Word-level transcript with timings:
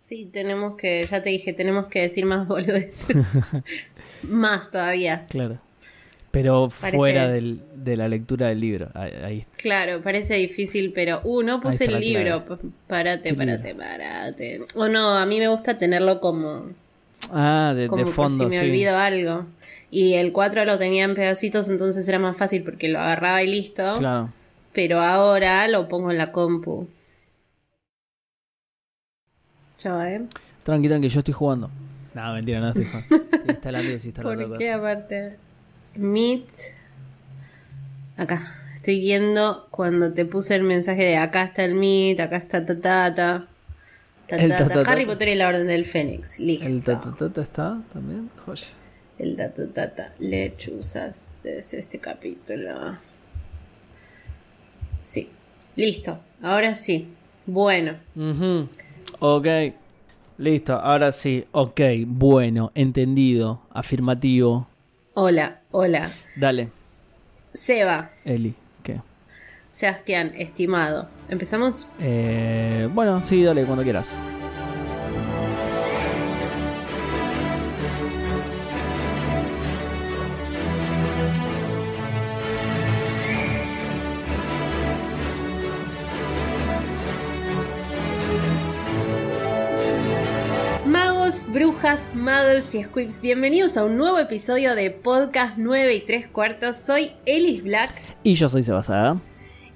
Sí, 0.00 0.30
tenemos 0.32 0.78
que, 0.78 1.06
ya 1.08 1.20
te 1.20 1.28
dije, 1.28 1.52
tenemos 1.52 1.86
que 1.88 2.00
decir 2.00 2.24
más 2.24 2.48
boludeces. 2.48 3.16
más 4.22 4.70
todavía. 4.70 5.26
Claro. 5.28 5.58
Pero 6.30 6.70
fuera 6.70 7.28
del, 7.28 7.60
de 7.74 7.96
la 7.96 8.08
lectura 8.08 8.48
del 8.48 8.60
libro. 8.60 8.88
Ahí, 8.94 9.44
Claro, 9.58 10.00
parece 10.00 10.36
difícil, 10.36 10.92
pero 10.94 11.20
uh, 11.24 11.42
no 11.42 11.60
puse 11.60 11.84
el 11.84 12.00
libro. 12.00 12.44
Párate, 12.86 13.34
párate, 13.34 13.74
párate. 13.74 14.60
O 14.76 14.88
no, 14.88 15.18
a 15.18 15.26
mí 15.26 15.38
me 15.38 15.48
gusta 15.48 15.76
tenerlo 15.76 16.20
como. 16.20 16.70
Ah, 17.30 17.74
de, 17.76 17.88
como 17.88 18.06
fondo. 18.06 18.48
si 18.48 18.56
me 18.56 18.60
olvido 18.60 18.96
algo. 18.96 19.46
Y 19.90 20.14
el 20.14 20.32
4 20.32 20.64
lo 20.64 20.78
tenía 20.78 21.04
en 21.04 21.14
pedacitos, 21.16 21.68
entonces 21.68 22.08
era 22.08 22.20
más 22.20 22.36
fácil 22.36 22.62
porque 22.62 22.88
lo 22.88 23.00
agarraba 23.00 23.42
y 23.42 23.48
listo. 23.48 23.96
Claro. 23.98 24.32
Pero 24.72 25.00
ahora 25.00 25.66
lo 25.66 25.88
pongo 25.88 26.12
en 26.12 26.18
la 26.18 26.30
compu. 26.30 26.86
Chao, 29.80 30.02
eh. 30.02 30.20
Tranqui, 30.62 30.88
tranqui, 30.88 31.08
yo 31.08 31.20
estoy 31.20 31.32
jugando. 31.32 31.70
No, 32.12 32.34
mentira, 32.34 32.60
no 32.60 32.68
estoy 32.68 32.84
jugando. 32.84 33.16
estoy 33.32 33.48
instalando 33.48 33.88
y 33.88 33.92
desinstalando 33.92 34.48
¿Por 34.48 34.58
qué 34.58 34.72
aparte? 34.72 35.36
Meet. 35.96 36.50
Acá. 38.18 38.56
Estoy 38.76 39.00
viendo 39.00 39.68
cuando 39.70 40.12
te 40.12 40.26
puse 40.26 40.54
el 40.54 40.64
mensaje 40.64 41.02
de 41.02 41.16
acá 41.16 41.44
está 41.44 41.64
el 41.64 41.74
Meet, 41.74 42.20
acá 42.20 42.36
está 42.36 42.66
Tatata. 42.66 43.46
Tatata. 44.28 44.82
Harry 44.90 45.06
Potter 45.06 45.28
y 45.28 45.34
la 45.34 45.48
Orden 45.48 45.66
del 45.66 45.86
Fénix. 45.86 46.38
Listo. 46.38 46.66
¿El 46.66 46.82
Tatata 46.82 47.40
está 47.40 47.80
también? 47.90 48.28
Joya. 48.44 48.66
El 49.18 49.36
Tatata. 49.36 50.12
Lechuzas. 50.18 51.30
Debe 51.42 51.62
ser 51.62 51.78
este 51.80 51.98
capítulo. 51.98 52.98
Sí. 55.00 55.30
Listo. 55.74 56.20
Ahora 56.42 56.74
sí. 56.74 57.08
Bueno. 57.46 57.94
Ok. 59.20 59.46
Listo. 60.38 60.74
Ahora 60.74 61.12
sí. 61.12 61.46
Ok. 61.52 61.80
Bueno. 62.06 62.72
Entendido. 62.74 63.60
Afirmativo. 63.72 64.66
Hola. 65.14 65.60
Hola. 65.70 66.10
Dale. 66.36 66.70
Seba. 67.52 68.10
Eli. 68.24 68.54
¿Qué? 68.82 69.00
Sebastián, 69.72 70.32
estimado. 70.36 71.08
¿Empezamos? 71.28 71.86
Eh, 72.00 72.88
bueno, 72.92 73.22
sí, 73.24 73.42
dale, 73.42 73.64
cuando 73.64 73.82
quieras. 73.84 74.22
Brujas, 91.52 92.12
muggles 92.14 92.72
y 92.76 92.84
squibs, 92.84 93.20
bienvenidos 93.20 93.76
a 93.76 93.84
un 93.84 93.96
nuevo 93.96 94.20
episodio 94.20 94.76
de 94.76 94.92
Podcast 94.92 95.54
9 95.56 95.94
y 95.94 96.00
3 96.00 96.28
cuartos. 96.28 96.76
Soy 96.76 97.10
Ellis 97.26 97.64
Black. 97.64 97.90
Y 98.22 98.34
yo 98.34 98.48
soy 98.48 98.62
Sebasada. 98.62 99.20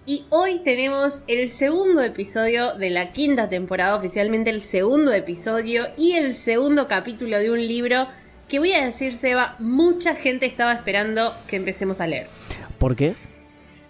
Y 0.07 0.25
hoy 0.31 0.61
tenemos 0.61 1.23
el 1.27 1.49
segundo 1.49 2.03
episodio 2.03 2.75
de 2.75 2.91
la 2.91 3.11
quinta 3.11 3.49
temporada, 3.49 3.97
oficialmente 3.97 4.51
el 4.51 4.63
segundo 4.63 5.13
episodio 5.13 5.87
y 5.97 6.13
el 6.13 6.37
segundo 6.37 6.87
capítulo 6.87 7.39
de 7.39 7.51
un 7.51 7.67
libro 7.67 8.07
que 8.49 8.61
voy 8.61 8.73
a 8.73 8.85
decir, 8.85 9.17
Seba, 9.17 9.57
mucha 9.59 10.15
gente 10.15 10.47
estaba 10.47 10.75
esperando 10.75 11.35
que 11.49 11.57
empecemos 11.57 12.01
a 12.01 12.07
leer. 12.07 12.29
¿Por 12.79 12.95
qué? 12.95 13.17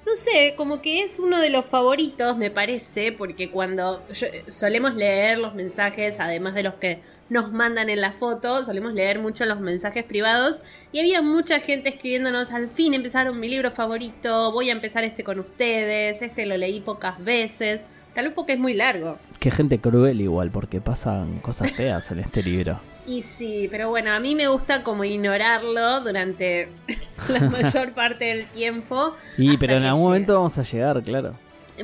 No 0.06 0.16
sé, 0.16 0.55
como 0.56 0.83
que 0.83 1.02
es 1.02 1.19
uno 1.19 1.41
de 1.41 1.48
los 1.48 1.64
favoritos, 1.64 2.36
me 2.36 2.50
parece, 2.50 3.12
porque 3.12 3.50
cuando 3.50 4.02
solemos 4.48 4.94
leer 4.94 5.38
los 5.38 5.55
mensajes, 5.55 6.20
además 6.20 6.55
de 6.55 6.62
los 6.62 6.74
que 6.74 7.00
nos 7.30 7.52
mandan 7.52 7.88
en 7.88 8.02
la 8.02 8.12
foto, 8.12 8.62
solemos 8.64 8.92
leer 8.92 9.19
mucho 9.19 9.47
los 9.47 9.60
mensajes 9.60 10.05
privados 10.05 10.62
y 10.92 11.00
había 11.00 11.22
mucha 11.22 11.58
gente 11.58 11.88
escribiéndonos, 11.88 12.52
al 12.52 12.69
fin 12.69 12.92
empezaron 12.92 13.41
mi 13.41 13.48
libro 13.48 13.70
favorito, 13.70 14.53
voy 14.53 14.69
a 14.69 14.72
empezar 14.72 15.04
este 15.04 15.25
con 15.25 15.41
ustedes, 15.41 16.21
este 16.21 16.44
lo 16.44 16.56
leí 16.59 16.81
pocas 16.81 17.22
veces, 17.25 17.86
tal 18.15 18.26
vez 18.26 18.34
porque 18.34 18.53
es 18.53 18.59
muy 18.59 18.75
largo. 18.75 19.19
Qué 19.41 19.50
gente 19.50 19.81
cruel 19.81 20.21
igual, 20.21 20.50
porque 20.50 20.82
pasan 20.82 21.38
cosas 21.41 21.72
feas 21.72 22.10
en 22.10 22.21
este 22.21 22.42
libro. 22.42 22.78
Y 23.06 23.22
sí, 23.22 23.69
pero 23.70 23.91
bueno, 23.91 24.12
a 24.12 24.20
mí 24.20 24.34
me 24.34 24.48
gusta 24.48 24.82
como 24.82 25.04
ignorarlo 25.04 26.00
durante 26.00 26.69
la 27.28 27.41
mayor 27.41 27.92
parte 27.92 28.25
del 28.26 28.47
tiempo. 28.47 29.15
Y 29.37 29.56
pero 29.59 29.75
en 29.75 29.84
algún 29.84 30.04
momento 30.04 30.34
vamos 30.34 30.56
a 30.59 30.62
llegar, 30.62 31.03
claro. 31.03 31.34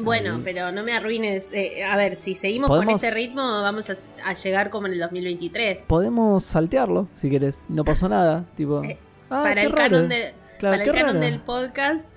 Bueno, 0.01 0.41
pero 0.45 0.71
no 0.71 0.85
me 0.85 0.93
arruines. 0.93 1.51
Eh, 1.53 1.85
a 1.85 1.97
ver, 1.97 2.15
si 2.17 2.35
seguimos 2.35 2.69
con 2.69 2.89
este 2.91 3.11
ritmo, 3.11 3.43
vamos 3.43 3.91
a, 3.91 4.35
llegar 4.35 4.71
como 4.71 4.87
en 4.87 4.95
el 4.95 5.01
2023. 5.01 5.87
Podemos 5.89 6.45
saltearlo, 6.45 7.09
si 7.17 7.29
quieres. 7.29 7.59
No 7.69 7.85
pasó 7.85 8.09
nada. 8.09 8.45
tipo, 8.57 8.83
eh, 8.85 8.99
ah, 9.31 9.43
para 9.43 9.63
el 9.63 9.75
canon, 9.75 10.09
para 10.61 10.85
el 10.85 10.93
canon 10.93 11.21
del 11.21 11.41
podcast. 11.41 12.09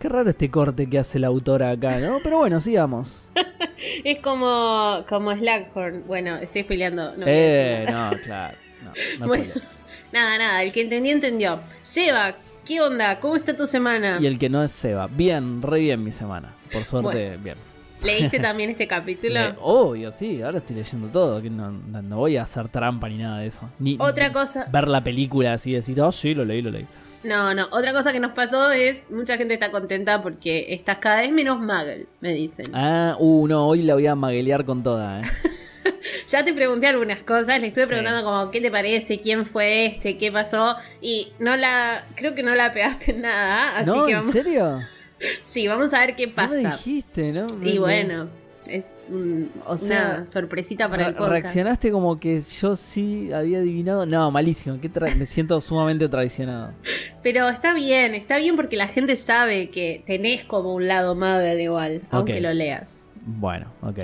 Qué 0.00 0.08
raro 0.08 0.30
este 0.30 0.50
corte 0.50 0.88
que 0.88 0.98
hace 0.98 1.18
la 1.18 1.26
autora 1.26 1.72
acá, 1.72 1.98
¿no? 1.98 2.20
Pero 2.22 2.38
bueno, 2.38 2.58
sigamos. 2.58 3.28
es 4.04 4.18
como, 4.20 5.04
como 5.06 5.30
Slackhorn. 5.30 6.04
Bueno, 6.06 6.36
estoy 6.36 6.62
peleando. 6.62 7.14
No, 7.18 7.24
eh, 7.26 7.84
no, 7.86 8.10
claro. 8.24 8.56
nada, 10.10 10.38
nada. 10.38 10.62
El 10.62 10.72
que 10.72 10.80
entendió, 10.80 11.12
entendió. 11.12 11.60
Seba, 11.82 12.34
¿qué 12.64 12.80
onda? 12.80 13.20
¿Cómo 13.20 13.36
está 13.36 13.54
tu 13.54 13.66
semana? 13.66 14.18
Y 14.22 14.26
el 14.26 14.38
que 14.38 14.48
no 14.48 14.64
es 14.64 14.72
Seba. 14.72 15.06
Bien, 15.06 15.60
re 15.60 15.80
bien 15.80 16.02
mi 16.02 16.12
semana. 16.12 16.54
Por 16.72 16.86
suerte, 16.86 17.36
bien. 17.36 17.58
¿Leíste 18.02 18.40
también 18.40 18.70
este 18.70 18.88
capítulo? 18.88 19.38
obvio, 19.60 20.12
sí, 20.12 20.40
ahora 20.40 20.58
estoy 20.60 20.76
leyendo 20.76 21.08
todo. 21.08 21.42
No, 21.42 21.72
no, 21.72 22.16
voy 22.16 22.38
a 22.38 22.44
hacer 22.44 22.70
trampa 22.70 23.06
ni 23.10 23.18
nada 23.18 23.40
de 23.40 23.48
eso. 23.48 23.68
Ni, 23.78 23.98
Otra 24.00 24.32
cosa. 24.32 24.66
Ver 24.72 24.88
la 24.88 25.04
película 25.04 25.52
así 25.52 25.72
y 25.72 25.74
decir, 25.74 26.00
oh, 26.00 26.10
sí, 26.10 26.32
lo 26.32 26.46
leí, 26.46 26.62
lo 26.62 26.70
leí. 26.70 26.86
No, 27.22 27.54
no. 27.54 27.68
Otra 27.70 27.92
cosa 27.92 28.12
que 28.12 28.20
nos 28.20 28.32
pasó 28.32 28.70
es, 28.70 29.04
mucha 29.10 29.36
gente 29.36 29.54
está 29.54 29.70
contenta 29.70 30.22
porque 30.22 30.66
estás 30.70 30.98
cada 30.98 31.20
vez 31.20 31.30
menos 31.30 31.58
muggle, 31.60 32.06
me 32.20 32.32
dicen. 32.32 32.66
Ah, 32.72 33.16
uh, 33.18 33.46
no, 33.46 33.66
hoy 33.66 33.82
la 33.82 33.94
voy 33.94 34.06
a 34.06 34.14
maguelear 34.14 34.64
con 34.64 34.82
toda, 34.82 35.20
¿eh? 35.20 35.24
ya 36.28 36.44
te 36.44 36.52
pregunté 36.52 36.86
algunas 36.86 37.22
cosas, 37.22 37.60
le 37.60 37.68
estuve 37.68 37.86
preguntando 37.86 38.24
como 38.24 38.50
qué 38.50 38.60
te 38.60 38.70
parece, 38.70 39.20
quién 39.20 39.44
fue 39.44 39.86
este, 39.86 40.16
qué 40.16 40.32
pasó 40.32 40.76
y 41.00 41.32
no 41.38 41.56
la, 41.56 42.06
creo 42.14 42.34
que 42.34 42.42
no 42.42 42.54
la 42.54 42.72
pegaste 42.72 43.12
en 43.12 43.22
nada, 43.22 43.78
así 43.78 43.86
no, 43.86 44.06
que 44.06 44.12
¿en 44.12 44.22
serio? 44.22 44.80
Sí, 45.42 45.68
vamos 45.68 45.92
a 45.92 46.00
ver 46.00 46.16
qué 46.16 46.28
pasa. 46.28 46.54
No 46.54 46.76
dijiste, 46.76 47.30
¿no? 47.30 47.46
Y 47.62 47.76
bueno, 47.76 48.30
es 48.70 49.04
una 49.10 50.26
sorpresita 50.26 50.88
para 50.88 51.08
el 51.08 51.14
podcast. 51.14 51.32
Reaccionaste 51.32 51.90
como 51.90 52.18
que 52.18 52.40
yo 52.40 52.76
sí 52.76 53.32
había 53.32 53.58
adivinado. 53.58 54.06
No, 54.06 54.30
malísimo. 54.30 54.78
me 55.16 55.26
siento 55.26 55.60
sumamente 55.60 56.08
traicionado. 56.08 56.72
Pero 57.22 57.48
está 57.48 57.74
bien, 57.74 58.14
está 58.14 58.38
bien 58.38 58.56
porque 58.56 58.76
la 58.76 58.88
gente 58.88 59.16
sabe 59.16 59.70
que 59.70 60.02
tenés 60.06 60.44
como 60.44 60.74
un 60.74 60.88
lado 60.88 61.14
de 61.14 61.62
igual, 61.62 62.02
aunque 62.10 62.40
lo 62.40 62.52
leas. 62.52 63.06
Bueno, 63.24 63.72
ok. 63.82 63.98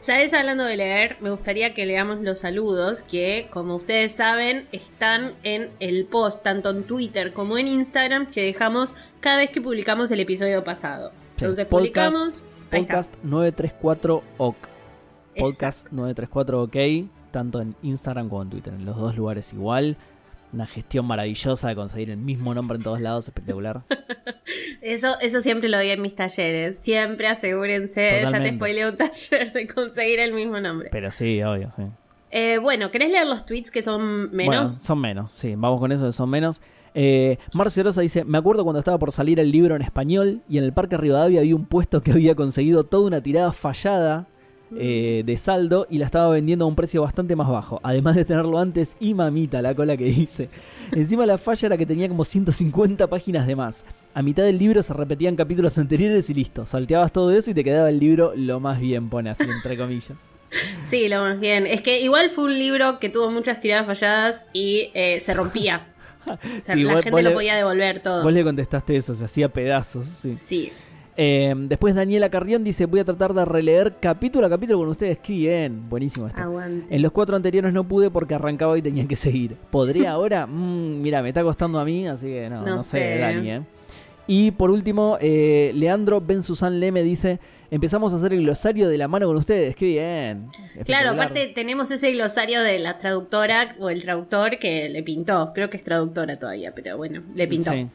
¿Sabes? 0.00 0.32
Hablando 0.32 0.64
de 0.64 0.78
leer, 0.78 1.16
me 1.20 1.30
gustaría 1.30 1.74
que 1.74 1.84
leamos 1.84 2.20
los 2.20 2.38
saludos 2.40 3.02
que, 3.02 3.48
como 3.50 3.76
ustedes 3.76 4.12
saben, 4.12 4.66
están 4.72 5.34
en 5.42 5.68
el 5.78 6.06
post, 6.06 6.42
tanto 6.42 6.70
en 6.70 6.84
Twitter 6.84 7.32
como 7.32 7.58
en 7.58 7.68
Instagram, 7.68 8.30
que 8.30 8.42
dejamos 8.42 8.94
cada 9.20 9.36
vez 9.38 9.50
que 9.50 9.60
publicamos 9.60 10.10
el 10.10 10.20
episodio 10.20 10.64
pasado. 10.64 11.12
Entonces 11.36 11.66
publicamos... 11.66 12.42
Podcast 12.70 13.14
934 13.24 14.22
OK. 14.38 14.56
Podcast 15.36 15.86
934 15.90 16.62
OK, 16.62 16.76
tanto 17.30 17.60
en 17.60 17.74
Instagram 17.82 18.28
como 18.28 18.42
en 18.42 18.50
Twitter, 18.50 18.74
en 18.74 18.84
los 18.84 18.96
dos 18.96 19.16
lugares 19.16 19.52
igual 19.52 19.96
una 20.52 20.66
gestión 20.66 21.06
maravillosa 21.06 21.68
de 21.68 21.74
conseguir 21.74 22.10
el 22.10 22.16
mismo 22.16 22.54
nombre 22.54 22.76
en 22.76 22.82
todos 22.82 23.00
lados, 23.00 23.28
espectacular. 23.28 23.82
eso, 24.80 25.18
eso 25.20 25.40
siempre 25.40 25.68
lo 25.68 25.78
di 25.78 25.90
en 25.90 26.02
mis 26.02 26.14
talleres. 26.14 26.78
Siempre 26.78 27.28
asegúrense, 27.28 28.22
ya 28.30 28.42
te 28.42 28.54
spoilé 28.54 28.88
un 28.88 28.96
taller 28.96 29.52
de 29.52 29.66
conseguir 29.66 30.20
el 30.20 30.32
mismo 30.32 30.60
nombre. 30.60 30.88
Pero 30.90 31.10
sí, 31.10 31.42
obvio, 31.42 31.70
sí. 31.76 31.82
Eh, 32.32 32.58
bueno, 32.58 32.90
¿querés 32.90 33.10
leer 33.10 33.26
los 33.26 33.44
tweets 33.44 33.70
que 33.70 33.82
son 33.82 34.30
menos? 34.34 34.54
Bueno, 34.54 34.68
son 34.68 35.00
menos, 35.00 35.30
sí, 35.32 35.54
vamos 35.56 35.80
con 35.80 35.92
eso, 35.92 36.10
son 36.12 36.30
menos. 36.30 36.60
Eh, 36.94 37.38
Marcio 37.54 37.82
Rosa 37.82 38.00
dice, 38.00 38.24
me 38.24 38.38
acuerdo 38.38 38.64
cuando 38.64 38.80
estaba 38.80 38.98
por 38.98 39.12
salir 39.12 39.38
el 39.40 39.50
libro 39.50 39.76
en 39.76 39.82
español 39.82 40.40
y 40.48 40.58
en 40.58 40.64
el 40.64 40.72
Parque 40.72 40.96
Rivadavia 40.96 41.40
había 41.40 41.56
un 41.56 41.66
puesto 41.66 42.02
que 42.02 42.12
había 42.12 42.34
conseguido 42.34 42.84
toda 42.84 43.06
una 43.06 43.22
tirada 43.22 43.52
fallada 43.52 44.26
eh, 44.76 45.24
de 45.26 45.36
saldo 45.36 45.88
y 45.90 45.98
la 45.98 46.06
estaba 46.06 46.28
vendiendo 46.30 46.64
a 46.64 46.68
un 46.68 46.76
precio 46.76 47.02
bastante 47.02 47.34
más 47.34 47.48
bajo. 47.48 47.80
Además 47.82 48.14
de 48.14 48.24
tenerlo 48.24 48.58
antes 48.58 48.96
y 49.00 49.14
mamita 49.14 49.62
la 49.62 49.74
cola 49.74 49.96
que 49.96 50.04
dice. 50.04 50.48
Encima 50.92 51.26
la 51.26 51.38
falla 51.38 51.66
era 51.66 51.76
que 51.76 51.86
tenía 51.86 52.08
como 52.08 52.24
150 52.24 53.08
páginas 53.08 53.46
de 53.46 53.56
más. 53.56 53.84
A 54.14 54.22
mitad 54.22 54.44
del 54.44 54.58
libro 54.58 54.82
se 54.82 54.94
repetían 54.94 55.36
capítulos 55.36 55.76
anteriores 55.78 56.30
y 56.30 56.34
listo. 56.34 56.66
Salteabas 56.66 57.12
todo 57.12 57.32
eso 57.32 57.50
y 57.50 57.54
te 57.54 57.64
quedaba 57.64 57.88
el 57.88 57.98
libro 57.98 58.32
lo 58.36 58.60
más 58.60 58.80
bien, 58.80 59.08
pone 59.08 59.30
así 59.30 59.44
entre 59.44 59.76
comillas. 59.76 60.32
Sí, 60.82 61.08
lo 61.08 61.20
más 61.20 61.38
bien. 61.38 61.64
Es 61.64 61.80
que 61.80 62.00
igual 62.00 62.28
fue 62.30 62.44
un 62.44 62.58
libro 62.58 62.98
que 62.98 63.08
tuvo 63.08 63.30
muchas 63.30 63.60
tiradas 63.60 63.86
falladas 63.86 64.46
y 64.52 64.90
eh, 64.94 65.20
se 65.20 65.32
rompía. 65.32 65.86
La 66.26 67.02
gente 67.02 67.22
lo 67.22 67.32
podía 67.32 67.56
devolver 67.56 68.02
todo. 68.02 68.22
Vos 68.22 68.32
le 68.32 68.44
contestaste 68.44 68.96
eso, 68.96 69.14
se 69.14 69.24
hacía 69.24 69.48
pedazos. 69.48 70.06
Sí. 70.06 70.72
Eh, 71.16 71.54
después 71.56 71.94
Daniela 71.94 72.30
Carrión 72.30 72.64
dice, 72.64 72.86
voy 72.86 73.00
a 73.00 73.04
tratar 73.04 73.34
de 73.34 73.44
releer 73.44 73.96
capítulo 74.00 74.46
a 74.46 74.50
capítulo 74.50 74.78
con 74.78 74.88
ustedes. 74.88 75.18
Qué 75.18 75.34
bien, 75.34 75.88
buenísimo 75.88 76.28
esto. 76.28 76.40
Aguante. 76.40 76.94
En 76.94 77.02
los 77.02 77.12
cuatro 77.12 77.36
anteriores 77.36 77.72
no 77.72 77.84
pude 77.84 78.10
porque 78.10 78.34
arrancaba 78.34 78.78
y 78.78 78.82
tenía 78.82 79.06
que 79.06 79.16
seguir. 79.16 79.56
¿Podría 79.70 80.12
ahora? 80.12 80.46
Mm, 80.46 81.02
mira, 81.02 81.22
me 81.22 81.28
está 81.28 81.42
costando 81.42 81.78
a 81.78 81.84
mí, 81.84 82.06
así 82.06 82.26
que 82.26 82.48
no, 82.48 82.64
No 82.64 82.82
sé. 82.82 83.18
Dani. 83.18 83.50
¿eh? 83.50 83.62
Y 84.26 84.52
por 84.52 84.70
último, 84.70 85.18
eh, 85.20 85.72
Leandro 85.74 86.20
Ben 86.20 86.42
Susan 86.42 86.78
Leme 86.78 87.02
dice, 87.02 87.40
empezamos 87.70 88.12
a 88.12 88.16
hacer 88.16 88.32
el 88.32 88.42
glosario 88.42 88.88
de 88.88 88.98
la 88.98 89.08
mano 89.08 89.26
con 89.26 89.36
ustedes. 89.36 89.76
Qué 89.76 89.86
bien. 89.86 90.48
Claro, 90.84 91.10
aparte 91.10 91.46
tenemos 91.54 91.90
ese 91.90 92.12
glosario 92.12 92.62
de 92.62 92.78
la 92.78 92.98
traductora 92.98 93.74
o 93.78 93.90
el 93.90 94.02
traductor 94.02 94.58
que 94.58 94.88
le 94.88 95.02
pintó. 95.02 95.52
Creo 95.54 95.70
que 95.70 95.76
es 95.76 95.84
traductora 95.84 96.38
todavía, 96.38 96.72
pero 96.74 96.96
bueno, 96.96 97.22
le 97.34 97.46
pintó. 97.46 97.72
Sí, 97.72 97.86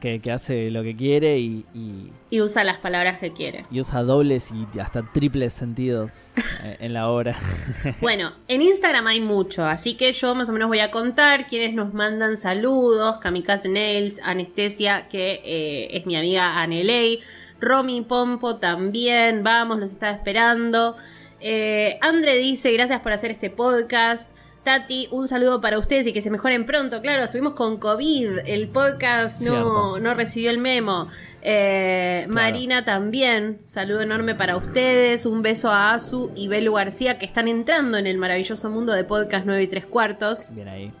que, 0.00 0.20
que 0.20 0.32
hace 0.32 0.68
lo 0.70 0.82
que 0.82 0.96
quiere 0.96 1.38
y, 1.38 1.64
y- 1.74 2.10
Y 2.30 2.40
usa 2.40 2.64
las 2.64 2.78
palabras 2.78 3.18
que 3.20 3.32
quiere. 3.32 3.66
y 3.70 3.78
usa 3.78 4.02
dobles 4.02 4.50
y 4.50 4.78
hasta 4.80 5.02
triples 5.12 5.52
sentidos 5.52 6.10
eh, 6.64 6.76
en 6.80 6.92
la 6.92 7.08
obra. 7.08 7.36
Bueno, 8.00 8.32
en 8.48 8.62
Instagram 8.62 9.06
hay 9.06 9.20
mucho, 9.20 9.64
así 9.64 9.94
que 9.94 10.12
yo 10.12 10.34
más 10.34 10.50
o 10.50 10.52
menos 10.52 10.66
voy 10.68 10.80
a 10.80 10.90
contar 10.90 11.46
quienes 11.46 11.72
nos 11.72 11.94
mandan 11.94 12.36
saludos. 12.36 13.18
Kamikaze 13.18 13.68
Nails, 13.68 14.20
Anestesia, 14.24 15.06
que 15.08 15.40
eh, 15.44 15.96
es 15.96 16.04
mi 16.04 16.16
amiga 16.16 16.60
Anelei. 16.60 17.20
Romy 17.62 18.02
Pompo 18.02 18.56
también, 18.56 19.42
vamos, 19.42 19.78
los 19.78 19.92
estaba 19.92 20.12
esperando. 20.12 20.96
Eh, 21.40 21.96
Andre 22.02 22.36
dice, 22.36 22.72
gracias 22.72 23.00
por 23.00 23.12
hacer 23.12 23.30
este 23.30 23.50
podcast. 23.50 24.30
Tati, 24.64 25.08
un 25.10 25.26
saludo 25.26 25.60
para 25.60 25.78
ustedes 25.78 26.06
y 26.06 26.12
que 26.12 26.22
se 26.22 26.30
mejoren 26.30 26.66
pronto. 26.66 27.00
Claro, 27.00 27.24
estuvimos 27.24 27.54
con 27.54 27.78
COVID, 27.78 28.40
el 28.46 28.68
podcast 28.68 29.40
no, 29.40 29.98
no 29.98 30.14
recibió 30.14 30.50
el 30.50 30.58
memo. 30.58 31.08
Eh, 31.40 32.26
Claro. 32.26 32.34
Marina 32.34 32.84
también, 32.84 33.60
saludo 33.64 34.02
enorme 34.02 34.34
para 34.36 34.56
ustedes. 34.56 35.26
Un 35.26 35.42
beso 35.42 35.70
a 35.72 35.94
Azu 35.94 36.30
y 36.36 36.46
Belu 36.46 36.74
García 36.74 37.18
que 37.18 37.26
están 37.26 37.48
entrando 37.48 37.98
en 37.98 38.06
el 38.06 38.18
maravilloso 38.18 38.70
mundo 38.70 38.92
de 38.92 39.02
podcast 39.02 39.46
9 39.46 39.62
y 39.64 39.66
3 39.66 39.86
cuartos. 39.86 40.48
Bien 40.54 40.68
ahí. 40.68 40.92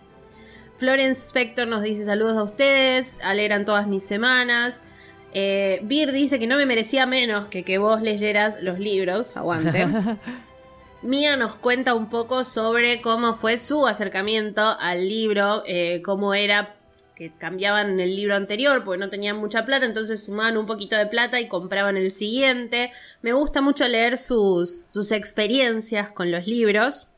Florence 0.78 1.20
Spector 1.28 1.68
nos 1.68 1.82
dice 1.82 2.04
saludos 2.04 2.36
a 2.36 2.42
ustedes, 2.42 3.18
alegran 3.22 3.64
todas 3.64 3.86
mis 3.86 4.02
semanas. 4.02 4.82
Eh, 5.34 5.80
Bir 5.82 6.12
dice 6.12 6.38
que 6.38 6.46
no 6.46 6.56
me 6.56 6.66
merecía 6.66 7.06
menos 7.06 7.48
que 7.48 7.64
que 7.64 7.78
vos 7.78 8.02
leyeras 8.02 8.62
los 8.62 8.78
libros, 8.78 9.36
aguante. 9.36 9.86
Mía 11.02 11.36
nos 11.36 11.56
cuenta 11.56 11.94
un 11.94 12.08
poco 12.08 12.44
sobre 12.44 13.00
cómo 13.00 13.34
fue 13.34 13.58
su 13.58 13.86
acercamiento 13.86 14.76
al 14.78 15.08
libro, 15.08 15.64
eh, 15.66 16.00
cómo 16.04 16.32
era 16.32 16.76
que 17.16 17.32
cambiaban 17.36 17.90
en 17.90 18.00
el 18.00 18.14
libro 18.14 18.36
anterior 18.36 18.84
porque 18.84 18.98
no 18.98 19.10
tenían 19.10 19.36
mucha 19.36 19.64
plata, 19.64 19.84
entonces 19.84 20.24
sumaban 20.24 20.56
un 20.56 20.66
poquito 20.66 20.96
de 20.96 21.06
plata 21.06 21.40
y 21.40 21.48
compraban 21.48 21.96
el 21.96 22.12
siguiente. 22.12 22.92
Me 23.20 23.32
gusta 23.32 23.60
mucho 23.60 23.86
leer 23.88 24.16
sus, 24.16 24.86
sus 24.92 25.10
experiencias 25.12 26.10
con 26.12 26.30
los 26.30 26.46
libros. 26.46 27.10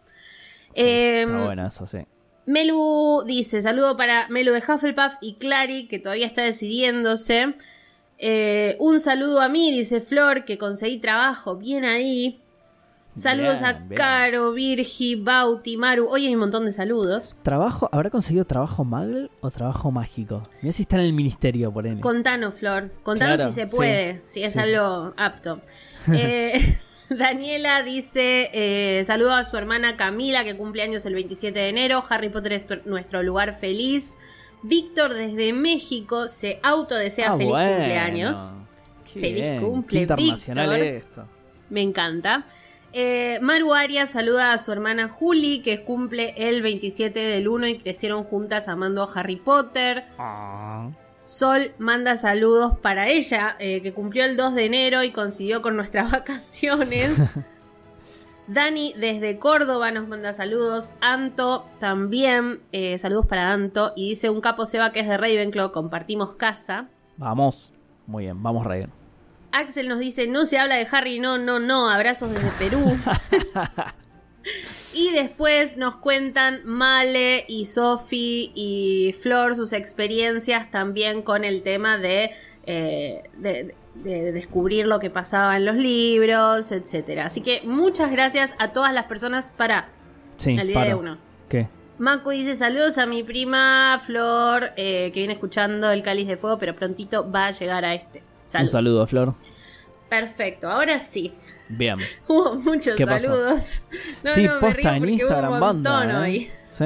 Sí, 0.74 0.82
Em, 0.82 1.28
está 1.28 1.44
bueno 1.44 1.66
eso, 1.66 1.86
sí. 1.86 1.98
Melu 2.46 3.22
dice, 3.26 3.62
saludo 3.62 3.96
para 3.96 4.28
Melu 4.28 4.52
de 4.52 4.62
Hufflepuff 4.66 5.14
y 5.20 5.34
Clary, 5.36 5.88
que 5.88 5.98
todavía 5.98 6.26
está 6.26 6.42
decidiéndose. 6.42 7.54
Eh, 8.18 8.76
un 8.80 9.00
saludo 9.00 9.40
a 9.40 9.48
mí, 9.48 9.70
dice 9.72 10.00
Flor, 10.00 10.44
que 10.44 10.58
conseguí 10.58 10.98
trabajo, 10.98 11.56
bien 11.56 11.84
ahí. 11.84 12.40
Saludos 13.16 13.60
Bien, 13.60 13.64
a 13.66 13.72
bien. 13.78 13.94
Caro, 13.96 14.52
Virgi, 14.52 15.14
Bauti, 15.14 15.76
Maru. 15.76 16.08
Hoy 16.08 16.26
hay 16.26 16.34
un 16.34 16.40
montón 16.40 16.64
de 16.64 16.72
saludos. 16.72 17.36
¿Trabajo? 17.44 17.88
¿Habrá 17.92 18.10
conseguido 18.10 18.44
trabajo 18.44 18.82
Magel 18.84 19.30
o 19.40 19.52
trabajo 19.52 19.92
mágico? 19.92 20.42
Mira 20.62 20.72
si 20.72 20.82
está 20.82 20.96
en 20.96 21.02
el 21.04 21.12
ministerio 21.12 21.72
por 21.72 21.86
él. 21.86 22.00
Contanos, 22.00 22.54
Flor. 22.56 22.90
Contanos 23.04 23.36
Claro, 23.36 23.50
si 23.52 23.60
se 23.60 23.68
sí. 23.68 23.76
puede, 23.76 24.20
si 24.24 24.42
es 24.42 24.54
Sí, 24.54 24.60
sí. 24.60 24.68
algo 24.74 25.14
apto. 25.16 25.60
Eh, 26.12 26.78
Daniela 27.08 27.82
dice, 27.82 28.50
eh, 28.52 29.04
saludo 29.06 29.32
a 29.32 29.44
su 29.44 29.56
hermana 29.56 29.96
Camila, 29.96 30.42
que 30.42 30.56
cumple 30.56 30.82
años 30.82 31.06
el 31.06 31.14
27 31.14 31.56
de 31.56 31.68
enero. 31.68 32.02
Harry 32.10 32.30
Potter 32.30 32.52
es 32.54 32.64
nuestro 32.86 33.22
lugar 33.22 33.54
feliz. 33.54 34.16
Víctor 34.64 35.14
desde 35.14 35.52
México 35.52 36.28
se 36.28 36.58
autodesea 36.62 37.32
Ah, 37.32 37.36
feliz 37.36 37.50
bueno. 37.50 37.76
cumpleaños. 37.76 38.56
Qué 39.12 39.20
Feliz 39.20 39.34
bien, 39.42 39.60
cumple, 39.62 39.98
qué 39.98 40.02
internacional 40.02 40.70
Víctor. 40.70 40.96
esto. 40.96 41.24
Me 41.70 41.82
encanta. 41.82 42.46
Eh, 42.92 43.38
Maru 43.42 43.74
Arias 43.74 44.10
saluda 44.10 44.52
a 44.52 44.58
su 44.58 44.72
hermana 44.72 45.08
Juli, 45.08 45.60
que 45.62 45.82
cumple 45.84 46.34
el 46.36 46.62
27 46.62 47.18
del 47.20 47.48
1 47.48 47.66
y 47.68 47.78
crecieron 47.78 48.24
juntas 48.24 48.68
amando 48.68 49.02
a 49.02 49.12
Harry 49.14 49.36
Potter. 49.36 50.04
Ah. 50.18 50.90
Sol 51.24 51.72
manda 51.78 52.16
saludos 52.16 52.78
para 52.80 53.08
ella, 53.08 53.56
eh, 53.58 53.82
que 53.82 53.92
cumplió 53.92 54.24
el 54.24 54.36
2 54.36 54.54
de 54.54 54.64
enero 54.66 55.02
y 55.04 55.10
consiguió 55.10 55.60
con 55.62 55.76
nuestras 55.76 56.10
vacaciones. 56.12 57.16
Dani 58.46 58.92
desde 58.96 59.38
Córdoba 59.38 59.90
nos 59.90 60.06
manda 60.08 60.32
saludos. 60.32 60.92
Anto 61.00 61.66
también, 61.80 62.60
eh, 62.72 62.98
saludos 62.98 63.26
para 63.26 63.52
Anto. 63.52 63.92
Y 63.96 64.10
dice 64.10 64.30
un 64.30 64.40
capo 64.40 64.66
Seba 64.66 64.92
que 64.92 65.00
es 65.00 65.08
de 65.08 65.16
Ravenclaw, 65.16 65.72
compartimos 65.72 66.34
casa. 66.34 66.88
Vamos. 67.16 67.72
Muy 68.06 68.24
bien, 68.24 68.42
vamos 68.42 68.66
Rey. 68.66 68.86
Axel 69.52 69.88
nos 69.88 70.00
dice, 70.00 70.26
no 70.26 70.46
se 70.46 70.58
habla 70.58 70.74
de 70.74 70.86
Harry, 70.90 71.20
no, 71.20 71.38
no, 71.38 71.60
no, 71.60 71.88
abrazos 71.88 72.32
desde 72.32 72.50
Perú. 72.58 72.98
y 74.94 75.12
después 75.12 75.76
nos 75.76 75.96
cuentan 75.96 76.62
Male 76.64 77.44
y 77.48 77.66
Sofi 77.66 78.50
y 78.54 79.14
Flor 79.22 79.54
sus 79.54 79.72
experiencias 79.72 80.70
también 80.72 81.22
con 81.22 81.44
el 81.44 81.62
tema 81.62 81.98
de, 81.98 82.32
eh, 82.66 83.22
de, 83.36 83.76
de 83.94 84.32
descubrir 84.32 84.86
lo 84.86 84.98
que 84.98 85.10
pasaba 85.10 85.56
en 85.56 85.64
los 85.64 85.76
libros, 85.76 86.72
etcétera. 86.72 87.26
Así 87.26 87.40
que 87.40 87.62
muchas 87.64 88.10
gracias 88.10 88.54
a 88.58 88.72
todas 88.72 88.92
las 88.92 89.04
personas 89.04 89.52
para 89.56 89.88
Sí, 90.36 90.56
el 90.58 90.68
día 90.68 90.84
de 90.84 90.94
uno. 90.94 91.18
¿Qué? 91.48 91.68
Macu 91.98 92.30
dice 92.30 92.56
saludos 92.56 92.98
a 92.98 93.06
mi 93.06 93.22
prima 93.22 94.02
Flor, 94.04 94.72
eh, 94.76 95.10
que 95.14 95.20
viene 95.20 95.34
escuchando 95.34 95.90
el 95.92 96.02
cáliz 96.02 96.26
de 96.26 96.36
fuego, 96.36 96.58
pero 96.58 96.74
prontito 96.74 97.30
va 97.30 97.46
a 97.46 97.50
llegar 97.52 97.84
a 97.84 97.94
este. 97.94 98.18
Un 98.18 98.50
Saludos. 98.50 98.72
saludo, 98.72 99.06
Flor. 99.06 99.34
Perfecto, 100.08 100.68
ahora 100.68 100.98
sí. 100.98 101.32
Bien. 101.68 101.96
Hubo 102.28 102.56
muchos 102.56 102.96
saludos. 102.98 103.82
No, 104.22 104.32
sí, 104.32 104.42
no, 104.42 104.54
me 104.54 104.60
posta 104.60 104.92
río 104.92 105.04
en 105.04 105.08
Instagram 105.08 105.50
hubo 105.50 105.54
un 105.54 105.60
montón 105.60 105.92
banda. 106.08 106.20
hoy. 106.20 106.36
¿eh? 106.36 106.50
Sí. 106.68 106.84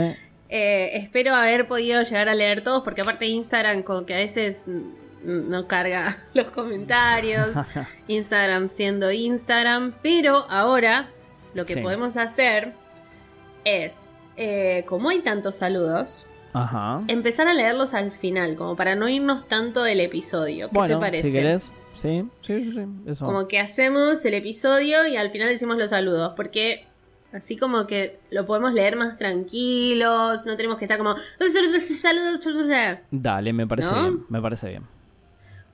Eh, 0.51 0.91
espero 0.95 1.35
haber 1.35 1.67
podido 1.69 2.03
llegar 2.03 2.29
a 2.29 2.35
leer 2.35 2.63
todos, 2.63 2.83
porque 2.85 3.01
aparte 3.01 3.27
Instagram, 3.27 3.83
como 3.83 4.07
que 4.07 4.15
a 4.15 4.19
veces 4.19 4.65
no 5.25 5.67
carga 5.67 6.19
los 6.35 6.51
comentarios. 6.51 7.57
Instagram 8.09 8.69
siendo 8.69 9.11
Instagram. 9.13 9.95
Pero 10.03 10.47
ahora 10.51 11.11
lo 11.55 11.65
que 11.65 11.75
Sí. 11.75 11.81
podemos 11.81 12.17
hacer 12.17 12.75
es, 13.65 14.11
eh, 14.37 14.85
como 14.87 15.11
hay 15.11 15.21
tantos 15.21 15.57
saludos, 15.57 16.27
Ajá. 16.53 17.03
empezar 17.09 17.49
a 17.49 17.55
leerlos 17.55 17.95
al 17.95 18.13
final, 18.13 18.57
como 18.57 18.77
para 18.77 18.95
no 18.95 19.09
irnos 19.09 19.47
tanto 19.49 19.83
del 19.83 20.01
episodio. 20.01 20.69
¿Qué 20.69 20.75
bueno, 20.79 20.95
te 20.95 21.01
parece? 21.01 21.27
si 21.29 21.33
querés. 21.33 21.73
Sí, 21.95 22.25
sí, 22.43 22.63
sí. 22.65 22.73
sí, 22.73 22.81
Eso. 23.07 23.25
Como 23.25 23.49
que 23.49 23.59
hacemos 23.59 24.25
el 24.25 24.35
episodio 24.35 25.07
y 25.07 25.17
al 25.17 25.31
final 25.31 25.49
decimos 25.49 25.77
los 25.79 25.91
saludos, 25.91 26.35
porque 26.37 26.87
así 27.33 27.57
como 27.57 27.87
que 27.89 28.21
lo 28.31 28.47
podemos 28.47 28.73
leer 28.73 28.95
más 28.97 29.19
tranquilos, 29.19 30.47
no 30.47 30.57
tenemos 30.57 30.79
que 30.79 30.85
estar 30.85 30.97
como 30.99 31.17
saludos, 31.17 32.43
saludos. 32.43 32.69
Dale, 33.11 33.53
me 33.53 33.67
parece 33.67 33.91
¿No? 33.91 34.01
bien. 34.03 34.25
Me 34.29 34.41
parece 34.41 34.69
bien. 34.69 34.98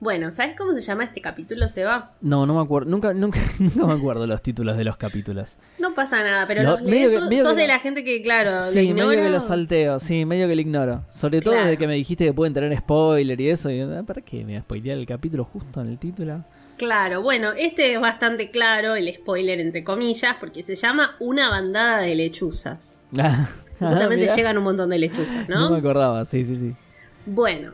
Bueno, 0.05 0.31
¿sabes 0.31 0.55
cómo 0.55 0.71
se 0.73 0.81
llama 0.81 1.03
este 1.03 1.19
capítulo, 1.19 1.67
Seba? 1.67 2.11
No, 2.21 2.45
no 2.45 2.53
me 2.53 2.61
acuerdo. 2.61 2.91
Nunca, 2.91 3.11
nunca, 3.15 3.39
nunca 3.59 3.87
me 3.87 3.93
acuerdo 3.93 4.27
los 4.27 4.39
títulos 4.43 4.77
de 4.77 4.83
los 4.83 4.97
capítulos. 4.97 5.57
No 5.79 5.95
pasa 5.95 6.23
nada, 6.23 6.45
pero 6.45 6.61
Lo- 6.61 6.71
los 6.73 6.81
medio 6.83 6.91
lees, 7.07 7.09
que- 7.13 7.19
sos, 7.21 7.29
medio 7.29 7.43
sos 7.43 7.53
que 7.55 7.61
de 7.61 7.67
la 7.67 7.79
gente 7.79 8.03
que, 8.03 8.21
claro, 8.21 8.51
lo 8.51 8.61
sí, 8.61 8.93
medio 8.93 9.09
que 9.09 9.29
lo 9.29 9.41
salteo. 9.41 9.99
Sí, 9.99 10.23
medio 10.25 10.47
que 10.47 10.53
lo 10.53 10.61
ignoro. 10.61 11.03
Sobre 11.09 11.41
todo 11.41 11.53
Claro. 11.55 11.65
desde 11.69 11.79
que 11.79 11.87
me 11.87 11.95
dijiste 11.95 12.23
que 12.23 12.33
pueden 12.33 12.53
tener 12.53 12.77
spoiler 12.77 13.41
y 13.41 13.49
eso. 13.49 13.71
Y, 13.71 13.81
ah, 13.81 14.03
¿Para 14.05 14.21
qué 14.21 14.45
me 14.45 14.59
spoilear 14.61 14.99
el 14.99 15.07
capítulo 15.07 15.43
justo 15.43 15.81
en 15.81 15.87
el 15.87 15.97
título? 15.97 16.45
Claro, 16.77 17.23
bueno, 17.23 17.53
este 17.57 17.93
es 17.93 17.99
bastante 17.99 18.51
claro, 18.51 18.95
el 18.95 19.11
spoiler 19.11 19.59
entre 19.59 19.83
comillas, 19.83 20.35
porque 20.39 20.61
se 20.61 20.75
llama 20.75 21.15
Una 21.19 21.49
bandada 21.49 22.01
de 22.01 22.13
lechuzas. 22.13 23.07
Ah, 23.81 23.87
Justamente 23.89 24.29
llegan 24.33 24.57
un 24.57 24.63
montón 24.63 24.89
de 24.89 24.97
lechuzas, 24.99 25.49
No 25.49 25.69
me 25.71 25.79
acordaba, 25.79 26.23
sí, 26.23 26.45
sí, 26.45 26.55
sí. 26.55 26.75
Bueno, 27.25 27.73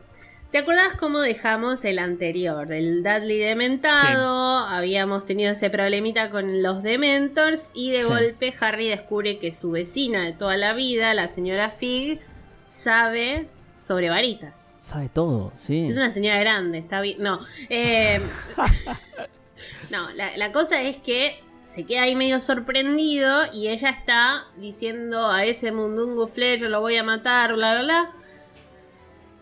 ¿te 0.52 0.58
acordás 0.58 0.90
cómo 1.00 1.20
dejamos 1.20 1.84
el 1.86 2.00
anterior? 2.00 2.68
Del 2.68 3.04
Dudley 3.04 3.38
dementado, 3.40 4.58
habíamos 4.60 5.26
tenido 5.26 5.52
ese 5.52 5.70
problemita 5.70 6.30
con 6.30 6.62
los 6.62 6.84
dementors 6.84 7.72
y 7.74 7.92
de 7.92 8.02
Sí. 8.02 8.08
golpe 8.08 8.54
Harry 8.60 8.90
descubre 8.90 9.40
que 9.40 9.52
su 9.54 9.72
vecina 9.72 10.24
de 10.26 10.34
toda 10.34 10.58
la 10.58 10.74
vida, 10.74 11.14
la 11.14 11.28
señora 11.28 11.70
Fig, 11.70 12.20
sabe 12.68 13.48
sobre 13.78 14.10
varitas. 14.10 14.78
Sabe 14.82 15.10
todo, 15.10 15.54
sí. 15.56 15.88
Es 15.88 15.98
una 15.98 16.10
señora 16.12 16.40
grande, 16.40 16.80
está 16.80 17.02
bien. 17.02 17.18
No, 17.20 17.40
eh, 17.70 18.20
no 19.92 20.12
la, 20.16 20.36
la 20.38 20.52
cosa 20.52 20.82
es 20.82 20.98
que 20.98 21.40
se 21.64 21.86
queda 21.86 22.04
ahí 22.04 22.16
medio 22.16 22.40
sorprendido 22.42 23.42
y 23.54 23.70
ella 23.70 23.90
está 23.90 24.46
diciendo 24.58 25.28
a 25.32 25.46
ese 25.46 25.72
mundungo 25.72 26.28
Fletcher 26.28 26.70
lo 26.70 26.82
voy 26.82 26.98
a 26.98 27.04
matar, 27.04 27.54
bla, 27.54 27.74
bla, 27.76 27.84
bla. 27.84 28.12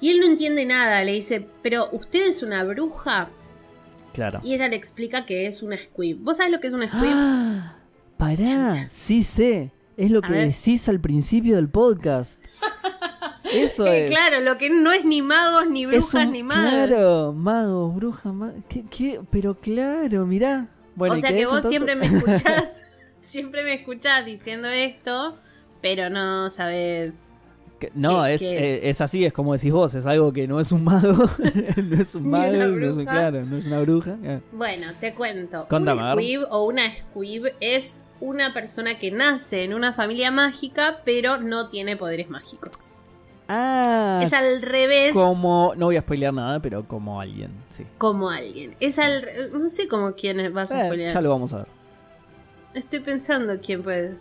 Y 0.02 0.10
él 0.12 0.20
no 0.20 0.26
entiende 0.26 0.66
nada, 0.66 1.04
le 1.04 1.14
dice, 1.14 1.46
pero 1.62 1.90
¿usted 1.92 2.28
es 2.30 2.42
una 2.44 2.64
bruja? 2.64 3.30
Claro. 4.14 4.40
Y 4.44 4.54
ella 4.54 4.68
le 4.68 4.76
explica 4.76 5.26
que 5.26 5.46
es 5.46 5.62
una 5.62 5.78
squib. 5.78 6.18
¿Vos 6.22 6.38
sabés 6.38 6.52
lo 6.52 6.60
que 6.60 6.68
es 6.68 6.74
una 6.74 6.88
squib? 6.88 7.12
¡Ah! 7.14 7.76
Pará, 8.18 8.88
sí 8.90 9.24
sé. 9.24 9.72
Es 9.98 10.12
lo 10.12 10.20
A 10.20 10.22
que 10.24 10.32
ver. 10.34 10.48
decís 10.52 10.88
al 10.90 11.00
principio 11.00 11.56
del 11.58 11.70
podcast. 11.70 12.42
Eso 13.54 13.88
Eh, 13.88 14.06
es. 14.06 14.12
claro, 14.12 14.42
lo 14.42 14.58
que 14.58 14.70
no 14.70 14.92
es 14.92 15.04
ni 15.06 15.22
magos, 15.22 15.68
ni 15.70 15.86
brujas, 15.86 16.26
un- 16.26 16.32
ni 16.32 16.44
magos. 16.44 16.70
Claro, 16.72 17.34
magos, 17.34 17.96
brujas, 17.96 18.34
ma- 18.34 18.54
¿Qué, 18.70 18.84
qué? 18.90 19.20
Pero 19.32 19.56
claro, 19.60 20.26
mirá. 20.26 20.68
Bueno, 20.96 21.16
o 21.16 21.18
¿y 21.18 21.22
sea 21.22 21.32
que 21.36 21.46
vos 21.46 21.56
entonces? 21.66 21.70
siempre 21.70 21.96
me 21.96 22.06
escuchás, 22.06 22.86
siempre 23.20 23.64
me 23.64 23.74
escuchás 23.74 24.26
diciendo 24.26 24.68
esto, 24.70 25.38
pero 25.82 26.10
no 26.10 26.50
sabes. 26.52 27.34
No, 27.94 28.24
¿Qué- 28.24 28.34
es, 28.34 28.42
qué 28.42 28.50
eh, 28.58 28.78
es? 28.78 28.86
es 28.98 29.02
así, 29.02 29.26
es 29.26 29.34
como 29.34 29.54
decís 29.54 29.72
vos, 29.72 29.96
es 29.96 30.06
algo 30.06 30.32
que 30.34 30.48
no 30.48 30.60
es 30.60 30.72
un 30.72 30.84
mago, 30.84 31.14
no 31.78 32.02
es 32.02 32.16
un 32.16 32.30
mago, 32.30 32.54
no 32.54 32.90
es 32.90 32.98
un, 32.98 33.06
claro, 33.06 33.46
no 33.46 33.58
es 33.58 33.66
una 33.66 33.82
bruja. 33.82 34.18
Bueno, 34.52 34.88
te 35.00 35.14
cuento. 35.14 35.66
Contame, 35.70 36.02
un 36.04 36.12
squib 36.20 36.42
o 36.50 36.64
una 36.66 36.84
squib 36.96 37.52
es 37.60 38.02
una 38.22 38.54
persona 38.54 39.00
que 39.00 39.12
nace 39.12 39.64
en 39.64 39.74
una 39.74 39.94
familia 39.94 40.30
mágica, 40.32 41.02
pero 41.06 41.38
no 41.38 41.70
tiene 41.70 41.96
poderes 41.96 42.30
mágicos. 42.30 42.96
Ah, 43.52 44.20
es 44.24 44.32
al 44.34 44.62
revés. 44.62 45.14
como, 45.14 45.74
no 45.76 45.88
voy 45.88 45.98
a 45.98 46.02
spoilear 46.02 46.34
nada, 46.34 46.60
pero 46.60 46.84
como 46.88 47.20
alguien, 47.20 47.50
sí. 47.70 47.84
como 47.98 48.30
alguien. 48.30 48.76
Es 48.80 49.00
al. 49.00 49.24
No 49.52 49.68
sé 49.70 49.88
como 49.88 50.14
quién 50.14 50.54
vas 50.54 50.72
a 50.72 50.82
Eh, 50.82 50.86
spoilear. 50.86 51.12
ya 51.14 51.22
lo 51.22 51.30
vamos 51.32 51.54
a 51.54 51.58
ver. 51.60 51.68
Estoy 52.76 53.00
pensando 53.00 53.60
quién 53.60 53.82
puede. 53.82 54.18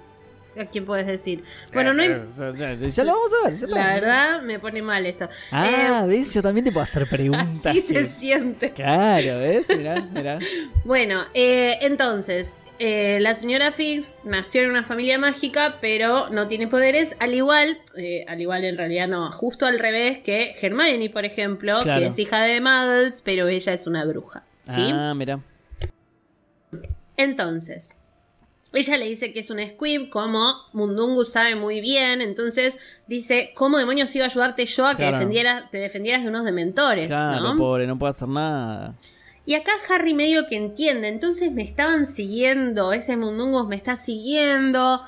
A 0.58 0.66
quién 0.66 0.84
puedes 0.84 1.06
decir. 1.06 1.42
Bueno, 1.72 1.92
no. 1.94 2.02
Eh, 2.02 2.08
im- 2.38 2.82
eh, 2.86 2.90
ya 2.90 3.04
lo 3.04 3.12
vamos 3.12 3.30
a 3.44 3.48
ver. 3.48 3.56
ya. 3.58 3.66
La 3.68 3.94
verdad, 3.94 4.42
me 4.42 4.58
pone 4.58 4.82
mal 4.82 5.06
esto. 5.06 5.28
Ah, 5.52 6.02
Eh, 6.04 6.06
¿ves? 6.08 6.32
Yo 6.34 6.42
también 6.42 6.64
te 6.64 6.72
puedo 6.72 6.84
hacer 6.84 7.08
preguntas. 7.08 7.66
así 7.66 7.80
se 7.80 8.06
siente. 8.06 8.72
Claro, 8.72 9.38
¿ves? 9.40 9.68
Mirá, 9.68 10.00
mirá. 10.00 10.38
Bueno, 10.84 11.24
eh, 11.34 11.78
entonces, 11.82 12.56
eh, 12.80 13.18
la 13.20 13.34
señora 13.34 13.72
Fix 13.72 14.14
nació 14.24 14.62
en 14.62 14.70
una 14.70 14.84
familia 14.84 15.18
mágica, 15.18 15.78
pero 15.80 16.30
no 16.30 16.46
tiene 16.48 16.68
poderes, 16.68 17.16
al 17.20 17.34
igual, 17.34 17.78
eh, 17.96 18.24
al 18.28 18.40
igual 18.40 18.64
en 18.64 18.76
realidad 18.76 19.08
no, 19.08 19.30
justo 19.32 19.66
al 19.66 19.78
revés 19.78 20.18
que 20.18 20.54
Hermione, 20.60 21.10
por 21.10 21.24
ejemplo, 21.24 21.80
Claro. 21.82 22.00
que 22.00 22.06
es 22.06 22.18
hija 22.18 22.40
de 22.42 22.60
Muggles, 22.60 23.22
pero 23.24 23.48
ella 23.48 23.72
es 23.72 23.86
una 23.86 24.04
bruja. 24.04 24.44
¿Sí? 24.68 24.90
Ah, 24.92 25.12
mirá. 25.16 25.40
Entonces, 27.16 27.94
ella 28.72 28.96
le 28.98 29.06
dice 29.08 29.32
que 29.32 29.40
es 29.40 29.50
una 29.50 29.66
squib, 29.66 30.10
como 30.10 30.54
Mundungu 30.72 31.24
sabe 31.24 31.54
muy 31.54 31.80
bien, 31.80 32.20
entonces 32.20 32.78
dice, 33.06 33.52
¿cómo 33.54 33.78
demonios 33.78 34.14
iba 34.14 34.24
a 34.24 34.28
ayudarte 34.28 34.66
yo 34.66 34.86
a 34.86 34.90
que 34.90 34.98
Claro. 34.98 35.16
defendiera, 35.16 35.68
te 35.70 35.78
defendieras 35.78 36.22
de 36.22 36.28
unos 36.28 36.44
dementores? 36.44 37.08
Claro, 37.08 37.40
¿no? 37.54 37.56
pobre, 37.56 37.86
no 37.86 37.98
puede 37.98 38.10
hacer 38.10 38.28
nada. 38.28 38.94
Y 39.46 39.54
acá 39.54 39.72
Harry 39.88 40.12
medio 40.12 40.46
que 40.46 40.56
entiende, 40.56 41.08
entonces 41.08 41.50
me 41.52 41.62
estaban 41.62 42.04
siguiendo, 42.04 42.92
ese 42.92 43.16
Mundungus 43.16 43.66
me 43.68 43.76
está 43.76 43.96
siguiendo. 43.96 45.00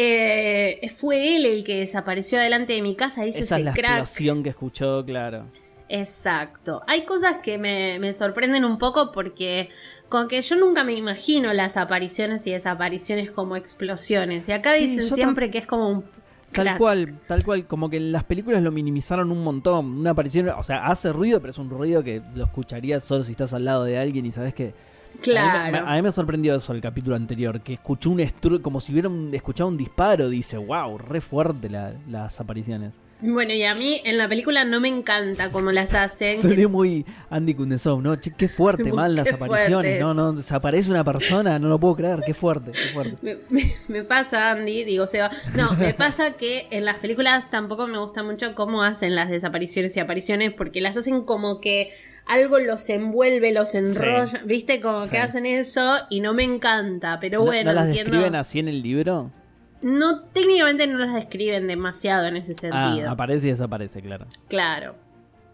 eh, 0.00 0.88
fue 0.94 1.34
él 1.34 1.44
el 1.44 1.64
que 1.64 1.80
desapareció 1.80 2.38
delante 2.38 2.72
de 2.74 2.82
mi 2.82 2.94
casa, 2.94 3.26
hizo 3.26 3.40
Esa 3.40 3.58
es 3.58 3.64
la 3.64 3.72
crack. 3.72 3.98
explosión 4.02 4.44
que 4.44 4.50
escuchó, 4.50 5.04
claro. 5.04 5.46
Exacto. 5.88 6.82
Hay 6.86 7.04
cosas 7.04 7.36
que 7.42 7.58
me, 7.58 7.98
me 7.98 8.12
sorprenden 8.12 8.64
un 8.64 8.78
poco 8.78 9.10
porque 9.12 9.70
con 10.08 10.28
que 10.28 10.40
yo 10.42 10.56
nunca 10.56 10.84
me 10.84 10.92
imagino 10.92 11.52
las 11.52 11.76
apariciones 11.76 12.46
y 12.46 12.52
desapariciones 12.52 13.30
como 13.30 13.56
explosiones. 13.56 14.48
Y 14.48 14.52
acá 14.52 14.74
Sí, 14.74 14.86
dicen 14.86 15.14
siempre 15.14 15.50
que 15.50 15.58
es 15.58 15.66
como 15.66 15.88
un... 15.88 16.04
Tal 16.52 16.64
crack. 16.64 16.78
cual, 16.78 17.18
tal 17.26 17.44
cual, 17.44 17.66
como 17.66 17.90
que 17.90 17.98
en 17.98 18.10
las 18.10 18.24
películas 18.24 18.62
lo 18.62 18.72
minimizaron 18.72 19.30
un 19.30 19.42
montón. 19.44 19.98
Una 19.98 20.10
aparición, 20.10 20.48
o 20.48 20.64
sea, 20.64 20.86
hace 20.86 21.12
ruido, 21.12 21.40
pero 21.40 21.50
es 21.50 21.58
un 21.58 21.68
ruido 21.68 22.02
que 22.02 22.22
lo 22.34 22.44
escucharías 22.44 23.04
solo 23.04 23.22
si 23.22 23.32
estás 23.32 23.52
al 23.52 23.66
lado 23.66 23.84
de 23.84 23.98
alguien 23.98 24.24
y 24.24 24.32
sabes 24.32 24.54
que. 24.54 24.64
A 24.64 24.68
mí, 24.68 24.72
me- 25.16 25.20
Claro. 25.22 25.86
a 25.86 25.94
mí 25.96 26.02
me 26.02 26.12
sorprendió 26.12 26.54
eso 26.54 26.72
el 26.72 26.80
capítulo 26.80 27.16
anterior, 27.16 27.60
que 27.60 27.74
escuchó 27.74 28.10
un 28.10 28.24
como 28.62 28.80
si 28.80 28.92
hubiera 28.92 29.08
un- 29.08 29.34
escuchado 29.34 29.68
un 29.68 29.76
disparo. 29.76 30.28
Dice, 30.30 30.56
wow, 30.56 30.96
re 30.96 31.20
fuerte 31.20 31.68
la- 31.68 31.92
las 32.08 32.40
apariciones. 32.40 32.92
Bueno, 33.20 33.52
y 33.52 33.64
a 33.64 33.74
mí 33.74 34.00
en 34.04 34.16
la 34.16 34.28
película 34.28 34.64
no 34.64 34.80
me 34.80 34.86
encanta 34.88 35.50
cómo 35.50 35.72
las 35.72 35.92
hacen. 35.94 36.36
que 36.36 36.42
Soné 36.42 36.66
muy 36.68 37.04
Andy 37.30 37.54
Kundesov, 37.54 38.00
¿no? 38.00 38.14
Che, 38.14 38.32
qué 38.36 38.48
fuerte, 38.48 38.92
mal 38.92 39.16
las 39.16 39.26
Qué 39.26 39.34
apariciones. 39.34 39.72
fuerte. 39.72 39.98
No, 40.00 40.14
no, 40.14 40.32
desaparece 40.34 40.88
una 40.90 41.02
persona, 41.02 41.58
no 41.58 41.68
lo 41.68 41.80
puedo 41.80 41.96
creer, 41.96 42.20
qué 42.24 42.32
fuerte, 42.32 42.70
qué 42.70 42.78
fuerte. 42.92 43.16
Me, 43.22 43.36
me- 43.50 43.74
me 43.88 44.04
pasa, 44.04 44.52
Andy, 44.52 44.84
digo, 44.84 45.06
Seba. 45.08 45.30
No, 45.56 45.72
me 45.72 45.94
pasa 45.94 46.32
que 46.32 46.68
en 46.70 46.84
las 46.84 46.98
películas 46.98 47.50
tampoco 47.50 47.88
me 47.88 47.98
gusta 47.98 48.22
mucho 48.22 48.54
cómo 48.54 48.84
hacen 48.84 49.16
las 49.16 49.30
desapariciones 49.30 49.96
y 49.96 50.00
apariciones, 50.00 50.52
porque 50.52 50.80
las 50.80 50.96
hacen 50.96 51.22
como 51.22 51.60
que 51.60 51.90
algo 52.24 52.58
los 52.60 52.88
envuelve, 52.88 53.52
los 53.52 53.74
enrolla, 53.74 54.42
¿viste? 54.44 54.80
Como 54.80 55.04
Sí. 55.04 55.10
que 55.10 55.18
hacen 55.18 55.44
eso 55.46 55.96
y 56.10 56.20
no 56.20 56.34
me 56.34 56.44
encanta, 56.44 57.18
pero 57.20 57.40
¿No- 57.40 57.46
bueno, 57.46 57.70
¿No, 57.70 57.74
las 57.74 57.86
entiendo. 57.88 58.12
describen 58.12 58.34
así 58.36 58.58
en 58.60 58.68
el 58.68 58.82
libro? 58.82 59.32
No, 59.80 60.22
técnicamente 60.22 60.86
no 60.86 60.98
las 60.98 61.14
describen 61.14 61.66
demasiado 61.66 62.26
en 62.26 62.36
ese 62.36 62.54
sentido. 62.54 63.08
Ah, 63.08 63.12
aparece 63.12 63.46
y 63.46 63.50
desaparece, 63.50 64.02
claro. 64.02 64.26
Claro. 64.48 64.94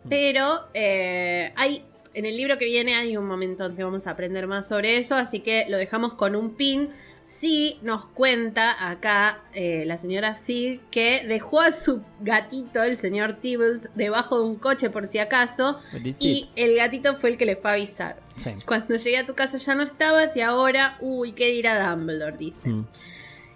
Pero 0.09 0.69
eh, 0.75 1.53
hay. 1.57 1.85
En 2.15 2.27
el 2.27 2.37
libro 2.37 2.59
que 2.59 2.67
viene 2.67 2.95
hay 2.95 3.17
un 3.17 3.27
momento 3.27 3.67
en 3.67 3.75
que 3.75 3.83
vamos 3.83 4.07
a 4.07 4.13
aprender 4.13 4.47
más 4.47 4.69
sobre 4.69 4.99
eso, 4.99 5.17
así 5.17 5.41
que 5.41 5.67
lo 5.69 5.79
dejamos 5.79 6.15
con 6.15 6.37
un 6.37 6.55
pin. 6.55 6.91
Sí 7.23 7.79
nos 7.83 8.05
cuenta 8.05 8.89
acá 8.89 9.41
eh, 9.53 9.85
la 9.85 9.99
señora 9.99 10.37
Fig 10.37 10.81
que 10.91 11.25
dejó 11.27 11.61
a 11.61 11.73
su 11.73 12.03
gatito, 12.21 12.85
el 12.85 12.99
señor 12.99 13.41
Tibbles, 13.41 13.89
debajo 13.97 14.39
de 14.39 14.45
un 14.45 14.57
coche 14.57 14.91
por 14.91 15.09
si 15.09 15.19
acaso, 15.19 15.81
y 16.21 16.51
el 16.55 16.77
gatito 16.77 17.17
fue 17.17 17.31
el 17.31 17.37
que 17.37 17.47
le 17.47 17.57
fue 17.57 17.71
a 17.71 17.75
avisar. 17.75 18.17
Sí. 18.37 18.51
Cuando 18.65 18.95
llegué 18.95 19.17
a 19.19 19.27
tu 19.27 19.35
casa 19.35 19.59
ya 19.59 19.75
no 19.75 19.83
estabas 19.83 20.37
y 20.37 20.41
ahora, 20.43 20.99
uy, 21.01 21.33
¿qué 21.33 21.47
dirá 21.47 21.91
Dumbledore? 21.91 22.37
Dice. 22.37 22.69
Mm. 22.69 22.87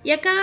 Y 0.02 0.12
acá, 0.12 0.34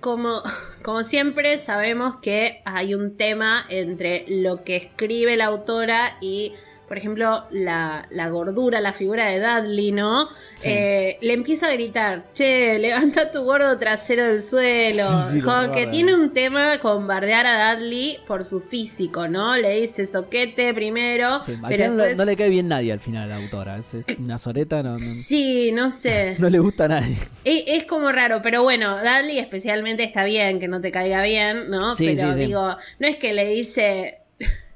como, 0.00 0.42
como 0.82 1.04
siempre, 1.04 1.58
sabemos 1.58 2.16
que 2.16 2.62
hay 2.64 2.94
un 2.94 3.16
tema 3.16 3.64
entre 3.68 4.24
lo 4.28 4.64
que 4.64 4.76
escribe 4.76 5.36
la 5.36 5.46
autora 5.46 6.18
y, 6.20 6.52
por 6.88 6.98
ejemplo, 6.98 7.44
la, 7.50 8.06
la 8.10 8.28
gordura, 8.28 8.80
la 8.82 8.92
figura 8.92 9.30
de 9.30 9.40
Dudley, 9.40 9.92
¿no? 9.92 10.28
Sí. 10.56 10.68
Eh, 10.68 11.18
le 11.22 11.32
empieza 11.32 11.68
a 11.68 11.72
gritar, 11.72 12.24
che, 12.34 12.78
levanta 12.78 13.30
tu 13.30 13.42
gordo 13.44 13.78
trasero 13.78 14.24
del 14.26 14.42
suelo. 14.42 15.04
Sí, 15.22 15.32
sí, 15.32 15.40
lo 15.40 15.46
como 15.46 15.72
que 15.72 15.86
tiene 15.86 16.14
un 16.14 16.34
tema 16.34 16.78
con 16.78 17.06
bardear 17.06 17.46
a 17.46 17.74
Dudley 17.76 18.18
por 18.26 18.44
su 18.44 18.60
físico, 18.60 19.26
¿no? 19.26 19.56
Le 19.56 19.80
dice 19.80 20.06
soquete 20.06 20.74
primero, 20.74 21.40
pero 21.68 21.88
no- 21.92 21.96
después... 22.02 22.18
no 22.18 22.24
le 22.26 22.36
cae 22.36 22.50
bien 22.50 22.68
nadie 22.68 22.92
al 22.92 23.00
final 23.00 23.24
a 23.32 23.36
la 23.36 23.42
autora. 23.42 23.78
Es, 23.78 23.94
es 23.94 24.04
una 24.18 24.36
soreta, 24.38 24.82
no, 24.82 24.90
no, 24.92 24.98
Sí, 24.98 25.72
no 25.72 25.90
sé. 25.90 26.36
no 26.38 26.50
le 26.50 26.58
gusta 26.58 26.84
a 26.84 26.88
nadie. 26.88 27.16
Es, 27.44 27.64
es 27.68 27.84
como 27.84 28.12
raro, 28.12 28.42
pero 28.42 28.62
bueno, 28.62 28.98
Dudley 28.98 29.38
especialmente 29.38 30.04
está 30.04 30.24
bien 30.24 30.60
que 30.60 30.68
no 30.68 30.80
te 30.82 30.92
caiga 30.92 31.22
bien, 31.22 31.70
¿no? 31.70 31.94
Pero 31.96 32.34
digo, 32.34 32.76
no 32.98 33.06
es 33.06 33.16
que 33.16 33.32
le 33.32 33.46
dice. 33.48 34.18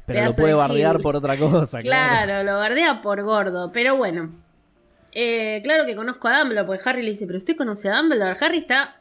Pero 0.07 0.25
lo 0.27 0.33
puede 0.35 0.49
de 0.49 0.55
bardear 0.55 1.01
por 1.01 1.17
otra 1.17 1.37
cosa, 1.37 1.81
claro. 1.81 2.25
Claro, 2.25 2.45
lo 2.45 2.59
bardea 2.59 3.03
por 3.03 3.23
gordo, 3.23 3.71
pero 3.73 3.97
bueno. 3.97 4.31
Eh, 5.13 5.61
claro 5.63 5.85
que 5.87 5.97
conozco 5.97 6.29
a 6.29 6.39
Dumbledore, 6.41 6.67
porque 6.67 6.89
Harry 6.89 7.03
le 7.03 7.11
dice, 7.11 7.27
pero 7.27 7.39
usted 7.39 7.57
conoce 7.57 7.89
a 7.91 7.97
Dumbledore. 7.97 8.37
Harry 8.41 8.59
está 8.59 8.97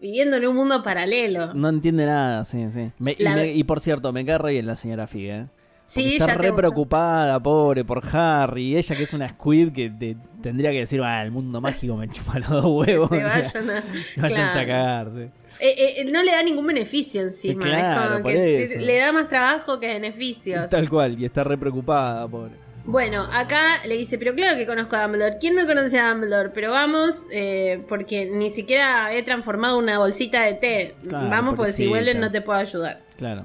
viviendo 0.00 0.36
en 0.38 0.46
un 0.46 0.56
mundo 0.56 0.82
paralelo. 0.82 1.52
No 1.54 1.68
entiende 1.68 2.06
nada, 2.06 2.44
sí, 2.44 2.66
sí. 2.70 2.90
Me- 2.98 3.14
y, 3.18 3.22
La- 3.22 3.36
me- 3.36 3.52
y 3.52 3.62
por 3.64 3.80
cierto, 3.80 4.12
me 4.12 4.24
cae 4.24 4.38
re 4.38 4.52
bien 4.52 4.66
la 4.66 4.76
señora 4.76 5.06
Fig, 5.06 5.28
¿eh? 5.30 5.46
Sí, 5.90 6.12
está 6.12 6.26
ya 6.28 6.34
re 6.34 6.52
preocupada, 6.52 7.40
pobre, 7.40 7.84
por 7.84 8.00
Harry. 8.12 8.76
Ella 8.76 8.96
que 8.96 9.02
es 9.02 9.12
una 9.12 9.28
squib 9.28 9.72
que 9.72 9.90
te- 9.90 10.16
tendría 10.40 10.70
que 10.70 10.78
decir, 10.80 11.00
ah, 11.02 11.22
el 11.24 11.32
mundo 11.32 11.60
mágico 11.60 11.96
me 11.96 12.08
chupa 12.08 12.38
los 12.38 12.48
dos 12.48 12.64
huevos. 12.86 13.08
Se 13.08 13.22
vayan 13.22 13.70
a. 13.70 13.82
Claro. 14.28 14.52
cagar, 14.54 15.10
sí. 15.12 15.22
Eh, 15.58 15.96
eh, 15.98 16.04
no 16.10 16.22
le 16.22 16.30
da 16.30 16.42
ningún 16.42 16.66
beneficio 16.66 17.22
encima. 17.22 17.60
Claro, 17.60 18.02
es 18.18 18.22
como 18.22 18.28
que 18.28 18.62
eso. 18.62 18.78
le 18.78 18.98
da 18.98 19.12
más 19.12 19.28
trabajo 19.28 19.80
que 19.80 19.88
beneficios. 19.88 20.70
Tal 20.70 20.88
cual, 20.88 21.18
y 21.20 21.24
está 21.24 21.42
re 21.42 21.58
preocupada, 21.58 22.26
pobre. 22.28 22.52
Bueno, 22.84 23.26
acá 23.32 23.84
le 23.86 23.96
dice, 23.96 24.16
pero 24.16 24.34
claro 24.34 24.56
que 24.56 24.66
conozco 24.66 24.96
a 24.96 25.02
Dumbledore. 25.02 25.38
¿Quién 25.38 25.54
no 25.54 25.66
conoce 25.66 25.98
a 25.98 26.10
Dumbledore? 26.10 26.48
Pero 26.50 26.70
vamos, 26.70 27.26
eh, 27.32 27.84
porque 27.88 28.26
ni 28.26 28.50
siquiera 28.50 29.12
he 29.12 29.22
transformado 29.22 29.76
una 29.76 29.98
bolsita 29.98 30.42
de 30.44 30.54
té. 30.54 30.94
Claro, 31.06 31.28
vamos, 31.28 31.54
porque 31.56 31.72
si 31.72 31.86
vuelven 31.88 32.20
no 32.20 32.30
te 32.30 32.40
puedo 32.40 32.58
ayudar. 32.58 33.00
Claro. 33.18 33.44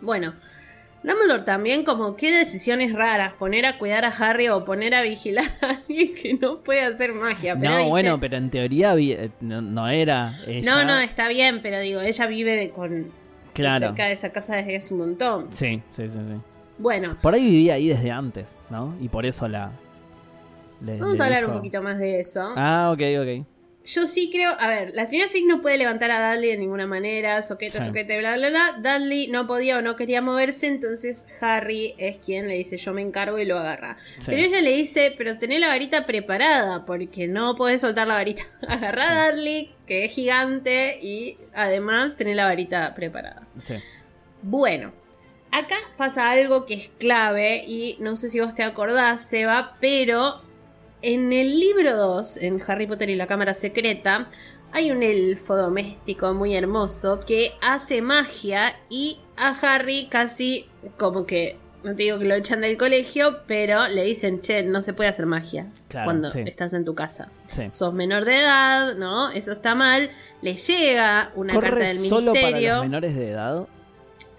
Bueno, 0.00 0.34
Dumbledore 1.02 1.44
también 1.44 1.82
como 1.84 2.14
qué 2.14 2.30
decisiones 2.30 2.92
raras, 2.92 3.32
poner 3.34 3.64
a 3.64 3.78
cuidar 3.78 4.04
a 4.04 4.08
Harry 4.08 4.48
o 4.48 4.64
poner 4.66 4.94
a 4.94 5.00
vigilar 5.02 5.46
a 5.62 5.70
alguien 5.86 6.14
que 6.14 6.34
no 6.34 6.58
puede 6.60 6.82
hacer 6.82 7.14
magia. 7.14 7.56
Pero, 7.58 7.70
no, 7.70 7.76
¿viste? 7.78 7.90
bueno, 7.90 8.20
pero 8.20 8.36
en 8.36 8.50
teoría 8.50 8.94
eh, 8.98 9.30
no, 9.40 9.62
no 9.62 9.88
era 9.88 10.34
ella. 10.46 10.74
No, 10.74 10.84
no, 10.84 10.98
está 11.00 11.28
bien, 11.28 11.60
pero 11.62 11.80
digo, 11.80 12.00
ella 12.02 12.26
vive 12.26 12.70
con 12.70 13.10
Claro. 13.54 13.88
cerca 13.88 14.06
de 14.06 14.12
esa 14.12 14.30
casa 14.30 14.56
desde 14.56 14.76
hace 14.76 14.92
un 14.94 15.00
montón. 15.00 15.48
Sí, 15.52 15.82
sí, 15.90 16.08
sí, 16.08 16.18
sí. 16.26 16.34
Bueno, 16.78 17.16
Por 17.20 17.34
ahí 17.34 17.44
vivía 17.44 17.74
ahí 17.74 17.88
desde 17.88 18.10
antes, 18.10 18.48
¿no? 18.70 18.94
Y 19.00 19.08
por 19.08 19.24
eso 19.26 19.48
la... 19.48 19.72
vamos 20.80 21.18
a 21.20 21.24
hablar 21.24 21.40
dijo- 21.42 21.52
un 21.52 21.56
poquito 21.58 21.82
más 21.82 21.98
de 21.98 22.20
eso. 22.20 22.52
Ah, 22.56 22.90
ok, 22.94 23.00
ok. 23.20 23.46
Yo 23.84 24.06
sí 24.06 24.30
creo, 24.30 24.50
a 24.58 24.68
ver, 24.68 24.92
la 24.94 25.06
señora 25.06 25.30
Fig 25.30 25.46
no 25.46 25.62
puede 25.62 25.78
levantar 25.78 26.10
a 26.10 26.32
Dudley 26.34 26.50
de 26.50 26.58
ninguna 26.58 26.86
manera, 26.86 27.40
soquete, 27.42 27.78
Sí. 27.80 27.86
soquete, 27.86 28.18
bla, 28.18 28.36
bla, 28.36 28.50
bla. 28.50 28.72
Dudley 28.78 29.28
no 29.28 29.46
podía 29.46 29.78
o 29.78 29.82
no 29.82 29.96
quería 29.96 30.20
moverse, 30.20 30.66
entonces 30.66 31.24
Harry 31.40 31.94
es 31.98 32.18
quien 32.18 32.46
le 32.48 32.54
dice 32.54 32.76
yo 32.76 32.92
me 32.92 33.02
encargo 33.02 33.38
y 33.38 33.46
lo 33.46 33.58
agarra. 33.58 33.96
Sí. 34.18 34.26
Pero 34.26 34.42
ella 34.42 34.60
le 34.60 34.72
dice, 34.76 35.14
pero 35.16 35.38
tené 35.38 35.58
la 35.58 35.68
varita 35.68 36.04
preparada, 36.06 36.84
porque 36.84 37.26
no 37.26 37.54
podés 37.56 37.80
soltar 37.80 38.06
la 38.06 38.14
varita. 38.14 38.42
Agarrá 38.68 39.24
a 39.24 39.32
Dudley, 39.32 39.74
que 39.86 40.04
es 40.04 40.12
gigante, 40.12 40.98
y 41.02 41.38
además 41.54 42.16
tené 42.16 42.34
la 42.34 42.44
varita 42.44 42.94
preparada. 42.94 43.46
Sí. 43.58 43.74
Bueno, 44.42 44.92
acá 45.50 45.76
pasa 45.96 46.30
algo 46.30 46.64
que 46.66 46.74
es 46.74 46.90
clave 46.98 47.64
y 47.66 47.96
no 48.00 48.16
sé 48.16 48.28
si 48.28 48.40
vos 48.40 48.54
te 48.54 48.62
acordás, 48.62 49.28
Seba, 49.28 49.76
pero 49.80 50.42
en 51.02 51.32
el 51.32 51.58
libro 51.58 51.96
2, 51.96 52.38
en 52.38 52.60
Harry 52.66 52.86
Potter 52.86 53.10
y 53.10 53.16
la 53.16 53.26
Cámara 53.26 53.54
Secreta, 53.54 54.28
hay 54.72 54.90
un 54.90 55.02
elfo 55.02 55.56
doméstico 55.56 56.32
muy 56.34 56.54
hermoso 56.54 57.20
que 57.26 57.52
hace 57.60 58.02
magia 58.02 58.76
y 58.88 59.18
a 59.36 59.48
Harry 59.62 60.06
casi 60.10 60.66
como 60.96 61.26
que, 61.26 61.56
no 61.82 61.96
te 61.96 62.02
digo 62.04 62.18
que 62.18 62.26
lo 62.26 62.34
echan 62.34 62.60
del 62.60 62.76
colegio, 62.76 63.40
pero 63.46 63.88
le 63.88 64.04
dicen, 64.04 64.42
che, 64.42 64.62
no 64.62 64.82
se 64.82 64.92
puede 64.92 65.08
hacer 65.10 65.26
magia 65.26 65.66
Claro, 65.88 66.04
cuando 66.06 66.28
sí. 66.28 66.40
estás 66.46 66.72
en 66.74 66.84
tu 66.84 66.94
casa. 66.94 67.30
Sí. 67.48 67.64
Sos 67.72 67.92
menor 67.94 68.24
de 68.24 68.38
edad, 68.38 68.94
¿no? 68.94 69.30
Eso 69.30 69.50
está 69.50 69.74
mal. 69.74 70.10
Le 70.42 70.54
llega 70.56 71.32
una 71.34 71.54
carta 71.54 71.68
¿Corre 71.70 71.86
del 71.88 71.96
solo 72.08 72.32
para 72.32 72.46
ministerio. 72.46 72.74
los 72.76 72.82
menores 72.84 73.14
de 73.16 73.30
edad? 73.30 73.66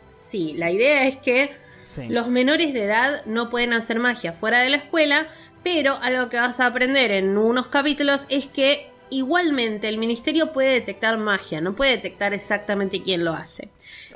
Sí, 0.08 0.53
la 0.56 0.72
idea 0.72 1.08
es 1.08 1.18
que 1.18 1.51
Sí. 1.84 2.08
los 2.08 2.30
menores 2.30 2.74
de 2.74 2.86
edad 2.86 3.25
no 3.25 3.50
pueden 3.50 3.74
hacer 3.74 4.00
magia 4.00 4.32
fuera 4.32 4.60
de 4.60 4.70
la 4.70 4.77
escuela, 4.77 5.27
pero 5.63 5.98
algo 6.01 6.30
que 6.30 6.38
vas 6.38 6.60
a 6.60 6.65
aprender 6.68 7.12
en 7.12 7.38
unos 7.38 7.68
capítulos 7.68 8.25
es 8.30 8.48
que 8.48 8.89
igualmente 9.10 9.88
el 9.89 9.98
ministerio 9.98 10.53
puede 10.53 10.70
detectar 10.72 11.18
magia, 11.18 11.62
no 11.62 11.75
puede 11.75 11.91
detectar 11.91 12.34
exactamente 12.34 13.03
quién 13.03 13.25
lo 13.25 13.34
hace. 13.34 13.70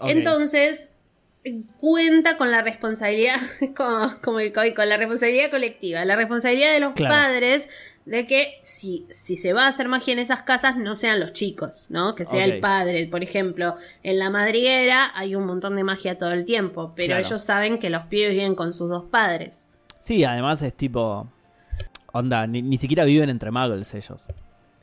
Entonces, 0.04 0.92
cuenta 1.80 2.38
con 2.38 2.52
la 2.52 2.62
responsabilidad, 2.62 3.36
como, 3.76 4.10
como 4.22 4.40
el 4.40 4.52
COVID, 4.54 4.74
con 4.74 4.90
la 4.90 4.98
responsabilidad 4.98 5.50
colectiva, 5.52 6.04
la 6.06 6.16
responsabilidad 6.16 6.74
de 6.74 6.80
los 6.80 6.94
Claro. 6.94 7.14
padres 7.14 7.70
de 8.06 8.26
que 8.26 8.60
si, 8.62 9.06
si 9.10 9.36
se 9.36 9.52
va 9.54 9.66
a 9.66 9.68
hacer 9.68 9.88
magia 9.88 10.14
en 10.14 10.20
esas 10.20 10.44
casas 10.44 10.78
no 10.78 10.96
sean 10.96 11.20
los 11.20 11.34
chicos, 11.34 11.88
¿no? 11.90 12.14
Que 12.14 12.26
sea 12.26 12.46
el 12.46 12.60
padre. 12.60 13.08
Por 13.08 13.24
ejemplo, 13.24 13.76
en 14.04 14.20
la 14.20 14.30
madriguera 14.30 15.12
hay 15.16 15.34
un 15.36 15.46
montón 15.46 15.76
de 15.76 15.84
magia 15.84 16.18
todo 16.18 16.32
el 16.32 16.46
tiempo, 16.46 16.94
pero 16.96 17.14
Claro. 17.16 17.26
ellos 17.26 17.44
saben 17.44 17.80
que 17.80 17.90
los 17.90 18.04
pibes 18.04 18.30
viven 18.32 18.54
con 18.56 18.74
sus 18.74 18.90
dos 18.90 19.06
padres. 19.06 19.68
Sí, 20.00 20.24
además 20.24 20.62
es 20.62 20.76
tipo. 20.76 21.28
Onda, 22.18 22.48
ni, 22.48 22.62
ni 22.62 22.78
siquiera 22.78 23.04
viven 23.04 23.30
entre 23.30 23.52
muggles 23.52 23.94
ellos. 23.94 24.22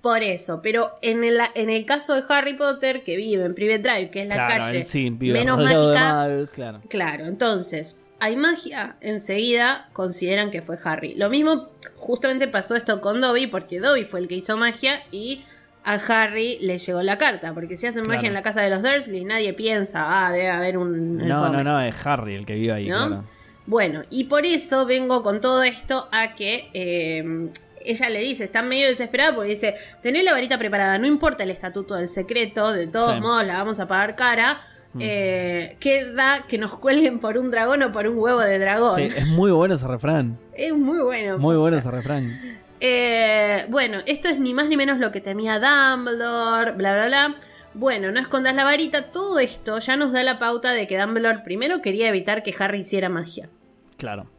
Por 0.03 0.23
eso, 0.23 0.61
pero 0.63 0.99
en 1.01 1.23
el, 1.25 1.39
en 1.55 1.71
el 1.71 1.87
caso 1.87 2.15
de 2.15 2.23
Harry 2.29 2.55
Potter, 2.55 3.05
que 3.05 3.17
vive 3.17 3.45
en 3.45 3.55
Private 3.55 3.79
Drive, 3.79 4.11
que 4.11 4.23
es 4.23 4.29
la 4.29 4.35
claro, 4.35 4.65
calle 4.65 4.85
sí, 4.85 5.11
menos 5.13 5.59
mágica, 5.59 6.25
muggles, 6.27 6.51
claro. 6.51 6.81
Claro, 6.89 7.25
entonces, 7.27 8.01
hay 8.19 8.37
magia, 8.37 8.97
enseguida 9.01 9.89
consideran 9.93 10.51
que 10.51 10.61
fue 10.61 10.77
Harry. 10.85 11.15
Lo 11.15 11.31
mismo 11.31 11.69
justamente 11.97 12.49
pasó 12.49 12.75
esto 12.77 13.01
con 13.01 13.21
Dobby, 13.21 13.47
porque 13.47 13.81
Dobby 13.81 14.05
fue 14.05 14.21
el 14.21 14.29
que 14.29 14.35
hizo 14.35 14.57
magia 14.57 15.03
y 15.13 15.45
a 15.85 15.95
Harry 15.95 16.59
le 16.61 16.79
llegó 16.79 17.03
la 17.03 17.17
carta. 17.19 17.55
Porque 17.55 17.77
si 17.77 17.87
hacen 17.87 18.03
Claro. 18.05 18.17
magia 18.19 18.29
en 18.29 18.35
la 18.35 18.43
casa 18.43 18.61
de 18.61 18.71
los 18.71 18.83
Dursley, 18.83 19.25
nadie 19.25 19.53
piensa, 19.53 20.27
ah, 20.27 20.33
debe 20.33 20.51
haber 20.51 20.79
un. 20.79 21.17
No, 21.17 21.25
no, 21.27 21.37
informe". 21.47 21.65
no, 21.65 21.81
es 21.81 21.95
Harry 22.05 22.35
el 22.35 22.45
que 22.47 22.55
vive 22.55 22.73
ahí, 22.73 22.89
¿No? 22.89 23.07
claro. 23.07 23.25
Bueno, 23.67 24.03
y 24.11 24.25
por 24.25 24.45
eso 24.45 24.87
vengo 24.87 25.23
con 25.23 25.41
todo 25.41 25.63
esto 25.63 26.09
a 26.13 26.35
que 26.35 26.69
eh, 26.75 27.49
ella 27.85 28.09
le 28.11 28.21
dice, 28.21 28.45
está 28.45 28.63
medio 28.63 28.89
desesperada 28.89 29.35
porque 29.35 29.51
dice, 29.51 29.77
tené 30.03 30.23
la 30.23 30.33
varita 30.33 30.59
preparada, 30.59 30.99
no 30.99 31.07
importa 31.07 31.45
el 31.45 31.51
estatuto 31.51 31.95
del 31.95 32.09
secreto, 32.09 32.73
de 32.73 32.87
todos 32.89 33.15
Sí. 33.15 33.21
modos 33.21 33.45
la 33.47 33.55
vamos 33.59 33.79
a 33.81 33.87
pagar 33.89 34.17
cara. 34.17 34.61
Mm. 34.95 34.99
Eh, 35.01 35.77
queda 35.81 36.45
que 36.47 36.59
nos 36.59 36.75
cuelguen 36.79 37.19
por 37.19 37.39
un 37.39 37.51
dragón 37.51 37.83
o 37.83 37.93
por 37.93 38.07
un 38.07 38.19
huevo 38.19 38.41
de 38.41 38.59
dragón. 38.59 38.97
Sí, 38.97 39.09
es 39.17 39.27
muy 39.27 39.51
bueno 39.51 39.75
ese 39.75 39.87
refrán. 39.89 40.39
Es 40.55 40.73
muy 40.75 40.99
bueno. 40.99 41.39
Muy 41.39 41.57
bueno 41.57 41.79
ese 41.79 41.91
refrán. 41.91 42.39
Eh, 42.79 43.65
bueno, 43.71 44.01
esto 44.07 44.29
es 44.29 44.39
ni 44.39 44.53
más 44.55 44.69
ni 44.69 44.77
menos 44.77 44.99
lo 44.99 45.11
que 45.13 45.21
temía 45.21 45.55
Dumbledore, 45.61 46.73
bla, 46.73 46.93
bla, 46.95 47.07
bla. 47.07 47.37
Bueno, 47.75 48.13
no 48.13 48.21
escondas 48.21 48.55
la 48.55 48.65
varita. 48.65 49.11
Todo 49.11 49.39
esto 49.39 49.79
ya 49.79 49.97
nos 49.97 50.13
da 50.13 50.23
la 50.23 50.39
pauta 50.39 50.73
de 50.73 50.87
que 50.87 50.99
Dumbledore 50.99 51.41
primero 51.45 51.81
quería 51.83 52.09
evitar 52.09 52.43
que 52.43 52.55
Harry 52.59 52.81
hiciera 52.81 53.09
magia. 53.09 53.49
Claro. 53.97 54.31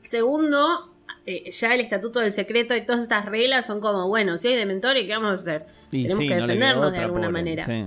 Segundo, 0.00 0.94
eh, 1.26 1.50
ya 1.50 1.74
el 1.74 1.80
estatuto 1.80 2.20
del 2.20 2.32
secreto 2.32 2.76
y 2.76 2.82
todas 2.82 3.02
estas 3.02 3.24
reglas 3.24 3.66
son 3.66 3.80
como, 3.80 4.06
bueno, 4.08 4.38
si 4.38 4.48
hay 4.48 4.56
dementores, 4.56 5.04
¿qué 5.06 5.12
vamos 5.12 5.32
a 5.32 5.34
hacer? 5.34 5.66
Y 5.90 6.02
Tenemos 6.04 6.18
sí, 6.22 6.28
que 6.28 6.36
no 6.36 6.46
defendernos 6.46 6.92
de 6.92 6.98
alguna 6.98 7.28
pobre, 7.28 7.32
manera. 7.32 7.64
sí. 7.64 7.86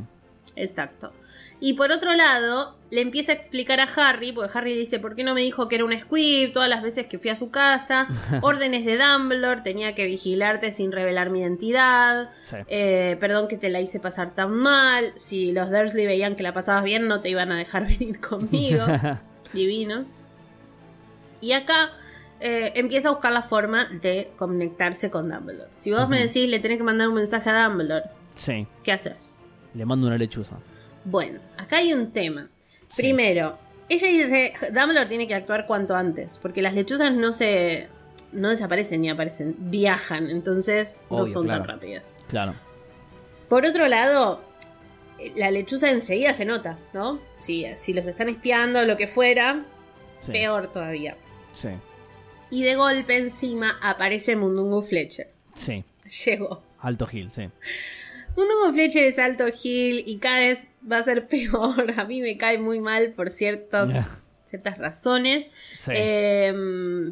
Exacto. 0.55 1.13
Y 1.59 1.73
por 1.73 1.91
otro 1.91 2.13
lado, 2.13 2.75
le 2.91 3.01
empieza 3.01 3.31
a 3.31 3.35
explicar 3.35 3.79
a 3.79 3.85
Harry, 3.95 4.31
porque 4.33 4.55
Harry 4.57 4.77
dice, 4.77 4.99
¿por 4.99 5.15
qué 5.15 5.23
no 5.23 5.33
me 5.33 5.41
dijo 5.41 5.67
que 5.67 5.75
era 5.75 5.85
un 5.85 5.97
squib 5.97 6.51
todas 6.53 6.69
las 6.69 6.83
veces 6.83 7.07
que 7.07 7.17
fui 7.17 7.29
a 7.31 7.35
su 7.35 7.49
casa? 7.49 8.07
Órdenes 8.41 8.85
de 8.85 8.97
Dumbledore, 8.97 9.61
tenía 9.61 9.95
que 9.95 10.05
vigilarte 10.05 10.71
sin 10.71 10.91
revelar 10.91 11.29
mi 11.29 11.39
identidad. 11.39 12.29
Sí. 12.43 12.57
Eh, 12.67 13.17
perdón 13.19 13.47
que 13.47 13.57
te 13.57 13.69
la 13.69 13.79
hice 13.81 13.99
pasar 13.99 14.35
tan 14.35 14.51
mal. 14.51 15.13
Si 15.15 15.51
los 15.53 15.71
Dursley 15.71 16.05
veían 16.05 16.35
que 16.35 16.43
la 16.43 16.53
pasabas 16.53 16.83
bien, 16.83 17.07
no 17.07 17.21
te 17.21 17.29
iban 17.29 17.51
a 17.51 17.57
dejar 17.57 17.87
venir 17.87 18.19
conmigo. 18.19 18.85
Divinos. 19.53 20.11
Y 21.39 21.53
acá 21.53 21.91
eh, 22.39 22.73
empieza 22.75 23.07
a 23.09 23.11
buscar 23.11 23.31
la 23.31 23.41
forma 23.41 23.85
de 24.01 24.31
conectarse 24.37 25.09
con 25.09 25.29
Dumbledore. 25.29 25.69
Si 25.71 25.91
vos 25.91 26.07
me 26.09 26.19
decís, 26.21 26.47
le 26.49 26.59
tenés 26.59 26.77
que 26.77 26.83
mandar 26.83 27.07
un 27.07 27.15
mensaje 27.15 27.49
a 27.49 27.67
Dumbledore, 27.67 28.05
Sí, 28.35 28.67
¿qué 28.83 28.91
haces? 28.93 29.39
le 29.73 29.85
mando 29.85 30.07
una 30.07 30.17
lechuza. 30.17 30.57
Bueno, 31.05 31.39
acá 31.57 31.77
hay 31.77 31.93
un 31.93 32.11
tema. 32.11 32.49
Sí. 32.91 33.01
Primero, 33.01 33.57
ella 33.89 34.07
dice, 34.07 34.53
Dumbledore 34.73 35.07
tiene 35.07 35.27
que 35.27 35.35
actuar 35.35 35.65
cuanto 35.65 35.95
antes, 35.95 36.37
porque 36.41 36.61
las 36.61 36.73
lechuzas 36.73 37.11
no 37.13 37.33
se... 37.33 37.87
No 38.31 38.49
desaparecen 38.49 39.01
ni 39.01 39.09
aparecen, 39.09 39.55
viajan, 39.57 40.29
entonces 40.29 41.01
no 41.09 41.27
son 41.27 41.43
claro. 41.45 41.63
tan 41.65 41.69
rápidas. 41.75 42.21
Claro. 42.29 42.53
Por 43.49 43.65
otro 43.65 43.89
lado, 43.89 44.41
la 45.35 45.51
lechuza 45.51 45.89
enseguida 45.89 46.33
se 46.33 46.45
nota, 46.45 46.79
¿no? 46.93 47.19
Si, 47.33 47.65
si 47.75 47.93
los 47.93 48.05
están 48.05 48.29
espiando 48.29 48.79
o 48.79 48.85
lo 48.85 48.95
que 48.95 49.07
fuera, 49.07 49.65
Sí. 50.21 50.31
peor 50.31 50.71
todavía. 50.71 51.17
Sí. 51.51 51.69
Y 52.51 52.63
de 52.63 52.75
golpe 52.75 53.17
encima 53.17 53.77
aparece 53.81 54.35
Mundungu 54.37 54.81
Fletcher. 54.81 55.29
Sí. 55.55 55.83
Llegó. 56.25 56.63
Alto 56.79 57.07
Hill, 57.11 57.31
sí. 57.33 57.49
Mundungu 58.41 58.73
Fletcher 58.73 59.03
es 59.03 59.19
alto 59.19 59.45
Hill 59.47 60.03
y 60.05 60.17
cada 60.17 60.39
vez 60.39 60.67
va 60.89 60.97
a 60.97 61.03
ser 61.03 61.27
peor. 61.29 61.93
A 61.97 62.05
mí 62.05 62.21
me 62.21 62.37
cae 62.37 62.57
muy 62.57 62.79
mal 62.79 63.13
por 63.13 63.29
ciertos, 63.29 63.91
ciertas 64.45 64.77
razones. 64.77 65.49
Sí. 65.77 65.91
Eh, 65.95 66.53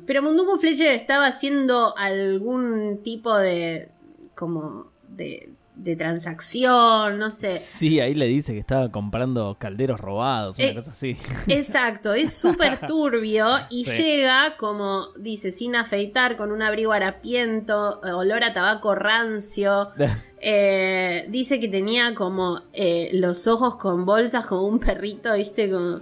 pero 0.05 0.23
Mundungu 0.23 0.57
Fletcher 0.57 0.91
estaba 0.91 1.27
haciendo 1.27 1.97
algún 1.97 3.01
tipo 3.03 3.37
de. 3.37 3.89
como. 4.35 4.91
de, 5.07 5.49
de 5.83 5.95
transacción, 5.95 7.17
no 7.17 7.31
sé. 7.31 7.59
Sí, 7.59 7.99
ahí 7.99 8.13
le 8.13 8.25
dice 8.27 8.53
que 8.53 8.59
estaba 8.59 8.91
comprando 8.91 9.55
calderos 9.59 9.99
robados, 9.99 10.57
una 10.57 10.67
Eh, 10.67 10.75
cosa 10.75 10.91
así. 10.91 11.15
Exacto, 11.47 12.13
es 12.13 12.33
súper 12.33 12.85
turbio 12.85 13.47
y 13.69 13.85
Sí. 13.85 14.01
llega, 14.03 14.55
como 14.57 15.07
dice, 15.17 15.51
sin 15.51 15.75
afeitar, 15.75 16.35
con 16.37 16.51
un 16.51 16.61
abrigo 16.61 16.91
harapiento, 16.93 17.99
olor 18.01 18.43
a 18.43 18.53
tabaco 18.53 18.95
rancio. 18.95 19.89
Eh, 20.41 21.25
dice 21.27 21.59
que 21.59 21.67
tenía 21.67 22.15
como 22.15 22.61
eh, 22.71 23.09
los 23.11 23.45
ojos 23.45 23.75
con 23.75 24.05
bolsas, 24.05 24.45
como 24.45 24.61
un 24.67 24.79
perrito, 24.79 25.33
¿viste? 25.33 25.69
Como, 25.69 25.99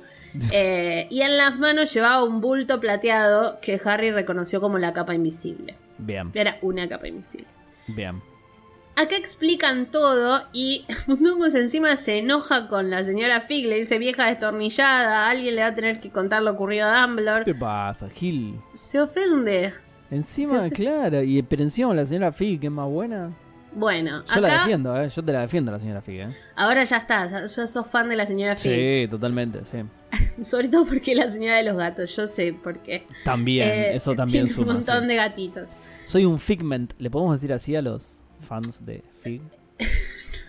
y 1.09 1.21
en 1.21 1.37
las 1.37 1.57
manos 1.57 1.91
llevaba 1.91 2.23
un 2.23 2.39
bulto 2.39 2.79
plateado 2.79 3.57
que 3.63 3.81
Harry 3.83 4.11
reconoció 4.11 4.61
como 4.61 4.77
la 4.77 4.93
capa 4.93 5.15
invisible. 5.15 5.75
Bien, 5.97 6.29
Era 6.35 6.59
una 6.61 6.87
capa 6.87 7.07
invisible. 7.07 7.47
bien. 7.87 8.21
Acá 8.97 9.15
explican 9.15 9.85
todo 9.91 10.43
y 10.53 10.85
Mundungus 11.07 11.53
encima 11.55 11.95
se 11.97 12.17
enoja 12.17 12.67
con 12.67 12.89
la 12.89 13.03
señora 13.03 13.41
Fig, 13.41 13.67
le 13.67 13.79
dice 13.79 13.99
vieja 13.99 14.25
destornillada, 14.27 15.29
alguien 15.29 15.55
le 15.55 15.61
va 15.61 15.67
a 15.67 15.75
tener 15.75 15.99
que 15.99 16.09
contar 16.09 16.41
lo 16.41 16.51
ocurrido 16.51 16.89
a 16.89 16.95
¿Qué 16.95 17.07
Dumbledore. 17.07 17.45
te 17.45 17.55
pasa, 17.55 18.09
Gil? 18.09 18.59
Se 18.73 18.99
ofende. 18.99 19.73
Encima, 20.09 20.69
claro, 20.69 21.21
y 21.21 21.41
pero 21.43 21.63
encima 21.63 21.93
la 21.93 22.05
señora 22.05 22.31
Fig, 22.31 22.59
que 22.59 22.67
es 22.67 22.71
más 22.73 22.87
buena. 22.89 23.31
Bueno, 23.73 24.23
Yo 24.33 24.41
la 24.41 24.53
defiendo, 24.53 24.99
¿eh? 24.99 25.09
Yo 25.09 25.23
te 25.23 25.31
la 25.33 25.41
defiendo, 25.41 25.71
la 25.71 25.79
señora 25.79 26.01
Fig, 26.01 26.21
¿eh? 26.21 26.27
ahora 26.55 26.83
ya 26.83 26.97
está, 26.97 27.27
ya, 27.27 27.45
ya 27.45 27.67
sos 27.67 27.85
fan 27.85 28.09
de 28.09 28.15
la 28.15 28.25
señora 28.25 28.55
Fig. 28.55 28.71
Sí, 28.73 29.07
totalmente, 29.11 29.59
sí. 29.69 29.83
Sobre 30.43 30.69
todo 30.69 30.85
porque 30.85 31.11
es 31.11 31.17
la 31.17 31.29
señora 31.29 31.57
de 31.57 31.63
los 31.63 31.75
gatos, 31.77 32.15
yo 32.15 32.27
sé 32.27 32.53
por 32.53 32.79
qué. 32.79 33.05
También, 33.23 33.67
Eh, 33.67 33.95
eso 33.95 34.15
también 34.15 34.45
tiene 34.45 34.55
suma. 34.55 34.71
un 34.71 34.77
montón 34.77 35.01
sí. 35.01 35.07
de 35.07 35.15
gatitos. 35.17 35.77
Soy 36.05 36.25
un 36.25 36.39
Figment, 36.39 36.93
¿le 36.97 37.11
podemos 37.11 37.39
decir 37.39 37.53
así 37.53 37.75
a 37.75 37.81
los 37.83 38.07
fans 38.41 38.85
de 38.85 39.03
Fig? 39.21 39.41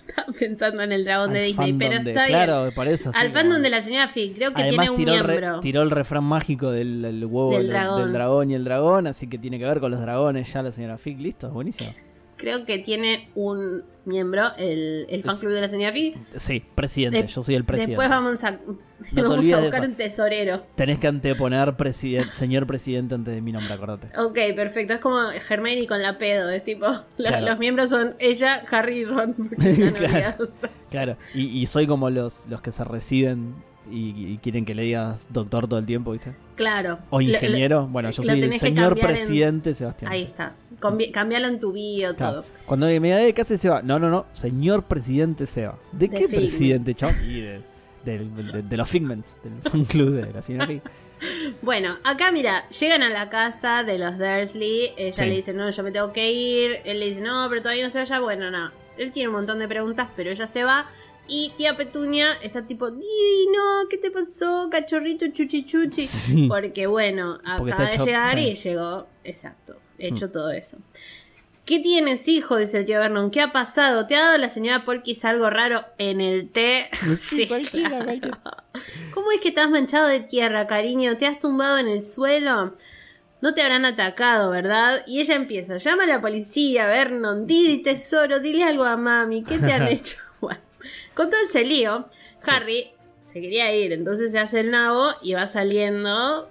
Estaba 0.09 0.33
pensando 0.39 0.83
en 0.83 0.93
el 0.93 1.05
dragón 1.05 1.33
de 1.33 1.43
Disney, 1.43 1.73
pero 1.75 1.99
de- 2.01 2.11
está 2.11 2.27
Claro, 2.27 2.63
bien. 2.65 2.75
por 2.75 2.89
eso. 2.89 3.13
sí, 3.13 3.19
Al 3.19 3.29
como- 3.29 3.41
fandom 3.41 3.63
de 3.63 3.71
la 3.71 3.83
señora 3.83 4.09
Fig, 4.09 4.35
creo 4.35 4.53
que 4.55 4.63
Además 4.63 4.87
tiene 4.87 4.91
un 4.91 4.97
tiró 4.97 5.13
el, 5.15 5.25
re- 5.25 5.41
miembro. 5.41 5.61
tiró 5.61 5.83
el 5.83 5.91
refrán 5.91 6.25
mágico 6.25 6.71
del, 6.71 7.03
del 7.03 7.25
huevo 7.25 7.53
Del 7.53 7.63
del, 7.65 7.71
dragón. 7.73 8.03
del 8.03 8.13
dragón 8.13 8.51
y 8.51 8.55
el 8.55 8.65
dragón, 8.65 9.07
así 9.07 9.27
que 9.29 9.39
tiene 9.39 9.59
que 9.59 9.65
ver 9.65 9.81
con 9.81 9.91
los 9.91 10.01
dragones 10.01 10.53
ya 10.53 10.63
la 10.63 10.73
señora 10.73 10.99
Fig, 10.99 11.19
listo, 11.21 11.51
buenísimo. 11.51 11.91
Creo 12.39 12.65
que 12.65 12.79
tiene 12.79 13.29
un 13.35 13.85
miembro, 14.07 14.57
el, 14.57 15.05
el 15.11 15.23
fan 15.23 15.37
club 15.37 15.53
de 15.53 15.61
la 15.61 15.69
señora. 15.69 15.93
Sí, 16.37 16.65
presidente, 16.75 17.21
De- 17.23 17.29
yo 17.29 17.43
soy 17.43 17.57
el 17.57 17.65
presidente. 17.65 17.91
Después 17.91 18.09
vamos 18.09 18.43
a, 18.43 18.53
vamos 19.13 19.53
a 19.53 19.61
buscar 19.61 19.83
un 19.83 19.95
tesorero. 19.97 20.63
Tenés 20.77 20.99
que 20.99 21.09
anteponer 21.09 21.77
president- 21.77 22.31
señor 22.31 22.67
presidente 22.67 23.15
antes 23.15 23.35
de 23.35 23.43
mi 23.43 23.53
nombre, 23.53 23.75
acordate. 23.75 24.09
Ok, 24.19 24.39
perfecto. 24.57 24.95
Es 24.95 25.01
como 25.01 25.31
Hermione 25.31 25.87
con 25.87 26.01
la 26.03 26.17
pedo. 26.17 26.49
Es 26.49 26.65
tipo, 26.65 26.87
Claro. 27.19 27.45
los 27.47 27.59
miembros 27.59 27.91
son 27.91 28.15
ella, 28.19 28.63
Harry 28.71 29.01
y 29.01 29.05
Ron. 29.05 29.35
Claro. 29.97 30.49
Claro, 30.91 31.17
y, 31.35 31.43
y 31.59 31.67
soy 31.67 31.87
como 31.87 32.09
los, 32.09 32.47
los 32.49 32.63
que 32.63 32.73
se 32.73 32.83
reciben 32.85 33.57
y, 33.91 34.33
y 34.33 34.39
quieren 34.39 34.65
que 34.65 34.75
le 34.75 34.83
digas 34.83 35.27
doctor 35.31 35.69
todo 35.69 35.79
el 35.79 35.87
tiempo, 35.87 36.13
¿viste? 36.13 36.33
Claro. 36.57 36.99
O 37.11 37.21
Lo- 37.21 37.27
lo- 37.27 37.33
ingeniero. 37.35 37.87
bueno, 37.89 38.11
yo 38.11 38.23
soy 38.23 38.41
el 38.43 38.59
señor 38.59 38.99
en- 38.99 39.07
presidente 39.07 39.75
Sebastián. 39.75 40.13
Ahí 40.13 40.23
está. 40.23 40.55
Cambialo 40.81 41.49
en 41.49 41.59
tu 41.61 41.73
bio, 41.73 42.15
Claro. 42.17 42.43
todo. 42.43 42.45
Cuando 42.67 42.87
me 42.87 42.93
diga, 43.01 43.23
"Eh, 43.23 43.35
¿qué 43.35 43.43
hace 43.43 43.59
Seba? 43.59 43.83
No, 43.83 43.99
no, 43.99 44.09
no, 44.11 44.27
señor 44.33 44.85
presidente 44.85 45.47
Seba. 45.47 45.79
¿De, 45.93 46.09
De 46.09 46.11
qué 46.11 46.29
Figment. 46.29 46.49
presidente, 46.49 46.95
chavo? 46.95 47.13
Y 47.25 47.41
de, 47.41 47.63
de- 48.05 48.63
de 48.63 48.77
los 48.77 48.89
Figments, 48.89 49.37
del 49.43 49.53
fan 49.73 49.85
club 49.85 50.11
de 50.15 50.33
la 50.33 50.43
señora 50.43 50.67
Fig. 50.67 50.83
Bueno, 51.63 51.97
acá 52.05 52.31
mira, 52.31 52.69
llegan 52.69 53.03
a 53.03 53.09
la 53.11 53.29
casa 53.29 53.83
de 53.83 53.99
los 53.99 54.19
Dursley. 54.19 54.93
Ella 54.97 55.13
Sí. 55.13 55.25
le 55.29 55.35
dice, 55.37 55.53
no, 55.53 55.69
yo 55.69 55.83
me 55.83 55.91
tengo 55.91 56.13
que 56.13 56.31
ir. 56.31 56.79
Él 56.85 57.01
le 57.01 57.07
dice, 57.09 57.21
no, 57.21 57.47
pero 57.49 57.61
todavía 57.63 57.85
no 57.85 57.93
se 57.93 57.99
vaya. 57.99 58.21
Bueno, 58.21 58.51
no. 58.53 58.71
Él 58.97 59.11
tiene 59.11 59.29
un 59.29 59.35
montón 59.35 59.59
de 59.59 59.67
preguntas, 59.67 60.09
pero 60.15 60.31
ella 60.31 60.47
se 60.47 60.63
va. 60.65 60.87
Y 61.27 61.53
tía 61.59 61.77
Petunia 61.77 62.29
está 62.43 62.67
tipo, 62.67 62.91
"Di, 62.91 63.03
no, 63.55 63.89
¿qué 63.91 63.99
te 63.99 64.11
pasó, 64.11 64.69
cachorrito 64.71 65.27
chuchi 65.29 65.65
chuchi? 65.65 66.07
Sí. 66.07 66.47
Porque 66.49 66.87
bueno, 66.87 67.39
Porque 67.59 67.73
acaba 67.75 67.91
de 67.91 67.99
llegar 67.99 68.39
y 68.39 68.57
sí. 68.57 68.69
Llegó, 68.71 69.07
exacto, 69.25 69.77
hecho 69.99 70.31
todo 70.31 70.51
eso. 70.51 70.79
¿Qué 71.65 71.81
tienes, 71.81 72.27
hijo? 72.29 72.57
Dice 72.57 72.79
el 72.79 72.87
tío 72.87 72.99
Vernon. 72.99 73.31
¿Qué 73.31 73.43
ha 73.43 73.53
pasado? 73.53 74.07
¿Te 74.07 74.17
ha 74.17 74.21
dado 74.25 74.39
la 74.39 74.49
señora 74.49 74.87
Polkis 74.87 75.25
algo 75.27 75.51
raro 75.51 75.85
en 75.99 76.21
el 76.23 76.51
té? 76.51 76.89
Sí, 77.21 77.47
cualquiera, 77.47 77.91
claro. 77.91 78.05
cualquiera. 78.07 78.41
¿Cómo 79.13 79.31
es 79.33 79.41
que 79.41 79.49
estás 79.49 79.69
manchado 79.69 80.09
de 80.09 80.21
tierra, 80.21 80.67
cariño? 80.67 81.19
¿Te 81.19 81.27
has 81.27 81.39
tumbado 81.39 81.77
en 81.77 81.89
el 81.89 82.03
suelo? 82.03 82.75
No 83.41 83.55
te 83.55 83.63
habrán 83.63 83.85
atacado, 83.85 84.51
¿verdad? 84.51 85.05
Y 85.07 85.21
ella 85.21 85.35
empieza, 85.35 85.77
llama 85.77 86.05
a 86.05 86.07
la 86.07 86.21
policía, 86.21 86.87
Vernon, 86.87 87.47
Didi, 87.47 87.83
tesoro, 87.83 88.41
dile 88.41 88.65
algo 88.65 88.85
a 88.85 88.97
mami, 88.97 89.45
¿qué 89.45 89.59
te 89.59 89.73
han 89.73 89.89
hecho? 89.89 90.17
Bueno, 90.41 90.61
con 91.15 91.31
todo 91.31 91.41
ese 91.45 91.65
lío, 91.65 92.09
Harry 92.45 92.93
se 93.21 93.41
quería 93.41 93.73
ir, 93.77 93.93
entonces 93.93 94.33
se 94.33 94.39
hace 94.39 94.61
el 94.61 94.71
nabo 94.71 95.11
y 95.23 95.35
va 95.35 95.47
saliendo, 95.47 96.51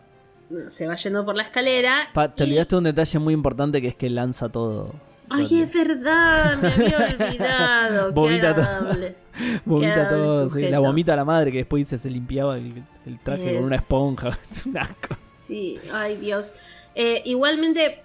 se 0.69 0.87
va 0.87 0.95
yendo 0.95 1.25
por 1.25 1.35
la 1.35 1.43
escalera. 1.43 2.07
Pa, 2.13 2.33
te 2.33 2.43
y- 2.43 2.47
olvidaste 2.47 2.75
un 2.75 2.83
detalle 2.85 3.19
muy 3.19 3.33
importante 3.33 3.81
que 3.81 3.87
es 3.87 3.93
que 3.95 4.09
lanza 4.09 4.49
todo. 4.49 4.93
Ay, 5.29 5.61
es 5.61 5.73
verdad, 5.73 6.57
me 6.61 6.69
había 6.71 6.97
olvidado. 7.19 8.13
Vomita 8.13 8.55
todo. 8.55 8.95
Vomita 9.65 10.09
todo, 10.09 10.49
sí. 10.49 10.67
La 10.69 10.79
vomita 10.79 11.13
a 11.13 11.15
la 11.17 11.25
madre 11.25 11.51
que 11.51 11.57
después 11.59 11.81
dice 11.81 11.97
se 11.97 12.09
limpiaba 12.09 12.57
el, 12.57 12.83
el 13.05 13.19
traje 13.19 13.55
con 13.55 13.65
una 13.65 13.75
Es- 13.75 13.81
esponja. 13.83 14.29
Es 14.51 14.65
un 14.65 14.77
asco. 14.77 15.15
Sí, 15.43 15.79
ay 15.93 16.15
Dios. 16.17 16.53
Eh, 16.95 17.21
igualmente, 17.25 18.01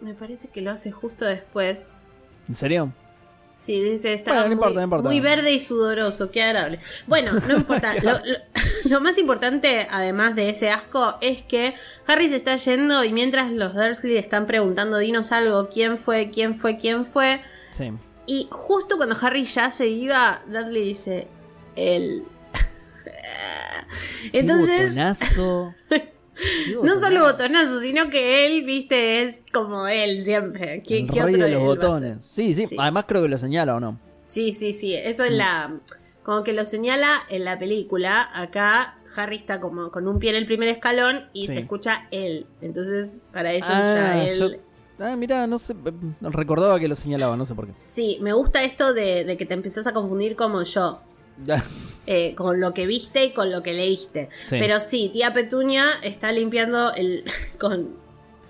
me 0.00 0.14
parece 0.14 0.48
que 0.48 0.60
lo 0.60 0.70
hace 0.72 0.90
justo 0.92 1.24
después. 1.24 2.04
¿En 2.48 2.54
serio? 2.54 2.92
Sí, 3.56 3.80
dice, 3.82 4.12
está 4.12 4.32
Bueno, 4.32 4.42
no 4.42 4.46
muy, 4.48 4.52
importa, 4.54 4.74
no 4.76 4.82
importa. 4.84 5.08
muy 5.08 5.20
verde 5.20 5.52
y 5.54 5.60
sudoroso, 5.60 6.30
qué 6.30 6.42
agradable. 6.42 6.78
Bueno, 7.06 7.32
no 7.32 7.56
importa. 7.56 7.94
lo, 7.94 8.12
lo- 8.12 8.20
lo 8.84 9.00
más 9.00 9.16
importante, 9.18 9.88
además 9.90 10.36
de 10.36 10.50
ese 10.50 10.70
asco, 10.70 11.16
es 11.22 11.40
que 11.42 11.74
Harry 12.06 12.28
se 12.28 12.36
está 12.36 12.56
yendo 12.56 13.02
y 13.02 13.12
mientras 13.12 13.50
los 13.50 13.72
Dursley 13.74 14.18
están 14.18 14.46
preguntando, 14.46 14.98
dinos 14.98 15.32
algo, 15.32 15.68
quién 15.70 15.96
fue, 15.98 16.30
quién 16.30 16.54
fue, 16.54 16.76
quién 16.76 17.04
fue. 17.06 17.40
Sí. 17.72 17.92
Y 18.26 18.46
justo 18.50 18.96
cuando 18.98 19.16
Harry 19.22 19.44
ya 19.44 19.70
se 19.70 19.86
iba, 19.88 20.42
Dudley 20.46 20.84
dice, 20.88 21.26
él. 21.76 22.24
Qué 24.32 24.38
Entonces, 24.40 24.90
botonazo. 24.90 25.74
No 26.82 27.00
solo 27.00 27.20
botonazo. 27.24 27.80
sino 27.80 28.10
que 28.10 28.46
él, 28.46 28.64
viste, 28.64 29.22
es 29.22 29.40
como 29.52 29.86
él 29.88 30.22
siempre. 30.22 30.82
¿Qué, 30.86 30.98
El 31.00 31.10
qué 31.10 31.22
rey 31.22 31.34
otro 31.34 31.46
de 31.46 31.52
los 31.52 31.62
botones. 31.62 32.24
Sí, 32.24 32.54
sí, 32.54 32.66
Sí. 32.66 32.76
Además 32.78 33.04
creo 33.08 33.22
que 33.22 33.28
lo 33.28 33.38
señala 33.38 33.74
o 33.76 33.80
no. 33.80 33.98
Sí, 34.26 34.52
sí, 34.52 34.74
sí. 34.74 34.94
Eso 34.94 35.24
es 35.24 35.32
Mm. 35.32 35.36
la. 35.36 35.80
Como 36.22 36.42
que 36.42 36.52
lo 36.52 36.64
señala 36.64 37.20
en 37.28 37.44
la 37.44 37.56
película. 37.58 38.28
Acá 38.34 38.98
Harry 39.16 39.36
está 39.36 39.60
como 39.60 39.90
con 39.92 40.08
un 40.08 40.18
pie 40.18 40.30
en 40.30 40.36
el 40.36 40.46
primer 40.46 40.68
escalón 40.68 41.26
y 41.32 41.46
Sí. 41.46 41.52
se 41.52 41.60
escucha 41.60 42.08
él. 42.10 42.46
Entonces, 42.60 43.20
para 43.32 43.52
ellos 43.52 43.68
Ah, 43.70 43.94
ya 43.94 44.24
él. 44.24 44.38
yo- 44.38 44.48
Ah, 44.98 45.14
mira, 45.14 45.46
no 45.46 45.58
sé. 45.58 45.74
Recordaba 46.22 46.80
que 46.80 46.88
lo 46.88 46.96
señalaba, 46.96 47.36
no 47.36 47.46
sé 47.46 47.54
por 47.54 47.66
qué. 47.66 47.72
Sí, 47.76 48.18
me 48.22 48.32
gusta 48.32 48.64
esto 48.64 48.92
de, 48.94 49.24
de 49.24 49.36
que 49.36 49.44
te 49.46 49.54
empezás 49.54 49.86
a 49.86 49.92
confundir 49.92 50.34
como 50.36 50.62
yo. 50.62 51.00
Eh, 52.06 52.34
con 52.34 52.60
lo 52.60 52.72
que 52.72 52.86
viste 52.86 53.24
y 53.24 53.30
con 53.32 53.50
lo 53.50 53.62
que 53.62 53.72
leíste. 53.72 54.28
Sí. 54.38 54.56
Pero 54.58 54.80
sí, 54.80 55.10
tía 55.12 55.32
Petunia 55.32 55.86
está 56.02 56.32
limpiando 56.32 56.94
el 56.94 57.24
con 57.58 58.05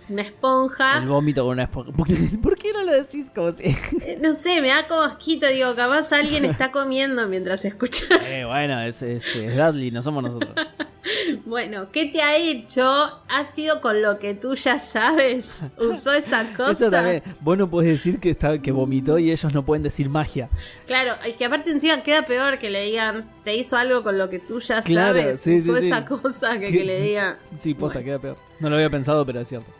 una 0.08 0.22
esponja. 0.22 0.98
El 0.98 1.08
vómito 1.08 1.42
con 1.44 1.52
una 1.52 1.64
esponja. 1.64 1.92
¿Por 2.42 2.56
qué, 2.58 2.72
no 2.72 2.82
lo 2.82 2.92
decís 2.92 3.30
como 3.34 3.50
si.? 3.52 3.64
Eh, 3.64 4.18
No 4.20 4.34
sé, 4.34 4.60
me 4.62 4.68
da 4.68 4.86
como 4.86 5.02
asquito, 5.02 5.46
digo, 5.48 5.74
capaz 5.74 6.12
alguien 6.12 6.44
está 6.44 6.70
comiendo 6.72 7.26
mientras 7.28 7.64
escucha. 7.64 8.04
eh, 8.22 8.44
bueno, 8.44 8.80
es, 8.82 9.02
es, 9.02 9.24
es 9.36 9.56
Dudley, 9.56 9.90
no 9.90 10.02
somos 10.02 10.22
nosotros. 10.22 10.50
Bueno, 11.44 11.92
¿qué 11.92 12.06
te 12.06 12.20
ha 12.20 12.36
hecho? 12.36 12.84
¿Ha 13.28 13.44
sido 13.44 13.80
con 13.80 14.02
lo 14.02 14.18
que 14.18 14.34
tú 14.34 14.56
ya 14.56 14.80
sabes? 14.80 15.60
¿Usó 15.78 16.12
esa 16.12 16.52
cosa? 16.52 16.72
Eso 16.72 16.90
también. 16.90 17.22
Vos 17.42 17.56
no 17.56 17.70
podés 17.70 17.90
decir 17.90 18.18
que, 18.18 18.30
está, 18.30 18.60
que 18.60 18.72
vomitó 18.72 19.16
y 19.18 19.30
ellos 19.30 19.54
no 19.54 19.64
pueden 19.64 19.84
decir 19.84 20.08
magia. 20.08 20.48
Claro, 20.84 21.12
es 21.24 21.36
que 21.36 21.44
aparte 21.44 21.70
encima 21.70 22.02
queda 22.02 22.22
peor 22.26 22.58
que 22.58 22.70
le 22.70 22.82
digan, 22.86 23.30
te 23.44 23.54
hizo 23.54 23.76
algo 23.76 24.02
con 24.02 24.18
lo 24.18 24.28
que 24.28 24.40
tú 24.40 24.58
ya 24.58 24.82
Claro, 24.82 25.18
sabes. 25.20 25.40
sí, 25.40 25.54
Usó 25.54 25.74
sí, 25.76 25.80
sí. 25.82 25.86
esa 25.86 26.04
cosa 26.04 26.58
que, 26.58 26.70
le 26.70 27.00
digan. 27.00 27.36
Sí, 27.58 27.74
posta, 27.74 28.00
Bueno. 28.00 28.04
queda 28.04 28.18
peor. 28.18 28.36
No 28.58 28.68
lo 28.68 28.74
había 28.74 28.90
pensado, 28.90 29.24
pero 29.24 29.40
es 29.40 29.48
cierto. 29.48 29.70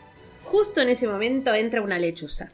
Justo 0.51 0.81
en 0.81 0.89
ese 0.89 1.07
momento 1.07 1.53
entra 1.53 1.81
una 1.81 1.99
lechuza. 1.99 2.51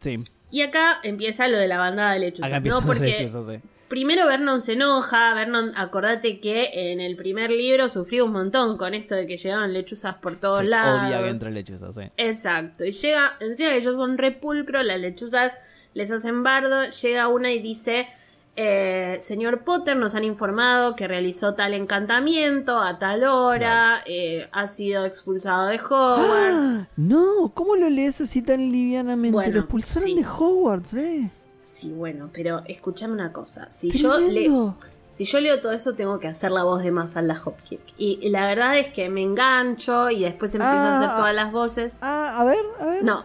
Sí. 0.00 0.18
Y 0.50 0.62
acá 0.62 1.00
empieza 1.02 1.48
lo 1.48 1.58
de 1.58 1.66
la 1.66 1.78
bandada 1.78 2.12
de 2.12 2.20
lechuzas, 2.20 2.62
¿no? 2.62 2.82
Porque 2.82 3.24
eso 3.24 3.50
sí. 3.50 3.58
primero 3.88 4.26
Vernon 4.26 4.60
se 4.60 4.74
enoja, 4.74 5.34
Vernon, 5.34 5.72
acordate 5.76 6.38
que 6.40 6.92
en 6.92 7.00
el 7.00 7.16
primer 7.16 7.50
libro 7.50 7.88
sufrió 7.88 8.24
un 8.24 8.32
montón 8.32 8.76
con 8.76 8.94
esto 8.94 9.14
de 9.14 9.26
que 9.26 9.36
llegaban 9.36 9.72
lechuzas 9.72 10.14
por 10.16 10.36
todos 10.36 10.60
Sí, 10.60 10.66
lados. 10.66 11.08
Odia 11.08 11.22
que 11.22 11.28
entre 11.28 11.50
lechuzas, 11.50 11.94
sí. 11.94 12.02
Exacto, 12.16 12.84
y 12.84 12.92
llega, 12.92 13.36
encima 13.40 13.70
que 13.70 13.78
ellos 13.78 13.96
son 13.96 14.16
repulcros, 14.16 14.84
las 14.84 15.00
lechuzas 15.00 15.58
les 15.94 16.10
hacen 16.10 16.42
bardo, 16.42 16.88
llega 16.88 17.28
una 17.28 17.52
y 17.52 17.58
dice, 17.60 18.08
eh, 18.56 19.18
señor 19.20 19.64
Potter, 19.64 19.96
nos 19.96 20.14
han 20.14 20.24
informado 20.24 20.94
que 20.96 21.08
realizó 21.08 21.54
tal 21.54 21.74
encantamiento 21.74 22.78
a 22.78 22.98
tal 22.98 23.24
hora, 23.24 24.02
eh, 24.06 24.48
ha 24.52 24.66
sido 24.66 25.04
expulsado 25.04 25.66
de 25.66 25.76
Hogwarts. 25.76 26.78
Ah, 26.80 26.86
no, 26.96 27.50
¿cómo 27.54 27.76
lo 27.76 27.90
lees 27.90 28.20
así 28.20 28.42
tan 28.42 28.70
livianamente? 28.70 29.34
Bueno, 29.34 29.52
lo 29.54 29.60
expulsaron 29.60 30.08
sí. 30.08 30.14
de 30.16 30.26
Hogwarts, 30.26 30.92
¿ves? 30.92 31.46
Sí, 31.62 31.92
bueno, 31.92 32.30
pero 32.32 32.62
escúchame 32.66 33.12
una 33.14 33.32
cosa, 33.32 33.70
si 33.70 33.90
yo 33.90 34.18
leo... 34.20 34.76
Si 35.10 35.24
yo 35.26 35.38
leo 35.38 35.60
todo 35.60 35.70
eso, 35.70 35.94
tengo 35.94 36.18
que 36.18 36.26
hacer 36.26 36.50
la 36.50 36.64
voz 36.64 36.82
de 36.82 36.90
Mafalda 36.90 37.40
Hopkins. 37.44 37.80
Y, 37.96 38.18
y 38.20 38.30
la 38.30 38.48
verdad 38.48 38.76
es 38.78 38.88
que 38.88 39.08
me 39.08 39.22
engancho 39.22 40.10
y 40.10 40.24
después 40.24 40.52
empiezo 40.56 40.74
a 40.76 40.96
hacer 40.98 41.08
Ah. 41.12 41.16
todas 41.16 41.32
las 41.32 41.52
voces. 41.52 41.98
Ah, 42.02 42.36
a 42.40 42.42
ver, 42.44 42.58
a 42.80 42.86
ver. 42.86 43.04
No, 43.04 43.22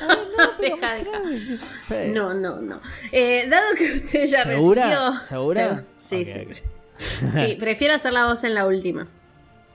no, 0.00 0.50
pero 0.60 0.76
Deja. 0.76 2.12
No, 2.12 2.34
no, 2.34 2.60
no. 2.60 2.80
Eh, 3.12 3.46
dado 3.48 3.74
que 3.76 3.84
usted 3.92 4.26
ya 4.26 4.44
¿Segura? 4.44 4.84
recibió. 4.86 5.20
¿Segura? 5.22 5.84
Sí, 5.98 6.22
Ok, 6.22 6.28
sí, 6.28 6.54
sí. 6.54 6.62
Sí, 7.34 7.56
prefiero 7.60 7.94
hacer 7.94 8.12
la 8.12 8.26
voz 8.26 8.42
en 8.44 8.54
la 8.54 8.66
última. 8.66 9.06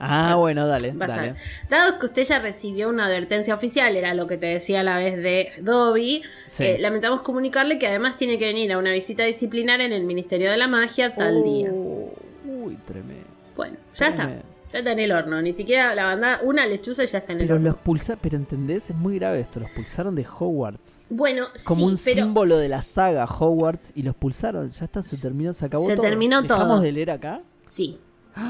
Ah, 0.04 0.34
bueno, 0.34 0.66
dale, 0.66 0.92
dale. 0.96 1.36
Dado 1.70 2.00
que 2.00 2.06
usted 2.06 2.24
ya 2.24 2.40
recibió 2.40 2.88
una 2.88 3.06
advertencia 3.06 3.54
oficial, 3.54 3.94
era 3.94 4.14
lo 4.14 4.26
que 4.26 4.36
te 4.36 4.46
decía 4.46 4.80
a 4.80 4.82
la 4.82 4.96
vez 4.96 5.16
de 5.22 5.52
Dobby, 5.60 6.24
Sí. 6.48 6.64
eh, 6.64 6.76
lamentamos 6.80 7.22
comunicarle 7.22 7.78
que 7.78 7.86
además 7.86 8.16
tiene 8.16 8.36
que 8.36 8.46
venir 8.46 8.72
a 8.72 8.78
una 8.78 8.90
visita 8.90 9.22
disciplinaria 9.22 9.86
en 9.86 9.92
el 9.92 10.02
Ministerio 10.02 10.50
de 10.50 10.56
la 10.56 10.66
Magia 10.66 11.14
tal 11.14 11.44
día. 11.44 11.68
Uh, 11.70 12.10
Uy, 12.44 12.76
tremendo. 12.84 13.28
Bueno, 13.54 13.76
ya 13.94 14.06
está. 14.08 14.42
Ya 14.72 14.78
está 14.78 14.92
en 14.92 14.98
el 15.00 15.12
horno. 15.12 15.42
Ni 15.42 15.52
siquiera 15.52 15.94
la 15.94 16.06
banda, 16.06 16.40
una 16.42 16.64
lechuza 16.66 17.04
ya 17.04 17.18
está 17.18 17.32
en 17.32 17.40
el 17.40 17.44
Pero 17.46 17.56
horno. 17.56 17.70
los 17.70 17.78
pulsa, 17.78 18.16
pero 18.16 18.36
entendés, 18.36 18.88
es 18.90 18.96
muy 18.96 19.16
grave 19.18 19.40
esto, 19.40 19.60
los 19.60 19.70
pulsaron 19.70 20.14
de 20.14 20.24
Hogwarts. 20.26 21.00
Bueno, 21.10 21.46
Como 21.66 21.80
sí, 21.88 21.92
un 21.92 21.98
pero 22.04 22.24
símbolo 22.24 22.56
de 22.58 22.68
la 22.68 22.80
saga 22.82 23.24
Hogwarts 23.26 23.92
y 23.94 24.02
los 24.02 24.14
pulsaron, 24.16 24.70
ya 24.72 24.84
está, 24.86 25.02
se 25.02 25.18
terminó, 25.20 25.52
se 25.52 25.66
acabó 25.66 25.86
Se 25.86 25.96
todo. 25.96 26.06
terminó 26.06 26.40
¿Dejamos 26.42 26.66
todo. 26.68 26.80
de 26.80 26.92
leer 26.92 27.10
acá? 27.10 27.42
sí. 27.66 27.98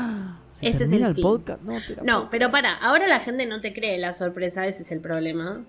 ¿Se 0.52 0.68
Este 0.68 0.84
es 0.84 0.92
el 0.92 1.02
el, 1.02 1.16
podcast? 1.16 1.60
No, 1.62 1.72
pero, 1.88 2.04
No, 2.04 2.30
pero 2.30 2.50
para, 2.52 2.74
ahora 2.74 3.08
la 3.08 3.18
gente 3.20 3.46
no 3.46 3.60
te 3.60 3.72
cree 3.72 3.98
la 3.98 4.12
sorpresa, 4.12 4.64
ese 4.66 4.82
es 4.82 4.92
el 4.92 5.00
problema. 5.00 5.64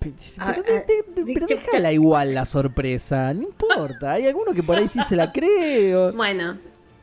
Pero, 0.00 0.14
Ah, 0.38 0.54
ah, 0.56 0.62
de- 0.62 1.22
de- 1.22 1.34
pero 1.34 1.46
déjala 1.46 1.92
igual 1.92 2.34
la 2.34 2.44
sorpresa, 2.44 3.32
no 3.34 3.42
importa. 3.42 4.12
Hay 4.12 4.26
alguno 4.26 4.52
que 4.52 4.62
por 4.64 4.76
ahí 4.78 4.88
sí 4.88 4.98
se 5.08 5.14
la 5.16 5.30
cree. 5.32 5.94
o- 5.94 6.12
Bueno, 6.16 6.56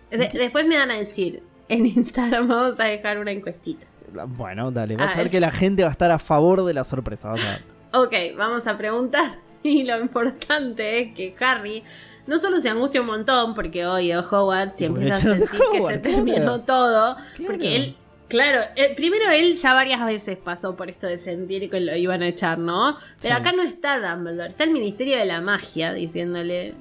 de- 0.10 0.30
después 0.34 0.66
me 0.66 0.76
van 0.76 0.92
a 0.92 0.98
decir, 0.98 1.44
en 1.70 1.86
Instagram 1.88 2.48
vamos 2.48 2.80
a 2.80 2.86
dejar 2.86 3.18
una 3.20 3.32
encuestita. 3.32 3.86
Bueno, 4.28 4.70
dale, 4.72 4.96
vas 4.96 5.10
Ah, 5.10 5.14
a 5.14 5.18
ver 5.18 5.26
es- 5.28 5.32
que 5.32 5.40
la 5.40 5.52
gente 5.52 5.84
va 5.84 5.90
a 5.90 5.92
estar 5.92 6.12
a 6.12 6.20
favor 6.20 6.64
de 6.66 6.74
la 6.74 6.84
sorpresa. 6.84 7.30
Vas 7.30 7.42
a 7.46 7.50
ver. 7.52 7.62
Ok, 7.94 8.38
vamos 8.38 8.68
a 8.68 8.78
preguntar. 8.78 9.40
Y 9.64 9.84
lo 9.86 9.98
importante 9.98 11.00
es 11.00 11.14
que 11.16 11.34
Harry 11.40 11.84
no 12.28 12.38
solo 12.38 12.60
se 12.60 12.68
angustia 12.70 13.00
un 13.00 13.08
montón 13.08 13.54
porque 13.56 13.86
hoy 13.86 14.12
Hogwarts 14.14 14.82
y 14.82 14.88
Porque 14.90 15.04
empieza 15.08 15.30
a 15.30 15.36
sentir 15.38 15.60
que 15.72 15.82
se 15.82 15.98
terminó 16.00 16.36
claro. 16.36 16.60
todo, 16.62 17.16
Claro. 17.16 17.46
porque 17.46 17.76
él, 17.78 17.96
claro, 18.28 18.60
eh, 18.76 18.94
primero 18.94 19.24
él 19.32 19.56
ya 19.56 19.74
varias 19.74 20.06
veces 20.06 20.38
pasó 20.38 20.76
por 20.76 20.90
esto 20.90 21.08
de 21.08 21.18
sentir 21.18 21.70
que 21.70 21.80
lo 21.80 21.96
iban 21.96 22.22
a 22.24 22.28
echar, 22.28 22.58
¿no? 22.60 22.98
Pero 23.22 23.36
Sí. 23.36 23.42
acá 23.42 23.54
no 23.54 23.64
está 23.64 24.00
Dumbledore, 24.02 24.50
está 24.50 24.66
el 24.66 24.72
Ministerio 24.72 25.18
de 25.18 25.26
la 25.26 25.40
Magia 25.40 25.94
diciéndole, 25.94 26.74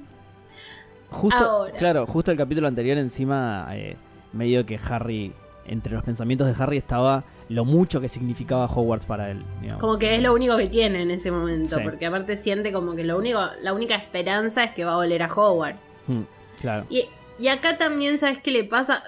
Justo, 1.09 1.37
Ahora. 1.37 1.73
claro, 1.77 2.05
justo 2.07 2.31
el 2.31 2.37
capítulo 2.37 2.67
anterior 2.67 2.97
encima, 2.97 3.67
eh, 3.71 3.95
medio 4.33 4.65
que 4.65 4.79
Harry, 4.89 5.33
entre 5.65 5.93
los 5.93 6.03
pensamientos 6.03 6.47
de 6.47 6.61
Harry 6.61 6.77
estaba 6.77 7.23
lo 7.49 7.65
mucho 7.65 8.01
que 8.01 8.09
significaba 8.09 8.65
Hogwarts 8.65 9.05
para 9.05 9.31
él. 9.31 9.43
digamos. 9.61 9.79
como 9.81 9.97
que 9.97 10.15
es 10.15 10.21
lo 10.21 10.33
único 10.33 10.57
que 10.57 10.67
tiene 10.67 11.01
en 11.03 11.11
ese 11.11 11.31
momento, 11.31 11.75
Sí. 11.77 11.81
porque 11.83 12.05
aparte 12.05 12.35
siente 12.37 12.71
como 12.71 12.95
que 12.95 13.03
lo 13.03 13.17
único, 13.17 13.39
la 13.61 13.73
única 13.73 13.95
esperanza 13.95 14.63
es 14.63 14.71
que 14.71 14.83
va 14.85 14.93
a 14.93 14.97
volver 14.97 15.21
a 15.23 15.27
Hogwarts. 15.33 16.03
Mm, 16.07 16.21
claro. 16.59 16.85
Y, 16.89 17.05
y 17.39 17.47
acá 17.47 17.77
también, 17.77 18.17
¿sabes 18.17 18.39
qué 18.39 18.51
le 18.51 18.63
pasa? 18.63 19.03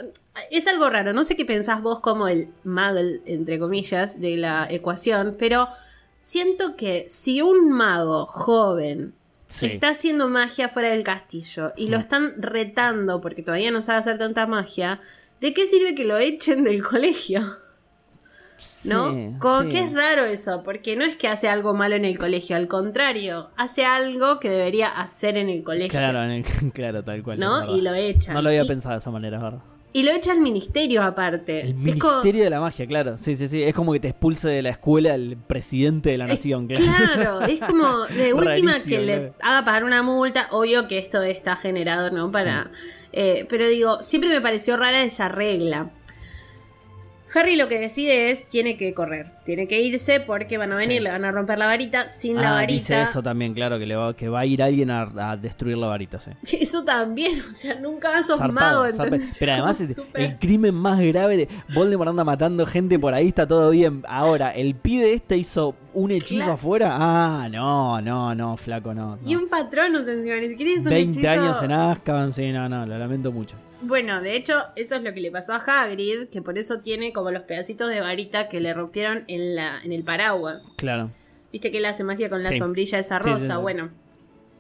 Es 0.52 0.68
algo 0.68 0.90
raro, 0.90 1.14
no 1.14 1.24
sé 1.24 1.36
qué 1.36 1.46
pensás 1.46 1.82
vos 1.82 2.00
como 2.00 2.28
el 2.28 2.50
muggle, 2.64 3.22
entre 3.26 3.58
comillas, 3.60 4.20
de 4.20 4.38
la 4.38 4.68
ecuación, 4.70 5.36
pero 5.40 5.68
siento 6.20 6.76
que 6.76 7.06
si 7.10 7.42
un 7.42 7.72
mago 7.72 8.26
joven 8.26 9.14
Sí. 9.48 9.68
está 9.68 9.90
haciendo 9.90 10.28
magia 10.28 10.70
fuera 10.70 10.90
del 10.90 11.04
castillo 11.04 11.72
y 11.78 11.88
lo 11.90 11.98
Mm. 11.98 12.02
están 12.02 12.34
retando 12.42 13.22
porque 13.22 13.44
todavía 13.44 13.72
no 13.72 13.82
sabe 13.82 14.00
hacer 14.00 14.18
tanta 14.18 14.48
magia, 14.48 15.00
¿de 15.40 15.54
qué 15.54 15.68
sirve 15.68 15.94
que 15.96 16.04
lo 16.04 16.18
echen 16.18 16.64
del 16.64 16.82
colegio? 16.84 17.58
¿No? 18.86 19.38
Como 19.40 19.64
sí. 19.64 19.70
que 19.70 19.80
es 19.80 19.92
raro 19.94 20.24
eso, 20.26 20.62
porque 20.64 20.96
no 20.96 21.04
es 21.04 21.16
que 21.16 21.28
hace 21.28 21.50
algo 21.50 21.74
malo 21.74 21.96
en 21.96 22.06
el 22.06 22.18
colegio, 22.18 22.56
al 22.56 22.68
contrario, 22.68 23.50
hace 23.58 23.84
algo 23.86 24.40
que 24.40 24.50
debería 24.50 24.88
hacer 24.90 25.38
en 25.38 25.50
el 25.50 25.64
colegio. 25.64 25.90
Claro, 25.90 26.24
en 26.24 26.32
el- 26.32 26.44
claro, 26.74 27.04
tal 27.04 27.22
cual. 27.24 27.40
¿No? 27.40 27.76
Y 27.76 27.82
lo 27.82 27.94
echan. 27.94 28.34
No 28.36 28.42
lo 28.42 28.50
había 28.50 28.64
Y- 28.64 28.68
pensado 28.68 28.94
de 28.94 29.00
esa 29.00 29.12
manera, 29.12 29.38
es 29.38 29.44
verdad. 29.44 29.60
Y 29.96 30.04
lo 30.04 30.12
echa 30.12 30.34
al 30.34 30.40
ministerio 30.42 31.02
aparte. 31.04 31.62
El 31.62 31.70
Es 31.70 31.76
Ministerio 31.78 32.00
como- 32.22 32.44
de 32.44 32.50
la 32.50 32.60
Magia, 32.60 32.86
claro. 32.86 33.18
Sí, 33.18 33.36
sí, 33.38 33.48
sí. 33.48 33.64
Es 33.64 33.74
como 33.74 33.94
que 33.94 34.00
te 34.02 34.10
expulse 34.10 34.50
de 34.50 34.62
la 34.62 34.72
escuela 34.72 35.16
el 35.16 35.38
presidente 35.38 36.10
de 36.10 36.18
la 36.18 36.26
nación. 36.28 36.68
Eh, 36.70 36.74
Claro, 36.76 37.42
es 37.44 37.60
como 37.62 38.02
de 38.08 38.34
última 38.34 38.72
Rarísimo, 38.74 38.86
que 38.98 39.02
le 39.02 39.16
claro. 39.18 39.34
haga 39.42 39.64
pagar 39.66 39.84
una 39.86 40.04
multa. 40.04 40.48
Obvio 40.52 40.88
que 40.90 40.98
esto 40.98 41.22
está 41.24 41.56
generado, 41.56 42.12
¿no? 42.12 42.30
Para. 42.32 42.72
eh, 43.14 43.46
pero 43.50 43.68
digo, 43.70 44.02
siempre 44.02 44.30
me 44.30 44.42
pareció 44.42 44.76
rara 44.76 45.02
esa 45.04 45.30
regla. 45.30 45.92
Harry 47.36 47.56
lo 47.58 47.68
que 47.68 47.80
decide 47.80 48.32
es, 48.32 48.48
tiene 48.48 48.78
que 48.78 48.94
correr, 48.94 49.28
tiene 49.44 49.68
que 49.68 49.82
irse 49.82 50.20
porque 50.22 50.58
van 50.58 50.72
a 50.72 50.76
venir, 50.76 50.98
Sí. 51.00 51.04
le 51.04 51.12
van 51.12 51.26
a 51.26 51.32
romper 51.32 51.58
la 51.58 51.66
varita, 51.68 52.10
sin 52.10 52.36
la 52.38 52.60
Ah, 52.60 52.66
dice 52.66 52.94
varita. 52.94 53.10
eso 53.12 53.22
también, 53.22 53.54
claro, 53.54 53.78
que, 53.78 53.86
le 53.86 53.96
va, 53.96 54.16
que 54.16 54.30
va 54.30 54.40
a 54.42 54.46
ir 54.46 54.64
alguien 54.64 54.90
a, 54.92 55.32
a 55.32 55.38
destruir 55.38 55.78
la 55.78 55.88
varita, 55.88 56.20
sí. 56.20 56.32
Eso 56.62 56.84
también, 56.84 57.42
o 57.42 57.52
sea, 57.54 57.76
nunca 57.80 58.10
mago, 58.12 58.38
zarpado. 58.38 58.86
¿entendés? 58.88 59.36
Pero 59.40 59.52
además 59.54 59.82
es 59.82 60.00
el 60.14 60.38
crimen 60.40 60.74
más 60.74 61.00
grave 61.00 61.38
de 61.38 61.50
Voldemort 61.74 62.10
anda 62.10 62.24
matando 62.24 62.66
gente 62.66 62.98
por 62.98 63.14
ahí, 63.14 63.28
está 63.28 63.48
todo 63.48 63.70
bien. 63.72 64.04
Ahora, 64.08 64.52
el 64.52 64.76
pibe 64.76 65.14
este 65.14 65.38
hizo 65.38 65.76
un 65.94 66.12
hechizo 66.12 66.36
Claro. 66.38 66.54
afuera. 66.54 66.90
Ah, 66.92 67.48
no, 67.52 68.02
no, 68.02 68.36
no, 68.36 68.58
flaco, 68.58 68.94
no. 68.94 69.18
no. 69.22 69.30
Y 69.30 69.36
un 69.36 69.48
patrón, 69.48 69.96
o 69.96 70.04
sea, 70.04 70.14
encima, 70.14 70.36
ni 70.38 70.50
siquiera 70.50 70.72
un 70.80 70.84
20 70.86 71.20
hechizo- 71.22 71.30
años 71.30 71.64
en 71.64 71.72
Azkaban, 71.72 72.34
sí, 72.34 72.52
no, 72.52 72.68
no, 72.70 72.86
lo 72.86 72.98
lamento 72.98 73.32
mucho. 73.32 73.56
Bueno, 73.88 74.22
de 74.22 74.36
hecho, 74.36 74.54
eso 74.76 74.96
es 74.96 75.04
lo 75.04 75.14
que 75.14 75.20
le 75.22 75.32
pasó 75.32 75.54
a 75.54 75.58
Hagrid, 75.58 76.30
que 76.30 76.42
por 76.42 76.58
eso 76.58 76.80
tiene 76.80 77.14
como 77.14 77.30
los 77.32 77.44
pedacitos 77.44 77.90
de 77.90 78.02
varita 78.02 78.50
que 78.50 78.60
le 78.60 78.74
rompieron 78.74 79.24
en, 79.28 79.56
la, 79.56 79.80
en 79.84 79.92
el 79.94 80.04
paraguas. 80.04 80.64
Claro. 80.78 81.12
Viste 81.52 81.72
que 81.72 81.78
él 81.78 81.86
hace 81.86 82.04
magia 82.04 82.30
con 82.30 82.42
la 82.44 82.50
Sí. 82.50 82.58
sombrilla 82.60 83.00
esa 83.00 83.20
rosa. 83.20 83.40
sí, 83.40 83.48
sí. 83.48 83.62
Bueno. 83.62 83.90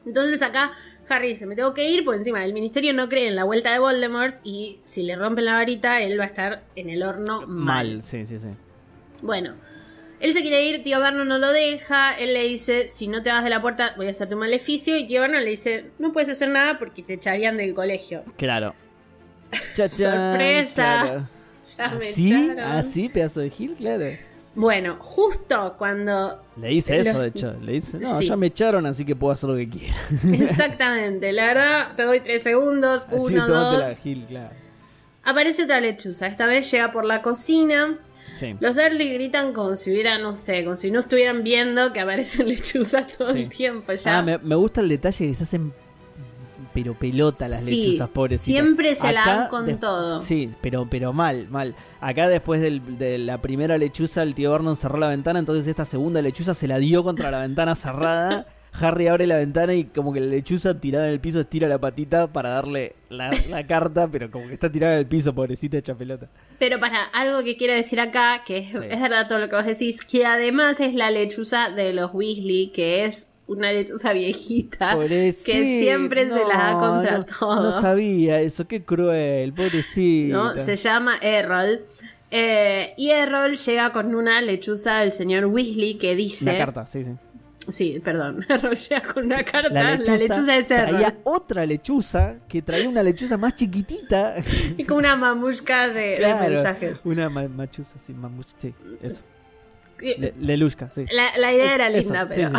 Entonces 0.06 0.44
acá 0.44 0.72
Harry 1.10 1.30
dice, 1.30 1.48
me 1.48 1.56
tengo 1.56 1.74
que 1.74 1.90
ir, 1.90 2.06
porque 2.06 2.20
encima 2.20 2.46
el 2.46 2.54
ministerio 2.54 2.94
no 2.94 3.10
cree 3.10 3.28
en 3.28 3.36
la 3.36 3.44
vuelta 3.44 3.72
de 3.74 3.80
Voldemort 3.80 4.36
y 4.44 4.80
si 4.84 5.02
le 5.02 5.16
rompen 5.16 5.46
la 5.46 5.54
varita, 5.54 6.02
él 6.04 6.20
va 6.20 6.26
a 6.26 6.28
estar 6.28 6.64
en 6.76 6.92
el 6.92 7.02
horno 7.02 7.42
mal. 7.48 7.88
Mal, 7.88 8.04
sí, 8.04 8.26
sí, 8.28 8.38
sí. 8.38 8.50
Bueno, 9.24 9.56
él 10.20 10.34
se 10.34 10.42
quiere 10.42 10.64
ir, 10.64 10.84
tío 10.84 11.00
Vernon 11.00 11.28
no 11.28 11.40
lo 11.40 11.52
deja, 11.52 12.14
él 12.20 12.36
le 12.36 12.44
dice, 12.44 12.88
si 12.88 13.08
no 13.08 13.24
te 13.24 13.32
vas 13.32 13.44
de 13.44 13.50
la 13.50 13.62
puerta 13.64 13.94
voy 13.98 14.08
a 14.08 14.12
hacerte 14.12 14.36
un 14.36 14.42
maleficio, 14.42 14.96
y 14.96 15.08
tío 15.08 15.22
Vernon 15.22 15.44
le 15.44 15.50
dice, 15.50 15.86
no 15.98 16.14
puedes 16.14 16.30
hacer 16.30 16.50
nada 16.50 16.78
porque 16.78 17.02
te 17.02 17.14
echarían 17.16 17.58
del 17.58 17.74
colegio. 17.74 18.24
Claro. 18.38 18.76
Sorpresa. 19.76 21.28
claro. 21.76 21.96
¿Así? 21.98 22.50
¿Así, 22.60 23.10
pedazo 23.10 23.40
de 23.42 23.50
Gil? 23.50 23.74
Claro. 23.76 24.06
Bueno, 24.54 24.96
justo 25.00 25.76
cuando 25.78 26.42
Le 26.62 26.70
dice 26.70 27.00
eso, 27.00 27.12
Los- 27.14 27.22
de 27.24 27.28
hecho. 27.28 27.54
Le 27.62 27.72
dice, 27.74 27.98
no, 27.98 28.18
Sí. 28.20 28.28
ya 28.28 28.38
me 28.38 28.48
echaron, 28.48 28.86
así 28.86 29.04
que 29.04 29.16
puedo 29.16 29.34
hacer 29.34 29.50
lo 29.50 29.56
que 29.58 29.68
quiera. 29.70 29.96
Exactamente, 30.32 31.34
la 31.34 31.46
verdad, 31.48 31.88
te 31.98 32.04
doy 32.04 32.22
tres 32.22 32.44
segundos, 32.44 33.06
Así 33.08 33.16
uno, 33.18 33.48
dos. 33.48 33.98
Gil, 33.98 34.26
claro. 34.28 34.52
Aparece 35.24 35.64
otra 35.64 35.82
lechuza, 35.82 36.28
esta 36.28 36.46
vez 36.46 36.70
llega 36.72 36.92
por 36.92 37.04
la 37.04 37.22
cocina. 37.22 37.98
Sí. 38.36 38.56
Los 38.60 38.76
Durley 38.76 39.14
gritan 39.14 39.54
como 39.54 39.76
si 39.76 39.92
hubiera, 39.92 40.18
no 40.20 40.36
sé, 40.36 40.64
como 40.64 40.78
si 40.78 40.92
no 40.92 41.00
estuvieran 41.00 41.44
viendo 41.44 41.92
que 41.94 42.00
aparecen 42.00 42.48
lechuzas 42.48 43.08
todo 43.18 43.34
Sí. 43.34 43.40
el 43.44 43.50
tiempo 43.50 43.92
ya. 43.94 44.20
Ah, 44.20 44.22
me, 44.22 44.38
me 44.38 44.56
gusta 44.56 44.82
el 44.82 44.90
detalle 44.90 45.28
que 45.28 45.34
se 45.36 45.44
hacen 45.44 45.74
pero 46.76 46.94
pelota 46.94 47.48
las 47.48 47.64
Sí, 47.64 47.86
lechuzas 47.88 48.10
pobrecitas. 48.10 48.44
siempre 48.64 48.94
se 48.94 49.12
la 49.12 49.26
dan 49.26 49.48
con 49.50 49.80
todo. 49.80 50.20
Sí, 50.20 50.52
pero, 50.62 50.88
pero 50.88 51.12
mal, 51.14 51.48
mal. 51.50 51.74
Acá 52.02 52.28
después 52.30 52.62
del- 52.62 53.00
de 53.00 53.18
la 53.18 53.42
primera 53.42 53.80
lechuza, 53.80 54.22
el 54.22 54.36
tío 54.36 54.52
Vernon 54.52 54.76
cerró 54.78 55.00
la 55.00 55.08
ventana, 55.08 55.40
entonces 55.40 55.66
esta 55.66 55.86
segunda 55.86 56.22
lechuza 56.22 56.54
se 56.54 56.68
la 56.68 56.78
dio 56.78 57.04
contra 57.04 57.32
la 57.32 57.40
ventana 57.40 57.74
cerrada. 57.74 58.46
Harry 58.78 59.08
abre 59.08 59.26
la 59.26 59.38
ventana 59.38 59.74
y 59.74 59.86
como 59.86 60.12
que 60.12 60.20
la 60.20 60.26
lechuza 60.26 60.78
tirada 60.78 61.08
en 61.08 61.14
el 61.14 61.22
piso 61.22 61.40
estira 61.40 61.70
la 61.70 61.80
patita 61.80 62.28
para 62.28 62.50
darle 62.50 62.94
la, 63.08 63.32
la 63.50 63.66
carta, 63.66 64.06
pero 64.12 64.30
como 64.30 64.48
que 64.48 64.54
está 64.54 64.70
tirada 64.70 64.96
en 64.96 65.00
el 65.00 65.06
piso, 65.08 65.34
pobrecita 65.34 65.78
hecha 65.78 65.96
pelota. 65.96 66.28
Pero 66.60 66.78
para 66.78 67.06
algo 67.14 67.42
que 67.46 67.56
quiero 67.56 67.74
decir 67.74 68.02
acá, 68.02 68.44
que 68.46 68.58
es, 68.58 68.72
Sí. 68.74 68.78
es 68.90 69.00
verdad 69.02 69.30
todo 69.30 69.40
lo 69.40 69.48
que 69.48 69.56
vos 69.56 69.66
decís, 69.66 70.02
que 70.02 70.26
además 70.26 70.82
es 70.82 70.94
la 70.94 71.10
lechuza 71.10 71.70
de 71.70 71.94
los 71.94 72.14
Weasley, 72.14 72.72
que 72.74 73.06
es 73.06 73.32
una 73.48 73.72
lechuza 73.72 74.14
viejita, 74.14 74.98
que 75.08 75.36
siempre 75.80 76.26
se 76.28 76.46
la 76.46 76.58
da 76.58 76.78
contra 76.78 77.18
no, 77.20 77.26
todo. 77.26 77.64
No 77.64 77.82
sabía 77.82 78.42
eso, 78.42 78.68
qué 78.68 78.84
cruel, 78.84 79.54
pobrecita. 79.54 80.34
¿no? 80.36 80.56
Se 80.58 80.76
llama 80.76 81.18
Errol. 81.22 81.86
Eh, 82.32 82.94
y 82.98 83.12
Errol 83.12 83.56
llega 83.56 83.92
con 83.92 84.14
una 84.16 84.42
lechuza 84.42 85.00
del 85.00 85.12
señor 85.12 85.46
Weasley 85.46 85.98
que 85.98 86.16
dice. 86.16 86.46
La 86.52 86.58
carta, 86.58 86.86
sí, 86.86 87.06
sí. 87.06 87.12
Sí, 87.72 88.02
perdón. 88.04 88.46
Errol 88.50 88.76
llega 88.76 89.02
con 89.02 89.26
una 89.26 89.44
carta. 89.44 89.70
La 89.70 89.84
La 89.84 89.92
lechuza, 89.96 90.18
lechuza, 90.18 90.58
es 90.58 90.72
Errol. 90.72 90.90
traía 90.98 91.16
otra 91.24 91.66
lechuza 91.66 92.36
que 92.48 92.62
traía 92.62 92.90
una 92.90 93.04
lechuza 93.04 93.38
más 93.38 93.56
chiquitita. 93.56 94.36
Es 94.78 94.88
como 94.88 95.00
una 95.00 95.16
mamushka 95.16 95.88
de, 95.90 96.18
mensajes. 96.20 97.02
Una 97.06 97.30
ma- 97.30 97.48
machuza, 97.48 97.96
sí, 98.06 98.14
mamuch- 98.14 98.54
sí, 98.58 98.74
eso. 99.02 99.22
Le- 100.00 100.34
Lelushka, 100.40 100.90
sí. 100.90 101.06
La, 101.12 101.38
la 101.38 101.54
idea 101.54 101.74
era 101.76 101.88
Eso, 101.88 101.98
linda, 101.98 102.28
sí, 102.28 102.36
pero 102.36 102.52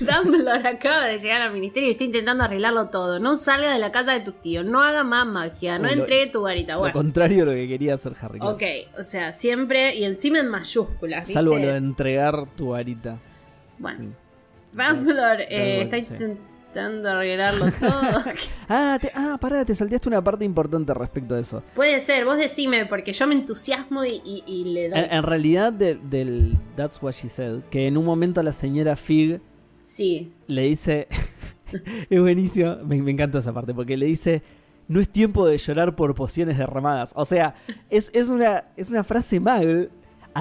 Dumbledore 0.24 0.68
acaba 0.68 1.04
de 1.06 1.18
llegar 1.18 1.42
al 1.42 1.52
ministerio 1.52 1.88
y 1.88 1.92
está 1.92 2.04
intentando 2.04 2.44
arreglarlo 2.44 2.88
todo. 2.88 3.18
No 3.20 3.36
salga 3.36 3.72
de 3.72 3.78
la 3.78 3.92
casa 3.92 4.12
de 4.12 4.20
tus 4.20 4.40
tíos, 4.40 4.64
no 4.64 4.82
haga 4.82 5.04
más 5.04 5.26
magia, 5.26 5.78
no 5.78 5.84
lo- 5.88 5.92
entregue 6.02 6.28
tu 6.28 6.42
varita. 6.42 6.74
Lo 6.74 6.78
Bueno, 6.80 6.92
contrario 6.94 7.44
de 7.44 7.52
lo 7.52 7.52
que 7.60 7.68
quería 7.68 7.94
hacer 7.94 8.14
Harry. 8.20 8.38
ok, 8.40 8.62
o 8.98 9.04
sea, 9.04 9.32
siempre 9.32 9.94
y 9.96 10.04
encima 10.04 10.38
en 10.38 10.48
mayúsculas, 10.48 11.20
¿viste? 11.22 11.34
Salvo 11.34 11.56
lo 11.58 11.66
de 11.66 11.76
entregar 11.76 12.46
tu 12.56 12.68
varita. 12.70 13.18
Bueno, 13.78 14.12
Dumbledore 14.72 15.46
eh, 15.50 15.82
está 15.82 15.96
sí. 15.98 16.24
Intentando 16.78 17.08
arreglarlo 17.10 17.66
todo. 17.72 18.22
Ah, 18.70 18.98
te, 19.00 19.10
ah, 19.14 19.38
pará, 19.40 19.64
te 19.64 19.74
salteaste 19.74 20.08
una 20.08 20.22
parte 20.22 20.44
importante 20.44 20.92
respecto 20.92 21.34
a 21.34 21.40
eso. 21.40 21.62
Puede 21.74 22.00
ser, 22.00 22.24
vos 22.26 22.36
decime, 22.36 22.84
porque 22.86 23.12
yo 23.14 23.26
me 23.26 23.34
entusiasmo 23.34 24.04
y, 24.04 24.20
y- 24.24 24.42
y 24.46 24.64
le 24.64 24.88
doy. 24.90 24.98
En, 24.98 25.12
en 25.12 25.22
realidad, 25.22 25.72
de- 25.72 25.94
del 25.96 26.58
That's 26.76 27.02
What 27.02 27.12
She 27.14 27.28
Said, 27.30 27.60
que 27.70 27.86
en 27.86 27.96
un 27.96 28.04
momento 28.04 28.42
la 28.42 28.52
señora 28.52 28.94
Fig 28.96 29.40
Sí, 29.82 30.32
le 30.46 30.62
dice. 30.62 31.08
es 32.10 32.20
buenísimo, 32.20 32.76
me, 32.84 33.00
me 33.00 33.10
encanta 33.10 33.38
esa 33.38 33.52
parte, 33.54 33.72
porque 33.74 33.96
le 33.96 34.06
dice. 34.06 34.42
No 34.86 35.00
es 35.02 35.08
tiempo 35.10 35.46
de 35.46 35.58
llorar 35.58 35.94
por 35.96 36.14
pociones 36.14 36.56
derramadas. 36.56 37.12
O 37.14 37.26
sea, 37.26 37.54
es, 37.90 38.10
es, 38.14 38.28
una, 38.28 38.64
es 38.74 38.88
una 38.88 39.04
frase 39.04 39.38
mal 39.38 39.90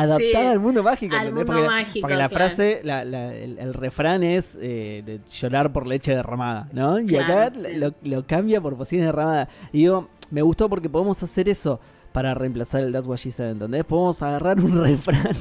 adaptada 0.01 0.17
Sí, 0.17 0.35
al 0.35 0.59
mundo 0.59 0.83
mágico. 0.83 1.15
al 1.15 1.33
mundo 1.33 1.45
porque, 1.53 1.61
mágico, 1.67 2.01
porque 2.01 2.15
la 2.17 2.29
claro. 2.29 2.45
frase, 2.47 2.81
la- 2.83 3.03
la- 3.05 3.33
el, 3.35 3.57
el 3.59 3.73
refrán 3.73 4.23
es 4.23 4.57
eh, 4.61 5.03
de 5.05 5.19
llorar 5.29 5.71
por 5.73 5.87
leche 5.87 6.15
derramada, 6.15 6.69
¿no? 6.73 6.99
Y 6.99 7.05
Claro, 7.07 7.33
acá 7.33 7.51
sí. 7.53 7.73
lo, 7.75 7.93
lo 8.03 8.25
cambia 8.25 8.61
por 8.61 8.75
pociones 8.77 9.07
derramadas. 9.07 9.47
Y 9.71 9.79
digo, 9.79 10.09
me 10.31 10.41
gustó 10.41 10.69
porque 10.69 10.89
podemos 10.89 11.21
hacer 11.23 11.49
eso 11.49 11.79
para 12.11 12.33
reemplazar 12.33 12.81
el 12.81 12.91
That's 12.91 13.05
What 13.07 13.17
She 13.17 13.31
Said, 13.31 13.51
¿entendés? 13.51 13.83
Podemos 13.85 14.21
agarrar 14.21 14.59
un 14.59 14.81
refrán, 14.83 15.35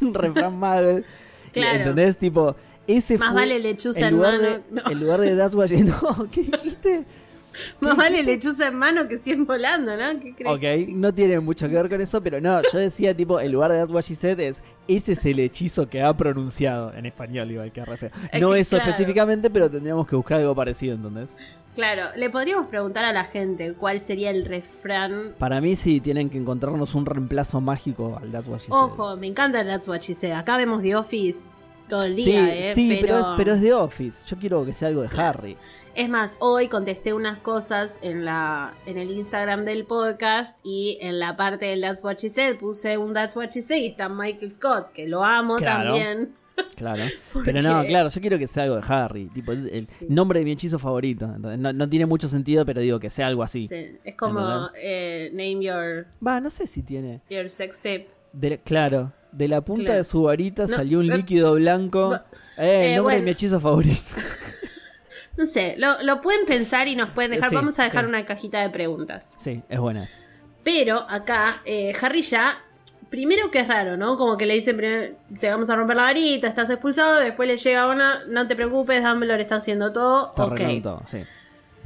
un 0.00 0.14
refrán 0.14 0.58
mal. 0.58 1.04
Claro. 1.52 1.78
¿Entendés? 1.78 2.18
Tipo, 2.18 2.54
ese 2.86 3.16
Más 3.16 3.32
fue 3.32 3.40
vale 3.40 3.58
lechuza 3.58 4.06
en 4.08 4.14
lugar 4.16 4.34
mano. 4.34 4.44
De, 4.44 4.62
No. 4.70 4.82
El 4.90 5.00
lugar 5.00 5.20
de 5.20 5.34
That's 5.34 5.54
What 5.54 5.68
She 5.68 5.82
No, 5.82 6.28
¿qué 6.30 6.42
dijiste? 6.42 7.04
Más 7.80 7.96
vale 7.96 8.22
lechuza 8.22 8.68
en 8.68 8.76
mano 8.76 9.08
que 9.08 9.18
100 9.18 9.46
volando, 9.46 9.96
¿no? 9.96 10.20
¿Qué 10.20 10.34
crees? 10.34 10.50
Ok, 10.86 10.88
no 10.94 11.12
tiene 11.12 11.40
mucho 11.40 11.68
que 11.68 11.74
ver 11.74 11.88
con 11.88 12.00
eso, 12.00 12.22
pero 12.22 12.40
no, 12.40 12.60
yo 12.72 12.78
decía 12.78 13.14
tipo, 13.16 13.40
el 13.40 13.52
lugar 13.52 13.72
de 13.72 13.78
That's 13.78 13.92
What 13.92 14.02
She 14.02 14.14
Said 14.14 14.40
es, 14.40 14.62
ese 14.86 15.12
es 15.12 15.24
el 15.26 15.38
hechizo 15.40 15.88
que 15.88 16.02
ha 16.02 16.16
pronunciado 16.16 16.92
en 16.94 17.06
español, 17.06 17.50
igual 17.50 17.72
que 17.72 17.84
re 17.84 17.96
feo. 17.96 18.10
Es 18.32 18.40
No 18.40 18.52
que, 18.52 18.60
eso 18.60 18.76
claro. 18.76 18.90
específicamente, 18.90 19.50
pero 19.50 19.70
tendríamos 19.70 20.06
que 20.06 20.16
buscar 20.16 20.38
algo 20.40 20.54
parecido, 20.54 20.94
¿entendés? 20.94 21.36
Claro, 21.74 22.10
le 22.16 22.28
podríamos 22.30 22.66
preguntar 22.66 23.04
a 23.04 23.12
la 23.12 23.24
gente 23.24 23.74
cuál 23.74 24.00
sería 24.00 24.30
el 24.30 24.46
refrán. 24.46 25.34
Para 25.38 25.60
mí 25.60 25.76
sí 25.76 26.00
tienen 26.00 26.28
que 26.28 26.36
encontrarnos 26.36 26.94
un 26.96 27.06
reemplazo 27.06 27.60
mágico 27.60 28.18
al 28.20 28.32
That's 28.32 28.48
What 28.48 28.58
She 28.58 28.66
Said. 28.66 28.74
Ojo, 28.76 29.16
me 29.16 29.28
encanta 29.28 29.64
That's 29.64 29.86
What 29.86 30.00
She 30.00 30.14
Said. 30.14 30.32
Acá 30.32 30.56
vemos 30.56 30.82
The 30.82 30.96
Office 30.96 31.44
todo 31.88 32.02
el 32.02 32.16
Sí, 32.16 32.24
día, 32.24 32.54
¿eh? 32.54 32.74
sí 32.74 32.98
pero... 33.00 33.20
es, 33.20 33.26
pero 33.36 33.54
es 33.54 33.60
de 33.60 33.72
Office. 33.72 34.26
Yo 34.26 34.36
quiero 34.36 34.64
que 34.66 34.72
sea 34.72 34.88
algo 34.88 35.02
de 35.02 35.08
Harry. 35.16 35.56
Es 35.98 36.08
más, 36.08 36.36
hoy 36.38 36.68
contesté 36.68 37.12
unas 37.12 37.40
cosas 37.40 37.98
en 38.02 38.24
la 38.24 38.72
en 38.86 38.98
el 38.98 39.10
Instagram 39.10 39.64
del 39.64 39.84
podcast 39.84 40.56
y 40.62 40.96
en 41.00 41.18
la 41.18 41.36
parte 41.36 41.66
del 41.66 41.80
That's 41.80 42.04
What 42.04 42.18
She 42.18 42.28
Said 42.28 42.58
puse 42.58 42.96
un 42.98 43.12
That's 43.14 43.34
What 43.34 43.48
She 43.50 43.62
Said 43.62 43.78
y 43.78 43.86
está 43.86 44.08
Michael 44.08 44.52
Scott, 44.52 44.92
que 44.92 45.08
lo 45.08 45.24
amo 45.24 45.56
Claro. 45.56 45.94
también. 45.94 46.36
Claro. 46.76 47.02
¿Por 47.32 47.44
Pero 47.44 47.62
no, 47.62 47.84
claro, 47.84 48.10
yo 48.10 48.20
quiero 48.20 48.38
que 48.38 48.46
sea 48.46 48.62
algo 48.62 48.76
de 48.76 48.82
Harry. 48.86 49.26
Tipo, 49.30 49.50
el 49.50 49.86
Sí. 49.86 50.06
nombre 50.08 50.38
de 50.38 50.44
mi 50.44 50.52
hechizo 50.52 50.78
favorito. 50.78 51.24
¿entendés? 51.24 51.58
No, 51.58 51.72
no 51.72 51.88
tiene 51.88 52.06
mucho 52.06 52.28
sentido, 52.28 52.64
pero 52.64 52.80
digo 52.80 53.00
que 53.00 53.10
sea 53.10 53.26
algo 53.26 53.42
así. 53.42 53.66
Sí, 53.66 53.98
Es 54.04 54.14
como 54.14 54.70
eh, 54.80 55.30
Name 55.32 55.64
Your, 55.64 56.06
Va, 56.24 56.40
no 56.40 56.48
sé 56.48 56.68
si 56.68 56.82
tiene. 56.84 57.22
your 57.28 57.50
Sex 57.50 57.76
Tape. 57.78 58.08
De- 58.32 58.58
claro, 58.58 59.12
de 59.32 59.48
la 59.48 59.62
punta 59.62 59.84
Claro. 59.86 59.98
de 59.98 60.04
su 60.04 60.22
varita 60.22 60.62
No, 60.62 60.76
salió 60.76 61.00
un 61.00 61.10
eh, 61.10 61.16
líquido 61.16 61.54
blanco. 61.54 62.14
Eh, 62.56 62.86
el 62.86 62.92
eh, 62.92 62.96
nombre 62.98 63.16
de 63.16 63.22
mi 63.22 63.30
hechizo 63.32 63.58
favorito. 63.58 63.98
No 65.38 65.46
sé, 65.46 65.76
lo, 65.78 66.02
lo 66.02 66.20
pueden 66.20 66.44
pensar 66.46 66.88
y 66.88 66.96
nos 66.96 67.10
pueden 67.10 67.30
dejar. 67.30 67.48
Sí, 67.48 67.54
Vamos 67.54 67.78
a 67.78 67.84
dejar 67.84 68.04
sí. 68.04 68.08
una 68.08 68.26
cajita 68.26 68.60
de 68.60 68.68
preguntas. 68.70 69.36
Sí, 69.38 69.62
es 69.68 69.78
buena. 69.78 70.06
Pero 70.64 71.06
acá, 71.08 71.62
eh, 71.64 71.94
Harry 72.02 72.22
ya. 72.22 72.62
Primero 73.08 73.50
que 73.50 73.60
es 73.60 73.68
raro, 73.68 73.96
¿no? 73.96 74.18
Como 74.18 74.36
que 74.36 74.44
le 74.44 74.52
dicen, 74.52 74.76
primero, 74.76 75.16
te 75.40 75.48
vamos 75.50 75.70
a 75.70 75.76
romper 75.76 75.96
la 75.96 76.02
varita, 76.02 76.46
estás 76.46 76.68
expulsado, 76.68 77.14
después 77.20 77.48
le 77.48 77.56
llega 77.56 77.86
una, 77.88 78.22
no 78.26 78.46
te 78.46 78.54
preocupes, 78.54 79.02
Dumbledore 79.02 79.40
está 79.40 79.54
haciendo 79.56 79.94
todo, 79.94 80.26
Está 80.28 80.44
ok. 80.44 80.60
todo, 80.82 81.02
sí. 81.10 81.18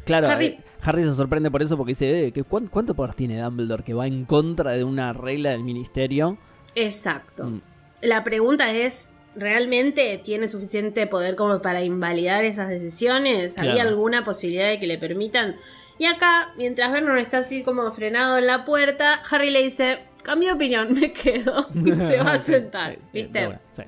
Claro, 0.04 0.26
Harry- 0.26 0.46
eh, 0.46 0.60
Harry... 0.82 1.04
se 1.04 1.14
sorprende 1.14 1.48
por 1.48 1.62
eso 1.62 1.76
porque 1.76 1.90
dice, 1.92 2.26
eh, 2.26 2.32
¿qué- 2.32 2.42
cuán- 2.42 2.66
¿cuánto 2.66 2.94
poder 2.94 3.14
tiene 3.14 3.40
Dumbledore 3.40 3.84
que 3.84 3.94
va 3.94 4.08
en 4.08 4.24
contra 4.24 4.72
de 4.72 4.82
una 4.82 5.12
regla 5.12 5.50
del 5.50 5.62
ministerio? 5.62 6.38
Exacto. 6.74 7.44
Mm. 7.44 7.60
La 8.00 8.24
pregunta 8.24 8.72
es, 8.72 9.12
¿realmente 9.34 10.20
tiene 10.22 10.48
suficiente 10.48 11.06
poder 11.06 11.36
como 11.36 11.60
para 11.62 11.82
invalidar 11.82 12.44
esas 12.44 12.68
decisiones? 12.68 13.58
¿Había 13.58 13.74
Claro. 13.74 13.88
alguna 13.90 14.24
posibilidad 14.24 14.68
de 14.68 14.78
que 14.78 14.86
le 14.86 14.98
permitan? 14.98 15.56
Y 15.98 16.06
acá, 16.06 16.52
mientras 16.56 16.90
Vernon 16.92 17.18
está 17.18 17.38
así 17.38 17.62
como 17.62 17.90
frenado 17.92 18.38
en 18.38 18.46
la 18.46 18.64
puerta, 18.64 19.22
Harry 19.30 19.50
le 19.50 19.62
dice, 19.62 20.00
cambio 20.22 20.48
de 20.50 20.54
opinión, 20.54 20.92
me 20.92 21.12
quedo. 21.12 21.68
Y 21.74 21.90
se 21.92 22.18
va 22.22 22.32
a 22.34 22.38
sentar, 22.42 22.98
¿viste? 23.12 23.38
de 23.38 23.46
buena, 23.46 23.60
sí. 23.76 23.82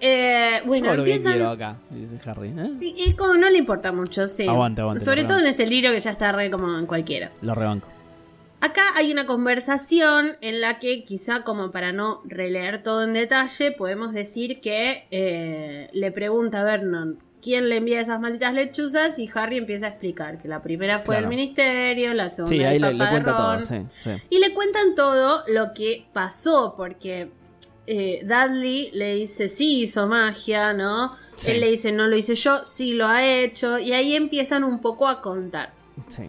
Eh, 0.00 0.62
bueno, 0.64 0.92
empiezan... 0.92 1.42
acá, 1.42 1.76
dice 1.90 2.30
Harry. 2.30 2.48
¿eh? 2.56 2.70
Y, 2.80 2.94
y 3.10 3.12
como 3.14 3.34
no 3.34 3.50
le 3.50 3.58
importa 3.58 3.90
mucho, 3.90 4.28
sí. 4.28 4.46
Aguante, 4.46 4.80
aguante, 4.82 5.04
Sobre 5.04 5.24
todo 5.24 5.40
en 5.40 5.46
este 5.48 5.66
libro 5.66 5.90
que 5.92 5.98
ya 6.00 6.10
está 6.12 6.30
re 6.30 6.50
como 6.50 6.78
en 6.78 6.86
cualquiera. 6.86 7.32
Lo 7.42 7.54
rebanco. 7.54 7.88
Acá 8.60 8.82
hay 8.96 9.12
una 9.12 9.24
conversación 9.26 10.36
en 10.40 10.60
la 10.60 10.78
que 10.80 11.04
quizá 11.04 11.44
como 11.44 11.70
para 11.70 11.92
no 11.92 12.22
releer 12.24 12.82
todo 12.82 13.04
en 13.04 13.12
detalle, 13.12 13.70
podemos 13.72 14.12
decir 14.12 14.60
que 14.60 15.06
eh, 15.12 15.88
le 15.92 16.10
pregunta 16.10 16.60
a 16.60 16.64
Vernon 16.64 17.18
quién 17.40 17.68
le 17.68 17.76
envía 17.76 18.00
esas 18.00 18.18
malditas 18.20 18.52
lechuzas 18.54 19.16
y 19.20 19.30
Harry 19.32 19.58
empieza 19.58 19.86
a 19.86 19.90
explicar 19.90 20.38
que 20.42 20.48
la 20.48 20.60
primera 20.60 20.98
fue 20.98 21.14
Claro. 21.14 21.26
el 21.26 21.28
ministerio, 21.28 22.12
la 22.14 22.28
segunda 22.30 22.50
Sí, 22.56 22.60
el 22.60 22.66
ahí 22.66 22.78
le, 22.80 22.90
papá 22.90 22.92
le 22.98 23.04
de 23.04 23.10
cuenta 23.10 23.36
todo, 23.36 23.54
Ron. 23.54 23.64
sí, 23.64 23.94
sí. 24.02 24.10
Y 24.30 24.38
le 24.40 24.52
cuentan 24.54 24.94
todo 24.96 25.44
lo 25.46 25.72
que 25.72 26.06
pasó, 26.12 26.74
porque 26.76 27.30
eh, 27.86 28.22
Dudley 28.24 28.90
le 28.92 29.14
dice, 29.14 29.48
sí 29.48 29.82
hizo 29.82 30.08
magia, 30.08 30.72
¿no? 30.72 31.14
Sí. 31.36 31.52
Él 31.52 31.60
le 31.60 31.70
dice, 31.70 31.92
no 31.92 32.08
lo 32.08 32.16
hice 32.16 32.34
yo, 32.34 32.64
sí 32.64 32.92
lo 32.92 33.06
ha 33.06 33.24
hecho, 33.24 33.78
y 33.78 33.92
ahí 33.92 34.16
empiezan 34.16 34.64
un 34.64 34.80
poco 34.80 35.06
a 35.06 35.20
contar. 35.20 35.72
sí. 36.08 36.24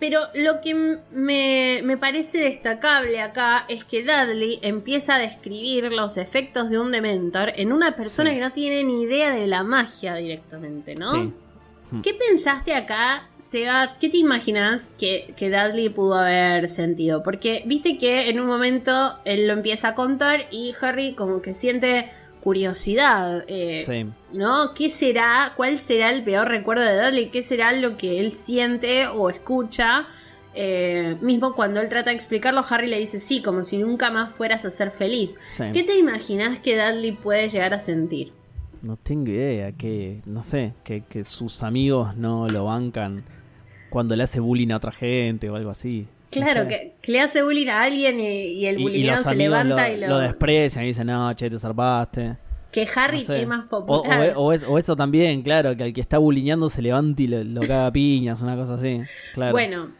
Pero 0.00 0.20
lo 0.34 0.60
que 0.60 0.74
me, 1.12 1.80
me 1.84 1.96
parece 1.96 2.38
destacable 2.38 3.20
acá 3.20 3.64
es 3.68 3.84
que 3.84 4.02
Dudley 4.02 4.58
empieza 4.60 5.14
a 5.14 5.18
describir 5.18 5.90
los 5.92 6.16
efectos 6.16 6.68
de 6.68 6.78
un 6.78 6.90
Dementor 6.92 7.52
en 7.56 7.72
una 7.72 7.96
persona 7.96 8.30
Sí. 8.30 8.36
que 8.36 8.42
no 8.42 8.52
tiene 8.52 8.84
ni 8.84 9.02
idea 9.02 9.30
de 9.30 9.46
la 9.46 9.62
magia 9.62 10.14
directamente, 10.16 10.94
¿no? 10.94 11.12
Sí. 11.12 11.32
¿Qué 12.02 12.12
pensaste 12.12 12.74
acá, 12.74 13.28
Seba? 13.38 13.96
¿Qué 14.00 14.08
te 14.08 14.16
imaginas 14.16 14.96
que, 14.98 15.32
que 15.36 15.48
Dudley 15.48 15.90
pudo 15.90 16.14
haber 16.16 16.68
sentido? 16.68 17.22
Porque 17.22 17.62
viste 17.66 17.98
que 17.98 18.28
en 18.30 18.40
un 18.40 18.48
momento 18.48 19.20
él 19.24 19.46
lo 19.46 19.52
empieza 19.52 19.88
a 19.88 19.94
contar 19.94 20.46
y 20.50 20.74
Harry 20.80 21.14
como 21.14 21.40
que 21.40 21.54
siente 21.54 22.10
curiosidad. 22.44 23.42
eh, 23.48 23.82
Sí. 23.84 24.06
¿No? 24.32 24.74
¿Qué 24.74 24.90
será? 24.90 25.54
¿Cuál 25.56 25.78
será 25.80 26.10
el 26.10 26.22
peor 26.22 26.46
recuerdo 26.48 26.84
de 26.84 26.94
Dudley? 26.94 27.30
¿Qué 27.30 27.42
será 27.42 27.72
lo 27.72 27.96
que 27.96 28.20
él 28.20 28.30
siente 28.30 29.08
o 29.08 29.30
escucha? 29.30 30.06
Eh, 30.54 31.16
mismo 31.20 31.54
cuando 31.54 31.80
él 31.80 31.88
trata 31.88 32.10
de 32.10 32.16
explicarlo, 32.16 32.62
Harry 32.68 32.86
le 32.86 33.00
dice 33.00 33.18
sí, 33.18 33.42
como 33.42 33.64
si 33.64 33.78
nunca 33.78 34.10
más 34.10 34.32
fueras 34.32 34.64
a 34.64 34.70
ser 34.70 34.90
feliz. 34.90 35.40
Sí. 35.48 35.64
¿Qué 35.72 35.82
te 35.82 35.98
imaginas 35.98 36.60
que 36.60 36.76
Dudley 36.76 37.12
puede 37.12 37.48
llegar 37.48 37.74
a 37.74 37.80
sentir? 37.80 38.32
No 38.82 38.96
tengo 38.98 39.30
idea, 39.30 39.72
que, 39.72 40.20
no 40.26 40.42
sé, 40.42 40.74
que, 40.84 41.00
que 41.00 41.24
sus 41.24 41.62
amigos 41.62 42.14
no 42.16 42.46
lo 42.48 42.66
bancan 42.66 43.24
cuando 43.88 44.14
le 44.14 44.24
hace 44.24 44.40
bullying 44.40 44.70
a 44.72 44.76
otra 44.76 44.92
gente 44.92 45.48
o 45.48 45.56
algo 45.56 45.70
así. 45.70 46.06
No 46.40 46.46
Claro, 46.46 46.62
sé. 46.62 46.68
que, 46.68 46.92
que 47.00 47.12
le 47.12 47.20
hace 47.20 47.42
bullying 47.42 47.68
a 47.68 47.82
alguien 47.82 48.20
y, 48.20 48.24
y 48.52 48.66
el 48.66 49.06
los 49.06 49.20
se 49.22 49.34
levanta 49.34 49.88
lo, 49.88 49.94
y 49.94 50.00
lo... 50.00 50.08
lo 50.08 50.18
desprecian 50.18 50.84
y 50.84 50.88
dicen, 50.88 51.06
no, 51.06 51.32
che, 51.34 51.48
te 51.50 51.58
zarpaste. 51.58 52.36
que 52.72 52.88
Harry 52.96 53.20
No 53.20 53.24
sé. 53.24 53.40
es 53.42 53.46
más 53.46 53.64
O, 53.70 53.76
o- 53.78 53.86
popular. 53.86 54.32
o 54.36 54.52
es- 54.52 54.64
o 54.64 54.78
eso 54.78 54.96
también, 54.96 55.42
claro, 55.42 55.76
que 55.76 55.84
al 55.84 55.92
que 55.92 56.00
está 56.00 56.18
bulliñando 56.18 56.68
se 56.68 56.82
levanta 56.82 57.22
y 57.22 57.26
lo, 57.28 57.44
lo 57.44 57.60
caga 57.62 57.86
a 57.86 57.92
piñas, 57.92 58.40
una 58.40 58.56
cosa 58.56 58.74
así. 58.74 59.00
Claro. 59.34 59.52
Bueno, 59.52 59.90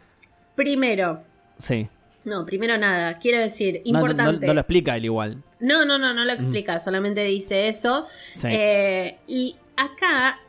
primero... 0.55 1.21
Sí. 1.57 1.87
No, 2.25 2.45
primero 2.45 2.77
nada, 2.77 3.17
quiero 3.19 3.39
decir, 3.39 3.81
No, 3.85 3.91
no- 3.93 3.99
no- 3.99 4.07
importante. 4.07 4.47
No, 4.47 4.53
lo 4.55 4.59
explica 4.61 4.95
él 4.97 5.05
igual. 5.05 5.43
No, 5.59 5.85
no, 5.85 5.97
no, 5.97 6.13
no 6.13 6.25
lo 6.25 6.33
explica, 6.33 6.79
solamente 6.79 7.23
dice 7.23 7.67
eso. 7.69 8.07
Sí. 8.33 8.47
Eh, 8.51 9.17
y 9.27 9.55
acá, 9.77 10.39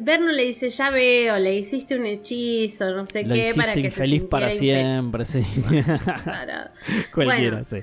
Vernon 0.00 0.36
le 0.36 0.44
dice, 0.44 0.68
ya 0.70 0.90
veo, 0.90 1.38
le 1.38 1.54
hiciste 1.54 1.96
un 1.96 2.04
hechizo, 2.06 2.90
no 2.92 3.06
sé 3.06 3.24
lo 3.24 3.34
qué, 3.34 3.52
para 3.56 3.72
que 3.72 3.80
infeliz 3.80 4.22
se 4.22 4.28
para 4.28 4.50
sintiera 4.50 4.80
infeliz". 5.00 5.26
siempre, 5.28 5.84
sí. 6.04 6.04
Para- 6.24 6.72
Cualquiera, 7.14 7.50
Bueno. 7.56 7.64
sí. 7.64 7.78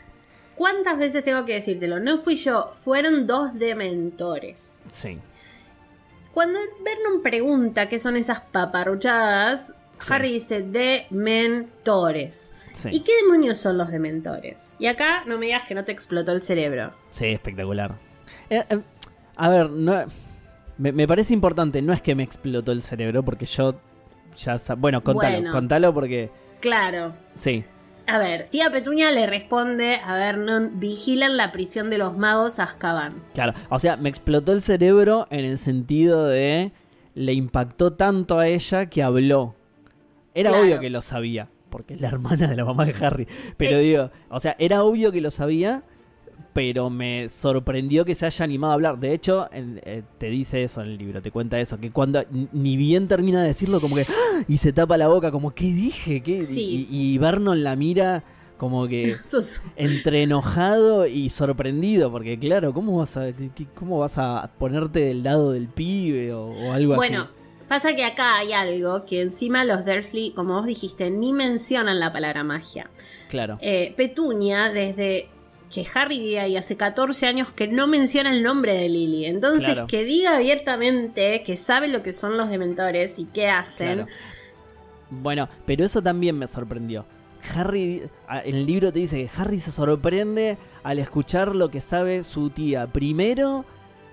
¿Cuántas 0.56 0.98
veces 0.98 1.24
tengo 1.24 1.46
que 1.46 1.54
decírtelo? 1.56 2.00
No 2.00 2.18
fui 2.18 2.36
yo, 2.36 2.72
fueron 2.76 3.28
dos 3.28 3.54
dementores. 3.58 4.82
Sí. 4.92 5.20
Cuando 6.34 6.60
Vernon 6.84 7.22
pregunta 7.24 7.90
qué 7.90 8.00
son 8.00 8.16
esas 8.18 8.42
paparruchadas, 8.42 9.74
Sí. 10.00 10.14
Harry 10.14 10.34
dice 10.34 10.62
dementores. 10.62 12.56
Sí. 12.74 12.90
¿Y 12.92 13.00
qué 13.00 13.12
demonios 13.24 13.58
son 13.58 13.78
los 13.80 13.90
dementores? 13.90 14.76
Y 14.78 14.86
acá 14.88 15.24
no 15.26 15.38
me 15.40 15.48
digas 15.48 15.64
que 15.68 15.74
no 15.74 15.84
te 15.86 15.92
explotó 15.92 16.32
el 16.34 16.44
cerebro. 16.44 16.94
Sí, 17.10 17.26
espectacular. 17.26 17.96
Eh, 18.52 18.64
eh, 18.70 18.80
a 19.36 19.50
ver, 19.50 19.72
no, 19.72 20.06
me, 20.78 20.92
me 20.92 21.08
parece 21.08 21.34
importante, 21.34 21.82
no 21.82 21.94
es 21.94 22.02
que 22.02 22.16
me 22.16 22.24
explotó 22.24 22.72
el 22.72 22.82
cerebro, 22.82 23.24
porque 23.24 23.46
yo 23.46 23.76
ya 24.38 24.56
Bueno, 24.78 25.04
contalo, 25.04 25.36
Bueno. 25.38 25.52
contalo 25.52 25.94
porque... 25.94 26.30
Claro. 26.60 27.14
Sí, 27.34 27.64
A 28.08 28.18
ver, 28.20 28.48
tía 28.48 28.70
Petunia 28.72 29.12
le 29.12 29.28
responde 29.28 29.96
a 30.04 30.14
Vernon, 30.16 30.80
vigilan 30.80 31.36
la 31.38 31.52
prisión 31.52 31.90
de 31.90 31.98
los 31.98 32.18
magos 32.18 32.58
a 32.60 32.64
Azkaban. 32.64 33.22
claro. 33.34 33.54
O 33.70 33.80
sea, 33.80 33.98
me 33.98 34.08
explotó 34.10 34.54
el 34.54 34.62
cerebro 34.62 35.28
en 35.30 35.44
el 35.46 35.58
sentido 35.58 36.26
de... 36.26 36.72
Le 37.16 37.34
impactó 37.34 37.94
tanto 37.94 38.38
a 38.40 38.48
ella 38.48 38.86
que 38.86 39.02
habló. 39.04 39.56
Era 40.36 40.52
Claro. 40.52 40.64
obvio 40.66 40.80
que 40.80 40.90
lo 40.92 41.02
sabía, 41.02 41.50
porque 41.72 41.96
es 41.96 42.02
la 42.02 42.10
hermana 42.10 42.48
de 42.48 42.56
la 42.56 42.64
mamá 42.64 42.86
de 42.86 42.94
Harry. 43.04 43.28
Pero 43.58 43.78
Eh. 43.78 43.82
digo, 43.82 44.12
o 44.30 44.40
sea, 44.40 44.56
era 44.60 44.84
obvio 44.84 45.12
que 45.12 45.20
lo 45.20 45.32
sabía, 45.32 45.82
pero 46.54 46.90
me 46.90 47.30
sorprendió 47.30 48.04
que 48.06 48.16
se 48.16 48.26
haya 48.26 48.44
animado 48.46 48.72
a 48.72 48.74
hablar. 48.76 49.00
De 49.00 49.14
hecho, 49.14 49.48
en- 49.52 49.80
eh, 49.84 50.04
te 50.18 50.28
dice 50.30 50.64
eso 50.64 50.82
en 50.82 50.88
el 50.90 50.98
libro, 50.98 51.22
te 51.22 51.32
cuenta 51.32 51.60
eso, 51.60 51.80
que 51.80 51.92
cuando 51.92 52.24
ni 52.52 52.78
bien 52.78 53.08
termina 53.08 53.42
de 53.42 53.50
decirlo, 53.50 53.80
como 53.80 53.96
que 53.96 54.02
¡ah! 54.04 54.44
y 54.48 54.58
se 54.58 54.74
tapa 54.74 54.98
la 54.98 55.08
boca, 55.08 55.32
como 55.32 55.52
¿qué 55.54 55.66
dije? 55.66 56.22
¿Qué? 56.22 56.42
Sí. 56.42 56.88
Y, 56.90 57.14
y 57.14 57.18
Vernon 57.18 57.64
la 57.64 57.76
mira 57.76 58.24
como 58.58 58.88
que 58.88 59.16
entre 59.76 60.24
enojado 60.24 61.06
y 61.06 61.30
sorprendido, 61.30 62.12
porque 62.12 62.40
claro, 62.40 62.74
¿cómo 62.74 62.98
vas 62.98 63.16
a 63.18 63.28
cómo 63.76 64.00
vas 64.00 64.18
a 64.18 64.50
ponerte 64.58 65.00
del 65.02 65.24
lado 65.24 65.52
del 65.52 65.68
pibe 65.68 66.34
o, 66.34 66.46
o 66.48 66.72
algo 66.74 66.96
Bueno, 66.96 67.24
así? 67.24 67.32
pasa 67.68 67.96
que 67.96 68.04
acá 68.04 68.38
hay 68.38 68.54
algo 68.54 69.06
que 69.06 69.22
encima 69.22 69.64
los 69.64 69.86
Dursley, 69.86 70.32
como 70.32 70.56
vos 70.56 70.66
dijiste, 70.66 71.12
ni 71.12 71.34
mencionan 71.34 72.00
la 72.00 72.12
palabra 72.12 72.44
magia. 72.44 72.90
Claro. 73.30 73.60
Eh, 73.62 73.94
Petunia, 73.96 74.70
desde 74.72 75.30
que 75.74 75.86
Harry 75.94 76.20
vive 76.20 76.40
ahí 76.40 76.56
hace 76.58 76.78
14 76.78 77.26
años, 77.28 77.52
que 77.52 77.68
no 77.68 77.88
menciona 77.88 78.34
el 78.34 78.42
nombre 78.44 78.74
de 78.74 78.88
Lily. 78.90 79.26
Entonces, 79.26 79.74
Claro. 79.74 79.88
que 79.88 80.04
diga 80.04 80.38
abiertamente 80.38 81.44
que 81.46 81.56
sabe 81.58 81.88
lo 81.88 82.04
que 82.04 82.14
son 82.14 82.38
los 82.38 82.50
dementores 82.50 83.20
y 83.20 83.26
qué 83.26 83.48
hacen. 83.50 83.94
Claro. 84.06 84.12
Bueno, 85.10 85.50
pero 85.66 85.86
eso 85.86 86.02
también 86.02 86.38
me 86.38 86.48
sorprendió. 86.48 87.06
Harry, 87.56 88.04
en 88.44 88.56
el 88.56 88.66
libro 88.66 88.92
te 88.92 89.00
dice 89.00 89.18
que 89.24 89.42
Harry 89.42 89.60
se 89.60 89.72
sorprende 89.72 90.58
al 90.84 91.00
escuchar 91.00 91.56
lo 91.56 91.70
que 91.70 91.80
sabe 91.82 92.24
su 92.24 92.50
tía. 92.50 92.88
Primero, 92.88 93.64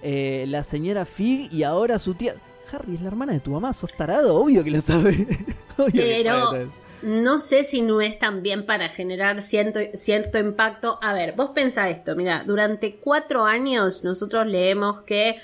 eh, 0.03 0.45
la 0.49 0.63
señora 0.63 1.05
Fig 1.05 1.53
y 1.53 1.63
ahora 1.65 1.99
su 1.99 2.15
tía. 2.15 2.35
Harry 2.73 2.95
es 2.95 3.01
la 3.01 3.09
hermana 3.09 3.33
de 3.33 3.41
tu 3.41 3.51
mamá, 3.51 3.73
sos 3.75 3.93
tarado, 3.95 4.37
obvio 4.37 4.63
que 4.65 4.71
lo 4.71 4.81
sabe. 4.81 5.27
Obvio 5.77 5.91
que 6.03 6.23
Pero- 6.23 6.25
sabe 6.25 6.41
todo 6.43 6.57
eso. 6.57 6.73
No 7.05 7.39
sé 7.39 7.65
si 7.65 7.83
no 7.83 8.01
es 8.01 8.19
también 8.19 8.65
para 8.67 8.89
generar 8.89 9.43
cierto, 9.43 9.81
cierto 9.95 10.39
impacto. 10.39 10.99
A 11.03 11.13
ver, 11.13 11.35
vos 11.37 11.51
pensá 11.55 11.89
esto, 11.91 12.17
mira, 12.17 12.45
durante 12.47 12.97
cuatro 12.97 13.45
años 13.45 14.05
nosotros 14.05 14.47
leemos 14.47 15.03
que 15.03 15.37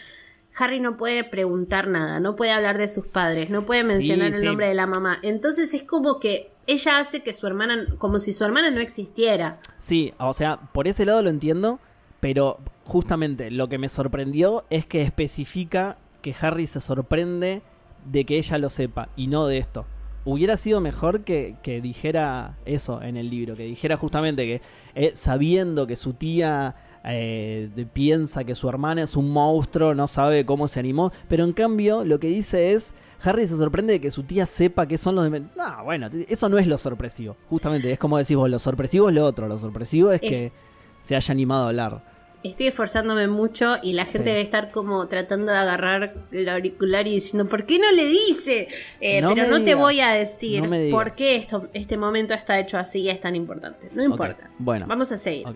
Harry 0.56 0.80
no 0.80 0.96
puede 0.96 1.22
preguntar 1.22 1.86
nada, 1.86 2.18
no 2.18 2.34
puede 2.34 2.52
hablar 2.52 2.78
de 2.78 2.88
sus 2.88 3.06
padres, 3.06 3.50
no 3.50 3.66
puede 3.66 3.84
mencionar 3.84 4.28
Sí, 4.28 4.34
el 4.34 4.40
sí. 4.40 4.46
nombre 4.46 4.68
de 4.68 4.74
la 4.74 4.86
mamá. 4.86 5.18
Entonces 5.22 5.72
es 5.74 5.82
como 5.82 6.18
que 6.18 6.50
ella 6.66 6.98
hace 6.98 7.22
que 7.22 7.32
su 7.32 7.46
hermana, 7.46 7.86
como 7.98 8.18
si 8.18 8.32
su 8.32 8.44
hermana 8.44 8.70
no 8.70 8.80
existiera. 8.80 9.58
Sí, 9.78 10.12
o 10.18 10.32
sea, 10.32 10.58
por 10.72 10.88
ese 10.88 11.04
lado 11.04 11.22
lo 11.22 11.30
entiendo, 11.30 11.78
pero 12.20 12.58
justamente 12.84 13.50
lo 13.50 13.68
que 13.68 13.78
me 13.78 13.88
sorprendió 13.88 14.64
es 14.70 14.86
que 14.86 15.02
especifica 15.02 15.98
que 16.22 16.34
Harry 16.40 16.66
se 16.66 16.80
sorprende 16.80 17.62
de 18.04 18.24
que 18.24 18.38
ella 18.38 18.58
lo 18.58 18.70
sepa 18.70 19.08
y 19.16 19.26
no 19.26 19.46
de 19.46 19.58
esto. 19.58 19.86
Hubiera 20.24 20.56
sido 20.56 20.80
mejor 20.80 21.24
que, 21.24 21.56
que 21.62 21.80
dijera 21.80 22.58
eso 22.66 23.00
en 23.02 23.16
el 23.16 23.30
libro, 23.30 23.56
que 23.56 23.62
dijera 23.64 23.96
justamente 23.96 24.44
que 24.44 24.60
eh, 24.94 25.12
sabiendo 25.14 25.86
que 25.86 25.96
su 25.96 26.12
tía 26.12 26.74
eh, 27.04 27.70
piensa 27.94 28.44
que 28.44 28.54
su 28.54 28.68
hermana 28.68 29.02
es 29.02 29.16
un 29.16 29.30
monstruo, 29.30 29.94
no 29.94 30.06
sabe 30.06 30.44
cómo 30.44 30.68
se 30.68 30.78
animó, 30.78 31.10
pero 31.28 31.44
en 31.44 31.52
cambio 31.54 32.04
lo 32.04 32.20
que 32.20 32.26
dice 32.28 32.72
es, 32.72 32.92
Harry 33.22 33.46
se 33.46 33.56
sorprende 33.56 33.94
de 33.94 34.00
que 34.00 34.10
su 34.10 34.22
tía 34.24 34.44
sepa 34.44 34.86
que 34.86 34.98
son 34.98 35.14
los 35.14 35.30
de... 35.30 35.40
No, 35.40 35.84
bueno, 35.84 36.08
eso 36.28 36.48
no 36.50 36.58
es 36.58 36.66
lo 36.66 36.76
sorpresivo, 36.76 37.36
justamente, 37.48 37.90
es 37.90 37.98
como 37.98 38.18
decís 38.18 38.36
vos, 38.36 38.50
lo 38.50 38.58
sorpresivo 38.58 39.08
es 39.08 39.14
lo 39.14 39.24
otro, 39.24 39.48
lo 39.48 39.56
sorpresivo 39.58 40.12
es 40.12 40.22
Es- 40.22 40.28
que 40.28 40.52
se 41.00 41.16
haya 41.16 41.32
animado 41.32 41.64
a 41.64 41.68
hablar. 41.68 42.09
Estoy 42.42 42.68
esforzándome 42.68 43.28
mucho 43.28 43.76
y 43.82 43.92
la 43.92 44.04
gente 44.04 44.20
Sí. 44.20 44.24
debe 44.24 44.40
estar 44.40 44.70
como 44.70 45.06
tratando 45.08 45.52
de 45.52 45.58
agarrar 45.58 46.14
el 46.32 46.48
auricular 46.48 47.06
y 47.06 47.12
diciendo, 47.16 47.46
¿por 47.48 47.66
qué 47.66 47.78
no 47.78 47.92
le 47.92 48.06
dice? 48.06 48.68
Eh, 49.00 49.20
No 49.20 49.34
pero 49.34 49.46
no 49.48 49.62
te 49.62 49.74
voy 49.74 50.00
a 50.00 50.12
decir 50.12 50.62
no 50.66 50.90
por 50.90 51.12
qué 51.14 51.36
esto, 51.36 51.68
este 51.74 51.98
momento 51.98 52.32
está 52.32 52.58
hecho 52.58 52.78
así 52.78 53.00
y 53.00 53.10
es 53.10 53.20
tan 53.20 53.36
importante. 53.36 53.90
No 53.92 54.02
importa. 54.02 54.48
bueno. 54.58 54.86
Vamos 54.88 55.12
a 55.12 55.18
seguir. 55.18 55.46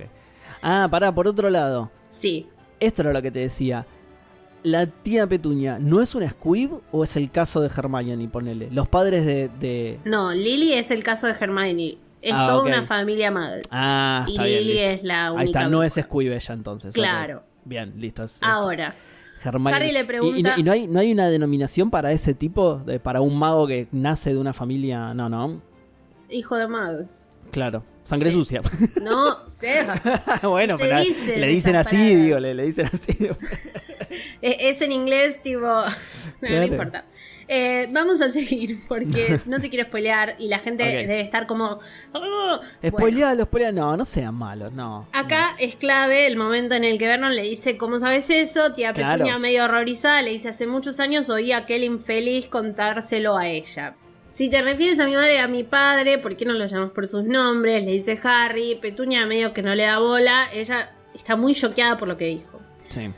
Ah, 0.61 0.87
pará, 0.91 1.11
por 1.15 1.27
otro 1.27 1.49
lado, 1.49 1.91
Sí. 2.11 2.49
esto 2.81 3.01
era 3.03 3.13
lo 3.15 3.23
que 3.23 3.31
te 3.31 3.39
decía. 3.39 3.87
La 4.63 4.87
tía 4.87 5.27
Petunia, 5.27 5.79
¿no 5.79 6.01
es 6.01 6.15
una 6.15 6.29
squib 6.31 6.81
o 6.91 7.05
es 7.05 7.17
el 7.17 7.31
caso 7.31 7.61
de 7.61 7.69
Hermione, 7.69 8.29
ponele? 8.29 8.69
Los 8.71 8.89
padres 8.89 9.27
de... 9.27 9.51
de- 9.61 10.01
No, 10.07 10.33
Lily 10.33 10.73
es 10.75 10.91
el 10.91 11.03
caso 11.03 11.27
de 11.27 11.35
Hermione. 11.39 11.99
Es 12.25 12.33
Ah, 12.35 12.47
toda 12.49 12.63
una 12.63 12.85
familia 12.85 13.31
mal. 13.31 13.61
Ah, 13.71 14.25
Y 14.27 14.31
está 14.33 14.45
bien, 14.45 14.59
Lily 14.63 14.73
listo. 14.75 14.91
es 14.91 15.03
la 15.05 15.27
Ahí 15.29 15.45
está, 15.47 15.59
única 15.61 15.69
no 15.69 15.83
es 15.83 15.93
squib 15.95 16.33
ella 16.33 16.55
entonces. 16.55 16.95
Claro. 16.95 17.43
Bien, 17.65 17.93
listo. 17.97 18.23
Ahora, 18.41 18.95
Hermione. 19.43 19.77
Harry 19.77 19.93
le 19.93 19.99
¿Y- 19.99 20.03
y- 20.03 20.07
pregunta- 20.07 20.55
¿Y, 20.57 20.63
no, 20.63 20.73
hay, 20.73 20.87
no 20.87 21.01
hay 21.01 21.13
una 21.13 21.29
denominación 21.29 21.91
para 21.91 22.13
ese 22.13 22.33
tipo? 22.33 22.77
De, 22.79 22.99
para 22.99 23.21
un 23.21 23.39
mago 23.39 23.67
que 23.67 23.89
nace 23.93 24.33
de 24.33 24.39
una 24.39 24.53
familia... 24.55 25.13
No, 25.13 25.29
no. 25.29 25.61
hijo 26.31 26.57
de 26.57 26.67
magos. 26.67 27.25
Claro. 27.51 27.85
Sangre 28.05 28.31
Sí. 28.31 28.37
sucia. 28.37 28.63
No, 29.03 29.47
Seba. 29.49 30.01
bueno, 30.43 30.77
Se 30.79 30.85
pero 30.85 30.99
dicen 31.01 31.41
le 31.41 31.47
dicen 31.49 31.77
así, 31.77 32.15
digo, 32.17 32.39
le, 32.41 32.55
le 32.55 32.65
dicen 32.65 32.87
así. 32.93 33.17
Es, 34.41 34.57
es 34.61 34.81
en 34.83 34.93
inglés, 34.93 35.43
tipo. 35.43 35.61
No, 35.61 35.85
no 36.49 36.63
importa. 36.65 37.05
Eh, 37.49 37.89
vamos 37.91 38.21
a 38.23 38.31
seguir 38.33 38.81
porque 38.89 39.41
no 39.47 39.61
te 39.61 39.71
quiero 39.71 39.87
spoilear 39.87 40.37
y 40.39 40.49
la 40.49 40.59
gente 40.59 40.85
debe 40.85 41.21
estar 41.21 41.47
como. 41.47 41.79
"Oh". 42.13 42.21
Bueno, 42.21 42.61
Spoilealo, 42.87 43.45
spoilealo. 43.45 43.81
No, 43.81 43.97
no 43.99 44.05
sean 44.05 44.35
malos, 44.35 44.73
no. 44.73 45.07
acá 45.13 45.57
es 45.59 45.77
clave 45.77 46.27
el 46.27 46.37
momento 46.37 46.75
en 46.75 46.85
el 46.85 46.99
que 46.99 47.07
Vernon 47.07 47.35
le 47.35 47.43
dice: 47.43 47.77
¿Cómo 47.77 47.99
sabes 47.99 48.31
eso? 48.31 48.73
Tía 48.73 48.93
Claro. 48.93 49.19
Petunia, 49.19 49.39
medio 49.39 49.65
horrorizada, 49.65 50.23
le 50.23 50.31
dice: 50.31 50.49
Hace 50.49 50.67
muchos 50.67 51.01
años 51.01 51.29
oí 51.31 51.53
a 51.53 51.59
aquel 51.59 51.85
infeliz 51.85 52.47
contárselo 52.47 53.37
a 53.37 53.49
ella. 53.49 53.95
Si 54.31 54.49
te 54.49 54.63
refieres 54.63 54.99
a 54.99 55.07
mi 55.07 55.15
madre 55.15 55.35
y 55.35 55.39
a 55.39 55.47
mi 55.47 55.63
padre, 55.63 56.19
¿por 56.19 56.37
qué 56.37 56.45
no 56.45 56.55
lo 56.55 56.67
llamas 56.67 56.91
por 56.91 57.07
sus 57.07 57.23
nombres? 57.25 57.85
Le 57.85 57.93
dice 57.93 58.19
Harry. 58.25 58.75
Petunia, 58.83 59.27
medio 59.27 59.53
que 59.53 59.63
no 59.63 59.75
le 59.77 59.85
da 59.85 59.99
bola. 60.01 60.49
Ella 60.53 60.93
está 61.15 61.37
muy 61.37 61.55
choqueada 61.55 61.97
por 61.99 62.09
lo 62.09 62.17
que 62.17 62.25
dijo. 62.27 62.61
Sí. 62.89 63.11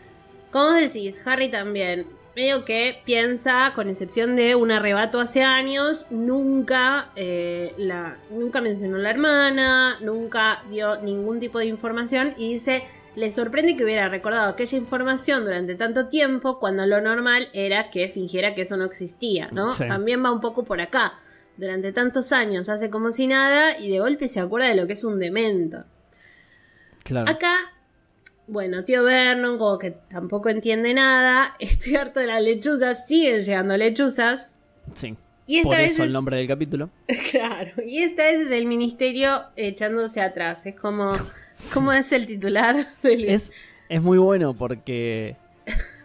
Como 0.51 0.73
decís, 0.73 1.23
Harry 1.27 1.49
también, 1.51 2.07
medio 2.37 2.67
que 2.67 3.01
piensa, 3.07 3.73
con 3.75 3.89
excepción 3.89 4.37
de 4.37 4.55
un 4.55 4.71
arrebato 4.71 5.21
hace 5.21 5.43
años, 5.43 6.07
nunca, 6.11 7.09
eh, 7.17 7.73
la, 7.79 8.19
nunca 8.29 8.61
mencionó 8.61 8.97
a 8.97 8.99
la 8.99 9.09
hermana, 9.09 9.99
nunca 10.03 10.63
dio 10.71 11.01
ningún 11.01 11.41
tipo 11.41 11.59
de 11.59 11.65
información 11.65 12.35
y 12.37 12.53
dice, 12.53 12.85
le 13.15 13.31
sorprende 13.31 13.75
que 13.75 13.85
hubiera 13.85 14.11
recordado 14.11 14.51
aquella 14.51 14.77
información 14.77 15.47
durante 15.47 15.77
tanto 15.77 16.09
tiempo 16.09 16.59
cuando 16.59 16.85
lo 16.85 17.01
normal 17.01 17.49
era 17.55 17.89
que 17.89 18.11
fingiera 18.11 18.55
que 18.55 18.63
eso 18.63 18.77
no 18.77 18.85
existía, 18.85 19.49
¿no? 19.53 19.73
Sí. 19.73 19.87
También 19.87 20.23
va 20.23 20.31
un 20.31 20.43
poco 20.43 20.63
por 20.65 20.83
acá. 20.83 21.15
Durante 21.57 21.91
tantos 21.95 22.33
años 22.33 22.69
hace 22.69 22.91
como 22.91 23.13
si 23.13 23.27
nada 23.27 23.79
y 23.79 23.89
de 23.89 23.99
golpe 23.99 24.29
se 24.29 24.41
acuerda 24.41 24.69
de 24.69 24.75
lo 24.75 24.87
que 24.87 24.93
es 24.93 25.05
un 25.05 25.19
demento. 25.19 25.85
Claro. 27.03 27.31
Acá, 27.31 27.55
bueno, 28.47 28.85
tío 28.85 29.03
Vernon, 29.05 29.59
como 29.59 29.79
que 29.79 29.93
tampoco 30.09 30.49
entiende 30.49 30.95
nada. 30.95 31.57
Estoy 31.61 31.97
harto 31.97 32.21
de 32.21 32.27
las 32.27 32.43
lechuzas, 32.43 33.07
siguen 33.07 33.41
llegando 33.43 33.77
lechuzas. 33.77 34.53
Sí. 34.95 35.17
Y 35.49 35.59
esta 35.59 35.69
Por 35.69 35.77
vez 35.79 35.93
eso 35.93 36.03
el 36.03 36.09
es- 36.09 36.13
nombre 36.15 36.37
del 36.37 36.49
capítulo. 36.49 36.91
Claro, 37.31 37.73
y 37.85 37.99
esta 38.03 38.25
vez 38.25 38.41
es 38.47 38.51
el 38.51 38.67
ministerio 38.67 39.45
echándose 39.57 40.21
atrás. 40.21 40.67
Es 40.67 40.75
como, 40.75 41.13
¿cómo 41.73 41.93
es 41.93 42.11
el 42.13 42.27
titular 42.27 42.89
del 43.03 43.25
Es, 43.27 43.53
es 43.89 44.03
muy 44.03 44.19
bueno 44.19 44.55
porque. 44.55 45.37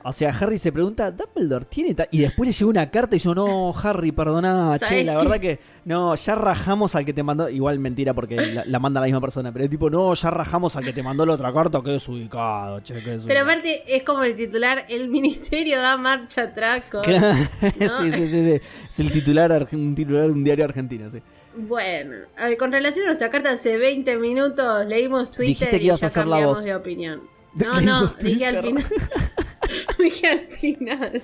O 0.04 0.14
sea, 0.14 0.30
Harry 0.30 0.58
se 0.58 0.72
pregunta, 0.72 1.12
¿Dumbledore 1.12 1.66
tiene 1.66 1.93
ta-?" 1.93 2.08
Y 2.12 2.20
después 2.20 2.47
le 2.47 2.54
llega 2.54 2.70
una 2.70 2.89
carta 2.89 3.16
y 3.16 3.20
yo, 3.20 3.36
no, 3.36 3.74
Harry, 3.84 4.12
perdoná, 4.12 4.78
che, 4.80 4.86
¿Sabes 4.86 5.06
la 5.06 5.18
verdad 5.18 5.39
que. 5.39 5.60
No, 5.86 6.16
ya 6.16 6.36
rajamos 6.36 6.95
al 6.95 7.06
que 7.06 7.14
te 7.14 7.24
mandó. 7.24 7.49
Igual 7.49 7.80
mentira 7.80 8.14
porque 8.14 8.36
la, 8.36 8.64
la 8.66 8.80
manda 8.80 8.99
la 8.99 9.06
misma 9.08 9.22
persona. 9.22 9.52
Pero 9.52 9.66
es 9.66 9.72
tipo, 9.72 9.89
no, 9.89 10.14
ya 10.14 10.30
rajamos 10.30 10.76
al 10.76 10.84
que 10.84 10.93
te 10.93 11.04
mandó 11.04 11.26
la 11.26 11.34
otra 11.34 11.52
carta, 11.54 11.82
que 11.84 11.95
es 11.95 12.08
ubicado, 12.08 12.80
che, 12.82 12.95
que 12.95 12.99
es 12.99 13.24
Pero 13.26 13.41
ubicado". 13.41 13.43
aparte 13.45 13.84
es 13.88 14.04
como 14.04 14.24
el 14.24 14.36
titular, 14.36 14.86
el 14.89 15.10
ministerio 15.10 15.80
da 15.80 15.97
marcha 15.97 16.43
atrás 16.43 16.84
con... 16.91 17.02
Claro, 17.02 17.38
¿no? 17.80 17.97
sí, 17.99 18.12
sí, 18.12 18.28
sí, 18.28 18.45
sí. 18.45 18.62
Es 18.89 18.99
el 18.99 19.12
titular, 19.12 19.68
un 19.72 19.95
titular 19.95 20.26
de 20.26 20.32
un 20.32 20.43
diario 20.43 20.66
argentino, 20.66 21.10
sí. 21.10 21.20
Bueno, 21.56 22.16
con 22.58 22.72
relación 22.72 23.04
a 23.04 23.08
nuestra 23.08 23.30
carta 23.30 23.52
hace 23.52 23.78
20 23.78 24.18
minutos 24.18 24.86
leímos 24.86 25.32
Twitter 25.32 25.82
y 25.82 25.88
ya 25.88 26.10
cambiamos 26.10 26.64
de 26.64 26.76
opinión. 26.76 27.22
No, 27.54 27.82
no, 27.82 28.08
dije 28.22 28.45
al 28.45 28.62
final. 28.62 28.86
dije 29.99 30.28
al 30.28 30.47
final. 30.47 31.22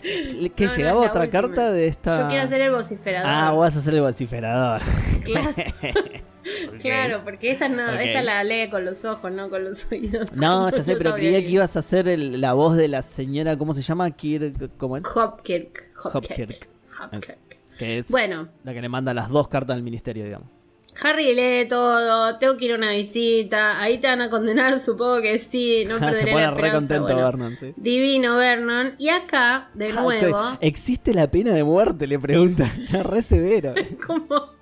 Que 0.00 0.66
No, 0.66 0.76
llegaba 0.76 1.00
otra 1.00 1.22
última. 1.24 1.42
carta 1.42 1.72
de 1.72 1.86
esta. 1.88 2.22
Yo 2.22 2.28
quiero 2.28 2.46
ser 2.46 2.60
el 2.60 2.70
vociferador. 2.70 3.28
Ah, 3.28 3.50
vas 3.52 3.76
a 3.76 3.80
ser 3.80 3.94
el 3.94 4.00
vociferador. 4.02 4.82
Claro, 5.24 5.52
claro, 6.80 7.20
porque 7.24 7.50
esta 7.50 7.68
no, 7.68 7.90
esta 7.90 8.22
la 8.22 8.42
lee 8.44 8.70
con 8.70 8.84
los 8.84 9.04
ojos, 9.04 9.30
no 9.30 9.50
con 9.50 9.64
los 9.64 9.90
oídos. 9.92 10.32
No, 10.32 10.70
ya 10.70 10.82
sé, 10.82 10.96
pero 10.96 11.14
creía 11.14 11.40
que 11.42 11.50
ibas 11.50 11.76
a 11.76 11.82
ser 11.82 12.08
el- 12.08 12.40
la 12.40 12.54
voz 12.54 12.76
de 12.76 12.88
la 12.88 13.02
señora, 13.02 13.58
¿cómo 13.58 13.74
se 13.74 13.82
llama? 13.82 14.10
Kirk, 14.12 14.70
¿cómo 14.78 14.96
es? 14.96 15.04
Hopkirk. 15.04 15.82
Hopkirk. 16.04 16.68
Hopkirk. 17.12 17.38
Que 17.78 17.98
es 17.98 18.08
Bueno, 18.08 18.48
la 18.64 18.72
que 18.72 18.80
le 18.80 18.88
manda 18.88 19.12
las 19.12 19.28
dos 19.28 19.48
cartas 19.48 19.76
al 19.76 19.82
ministerio, 19.82 20.24
digamos. 20.24 20.48
Harry 21.02 21.34
lee 21.34 21.68
todo, 21.68 22.38
tengo 22.38 22.56
que 22.56 22.64
ir 22.66 22.72
a 22.72 22.76
una 22.76 22.92
visita, 22.92 23.80
ahí 23.80 23.98
te 23.98 24.08
van 24.08 24.20
a 24.22 24.30
condenar, 24.30 24.80
supongo 24.80 25.22
que 25.22 25.38
sí, 25.38 25.84
no 25.86 25.98
se 25.98 26.00
perderé 26.00 26.32
pone 26.32 26.44
la 26.46 26.50
re 26.52 26.70
contento 26.72 27.02
bueno. 27.02 27.22
Vernon, 27.22 27.56
sí. 27.56 27.72
Divino 27.76 28.36
Vernon. 28.36 28.94
Y 28.98 29.08
acá, 29.10 29.70
de 29.74 29.92
Ah, 29.96 30.00
nuevo. 30.02 30.58
¿Existe 30.60 31.14
la 31.14 31.30
pena 31.30 31.52
de 31.54 31.64
muerte? 31.64 32.06
Le 32.06 32.18
pregunta. 32.18 32.70
Ya 32.90 33.02
re 33.02 33.22
severo. 33.22 33.74
como... 34.06 34.58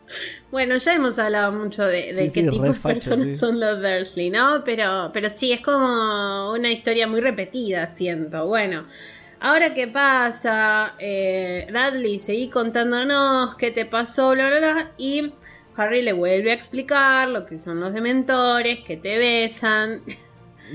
Bueno, 0.53 0.76
ya 0.76 0.95
hemos 0.95 1.18
hablado 1.18 1.51
mucho 1.53 1.84
de, 1.84 2.12
de 2.12 2.30
Sí, 2.30 2.32
qué 2.32 2.45
sí, 2.45 2.49
tipo 2.51 2.62
de 2.64 2.74
facho, 2.74 2.95
personas 2.95 3.26
sí. 3.26 3.34
son 3.34 3.59
los 3.59 3.80
Dursley, 3.82 4.30
¿no? 4.30 4.62
Pero, 4.64 5.11
pero 5.12 5.28
sí, 5.30 5.53
es 5.53 5.61
como 5.61 6.53
una 6.53 6.70
historia 6.70 7.09
muy 7.09 7.20
repetida, 7.20 7.89
siento. 7.89 8.47
Bueno, 8.47 8.87
ahora 9.41 9.74
qué 9.74 9.89
pasa, 9.89 10.95
eh, 11.01 11.66
Dudley, 11.70 12.20
seguí 12.20 12.49
contándonos 12.51 13.57
qué 13.57 13.72
te 13.72 13.84
pasó, 13.84 14.30
bla, 14.30 14.47
bla, 14.49 14.59
bla, 14.61 14.93
y 14.97 15.32
Harry 15.77 16.03
le 16.03 16.12
vuelve 16.12 16.51
a 16.51 16.55
explicar 16.55 17.29
lo 17.29 17.47
que 17.47 17.59
son 17.59 17.81
los 17.81 17.93
dementores, 17.93 18.81
que 18.81 18.97
te 18.97 19.18
besan. 19.18 20.03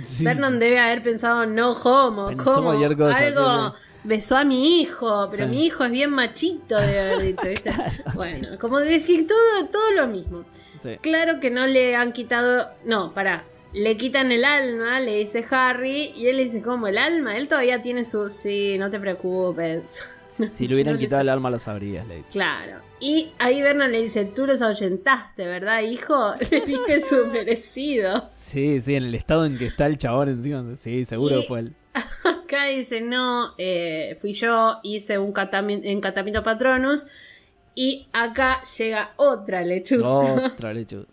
Sí, 0.05 0.23
Vernon 0.23 0.57
debe 0.57 0.79
haber 0.79 1.03
pensado, 1.03 1.45
no 1.45 1.73
homo, 1.73 2.27
Pensó 2.27 2.63
cosa, 2.63 3.17
algo 3.17 3.71
sí, 3.71 3.75
besó 4.05 4.37
a 4.37 4.45
mi 4.45 4.79
hijo, 4.79 5.27
pero 5.29 5.47
mi 5.47 5.65
hijo 5.65 5.83
es 5.83 5.91
bien 5.91 6.11
machito, 6.11 6.79
debe 6.79 6.99
haber 7.01 7.21
dicho, 7.23 7.47
¿viste? 7.47 7.73
bueno, 8.15 8.47
como 8.57 8.79
es 8.79 9.03
que 9.03 9.23
todo, 9.23 9.67
todo 9.69 9.91
lo 9.95 10.07
mismo. 10.07 10.45
Claro 11.01 11.39
que 11.39 11.51
no 11.51 11.67
le 11.67 11.95
han 11.95 12.13
quitado, 12.13 12.69
no, 12.85 13.13
pará, 13.13 13.43
le 13.73 13.97
quitan 13.97 14.31
el 14.31 14.45
alma, 14.45 14.99
le 14.99 15.17
dice 15.17 15.45
Harry, 15.51 16.11
y 16.15 16.27
él 16.27 16.37
le 16.37 16.45
dice, 16.45 16.61
¿cómo 16.61 16.87
el 16.87 16.97
alma? 16.97 17.37
Él 17.37 17.47
todavía 17.47 17.81
tiene 17.81 18.05
su, 18.05 18.29
sí, 18.29 18.77
no 18.77 18.89
te 18.89 18.99
preocupes. 18.99 20.03
Si 20.51 20.67
le 20.67 20.75
hubieran 20.75 20.93
No 20.95 20.99
quitado 20.99 21.21
el 21.21 21.29
alma, 21.29 21.49
lo 21.49 21.59
sabrías, 21.59 22.07
le 22.07 22.17
dice. 22.17 22.31
Claro. 22.31 22.90
Y 23.01 23.31
ahí 23.39 23.61
Vernon 23.61 23.91
le 23.91 24.03
dice, 24.03 24.25
tú 24.25 24.45
los 24.45 24.61
ahuyentaste, 24.61 25.45
¿verdad, 25.47 25.81
hijo? 25.81 26.35
Le 26.51 26.61
diste 26.61 27.01
su 27.01 27.25
merecido. 27.27 28.21
Sí, 28.21 28.79
sí, 28.79 28.95
en 28.95 29.03
el 29.05 29.15
estado 29.15 29.45
en 29.45 29.57
que 29.57 29.65
está 29.65 29.87
el 29.87 29.97
chabón 29.97 30.29
encima. 30.29 30.77
Sí, 30.77 31.03
seguro 31.05 31.39
Y- 31.39 31.43
fue 31.43 31.59
él. 31.61 31.75
Acá 32.23 32.65
dice, 32.65 33.01
no, 33.01 33.53
eh, 33.57 34.17
fui 34.21 34.33
yo, 34.33 34.77
hice 34.83 35.17
un 35.17 35.33
catami- 35.33 35.81
encantamiento 35.83 36.43
patronus. 36.43 37.07
Y 37.73 38.07
acá 38.13 38.61
llega 38.77 39.13
otra 39.15 39.61
lechuza. 39.63 40.33
Otra 40.53 40.73
lechuza. 40.73 41.07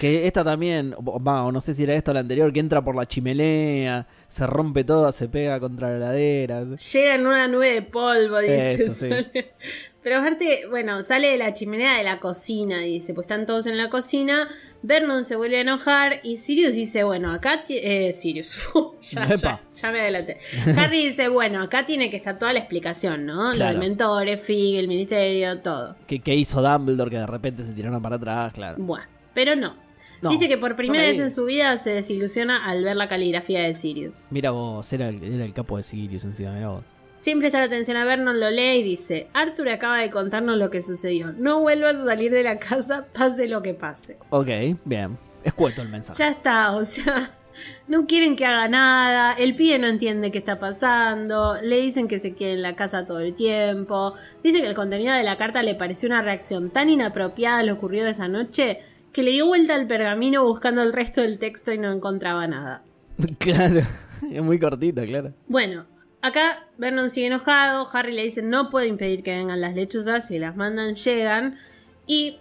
Que 0.00 0.26
esta 0.26 0.42
también, 0.44 0.94
o- 0.96 1.22
va, 1.22 1.44
o 1.44 1.52
no 1.52 1.60
sé 1.60 1.74
si 1.74 1.82
era 1.82 1.94
esto 1.94 2.12
o 2.12 2.14
la 2.14 2.20
anterior, 2.20 2.52
que 2.52 2.60
entra 2.60 2.82
por 2.82 2.94
la 2.96 3.04
chimenea, 3.06 4.06
se 4.28 4.46
rompe 4.46 4.84
todo, 4.84 5.10
se 5.12 5.28
pega 5.28 5.60
contra 5.60 5.90
la 5.90 5.96
heladera. 5.96 6.64
Llega 6.76 7.14
en 7.16 7.26
una 7.26 7.48
nube 7.48 7.72
de 7.74 7.82
polvo, 7.82 8.38
dice. 8.38 8.72
Eso, 8.84 8.92
sí. 8.92 9.10
Pero 10.04 10.18
aparte, 10.18 10.66
bueno, 10.68 11.02
sale 11.02 11.28
de 11.28 11.38
la 11.38 11.54
chimenea 11.54 11.96
de 11.96 12.04
la 12.04 12.20
cocina, 12.20 12.80
dice. 12.80 13.14
Pues 13.14 13.24
están 13.24 13.46
todos 13.46 13.66
en 13.66 13.78
la 13.78 13.88
cocina. 13.88 14.46
Vernon 14.82 15.24
se 15.24 15.34
vuelve 15.34 15.56
a 15.56 15.60
enojar. 15.62 16.20
Y 16.22 16.36
Sirius 16.36 16.74
dice, 16.74 17.04
bueno, 17.04 17.32
acá... 17.32 17.64
Eh, 17.70 18.12
Sirius. 18.12 18.68
ya, 19.02 19.26
ya, 19.26 19.34
Epa. 19.34 19.60
ya 19.74 19.90
me 19.90 20.00
adelanté. 20.00 20.38
Harry 20.76 21.08
dice, 21.08 21.28
bueno, 21.28 21.62
acá 21.62 21.86
tiene 21.86 22.10
que 22.10 22.18
estar 22.18 22.38
toda 22.38 22.52
la 22.52 22.58
explicación, 22.58 23.24
¿no? 23.24 23.48
Los 23.48 23.56
Claro. 23.56 23.78
mentores, 23.78 24.42
Fig, 24.42 24.76
el 24.76 24.88
ministerio, 24.88 25.58
todo. 25.60 25.96
Que 26.06 26.34
hizo 26.34 26.60
Dumbledore 26.60 27.10
que 27.10 27.16
de 27.18 27.26
repente 27.26 27.62
se 27.64 27.72
tiraron 27.72 28.02
para 28.02 28.16
atrás, 28.16 28.52
claro. 28.52 28.76
Bueno, 28.78 29.06
pero 29.32 29.56
no. 29.56 29.74
No, 30.20 30.30
dice 30.30 30.48
que 30.48 30.56
por 30.56 30.76
primera 30.76 31.02
me 31.04 31.10
vez 31.12 31.20
en 31.20 31.30
su 31.30 31.44
vida 31.44 31.76
se 31.76 31.90
desilusiona 31.90 32.66
al 32.66 32.82
ver 32.84 32.96
la 32.96 33.08
caligrafía 33.08 33.60
de 33.62 33.74
Sirius. 33.74 34.28
Mira 34.30 34.50
vos, 34.52 34.90
era 34.92 35.08
el, 35.08 35.22
era 35.22 35.44
el 35.44 35.52
capo 35.52 35.76
de 35.76 35.82
Sirius 35.82 36.24
encima, 36.24 36.52
mira 36.52 36.68
vos. 36.68 36.84
Sin 37.24 37.38
prestar 37.38 37.62
atención 37.62 37.96
a 37.96 38.04
Vernon, 38.04 38.38
lo 38.38 38.50
lee 38.50 38.80
y 38.80 38.82
dice: 38.82 39.28
Arthur 39.32 39.70
acaba 39.70 39.98
de 39.98 40.10
contarnos 40.10 40.58
lo 40.58 40.68
que 40.68 40.82
sucedió. 40.82 41.32
No 41.32 41.60
vuelvas 41.60 41.96
a 41.96 42.04
salir 42.04 42.30
de 42.30 42.42
la 42.42 42.58
casa, 42.58 43.06
pase 43.14 43.48
lo 43.48 43.62
que 43.62 43.72
pase. 43.72 44.18
Ok, 44.28 44.48
bien. 44.84 45.16
Escueto 45.42 45.80
el 45.80 45.88
mensaje. 45.88 46.18
Ya 46.18 46.28
está, 46.28 46.76
o 46.76 46.84
sea, 46.84 47.34
no 47.88 48.06
quieren 48.06 48.36
que 48.36 48.44
haga 48.44 48.68
nada. 48.68 49.32
El 49.32 49.56
pibe 49.56 49.78
no 49.78 49.86
entiende 49.86 50.30
qué 50.32 50.36
está 50.36 50.58
pasando. 50.58 51.56
Le 51.62 51.78
dicen 51.78 52.08
que 52.08 52.18
se 52.18 52.34
quede 52.34 52.52
en 52.52 52.60
la 52.60 52.76
casa 52.76 53.06
todo 53.06 53.20
el 53.20 53.34
tiempo. 53.34 54.12
Dice 54.42 54.60
que 54.60 54.66
el 54.66 54.74
contenido 54.74 55.14
de 55.14 55.22
la 55.22 55.38
carta 55.38 55.62
le 55.62 55.74
pareció 55.74 56.10
una 56.10 56.20
reacción 56.20 56.68
tan 56.68 56.90
inapropiada 56.90 57.60
a 57.60 57.62
lo 57.62 57.72
ocurrido 57.72 58.06
esa 58.06 58.28
noche 58.28 58.80
que 59.14 59.22
le 59.22 59.30
dio 59.30 59.46
vuelta 59.46 59.74
al 59.74 59.86
pergamino 59.86 60.44
buscando 60.44 60.82
el 60.82 60.92
resto 60.92 61.22
del 61.22 61.38
texto 61.38 61.72
y 61.72 61.78
no 61.78 61.90
encontraba 61.90 62.46
nada. 62.46 62.82
claro, 63.38 63.80
es 64.30 64.42
muy 64.42 64.58
cortito, 64.58 65.02
claro. 65.04 65.32
Bueno, 65.48 65.86
acá 66.24 66.66
Vernon 66.78 67.10
sigue 67.10 67.26
enojado, 67.26 67.86
Harry 67.92 68.12
le 68.12 68.22
dice 68.22 68.42
no 68.42 68.70
puede 68.70 68.86
impedir 68.86 69.22
que 69.22 69.36
vengan 69.36 69.60
las 69.60 69.74
lechuzas, 69.74 70.26
si 70.26 70.38
las 70.38 70.56
mandan 70.56 70.94
llegan. 70.94 71.58
Y 72.06 72.38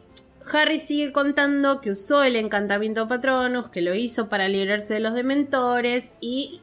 Harry 0.52 0.80
sigue 0.80 1.12
contando 1.12 1.82
que 1.82 1.92
usó 1.92 2.24
el 2.24 2.36
encantamiento 2.38 3.08
Patronus, 3.08 3.70
que 3.70 3.82
lo 3.82 3.94
hizo 3.94 4.30
para 4.30 4.48
librarse 4.48 4.96
de 4.96 5.00
los 5.02 5.14
dementores 5.14 6.14
y 6.22 6.62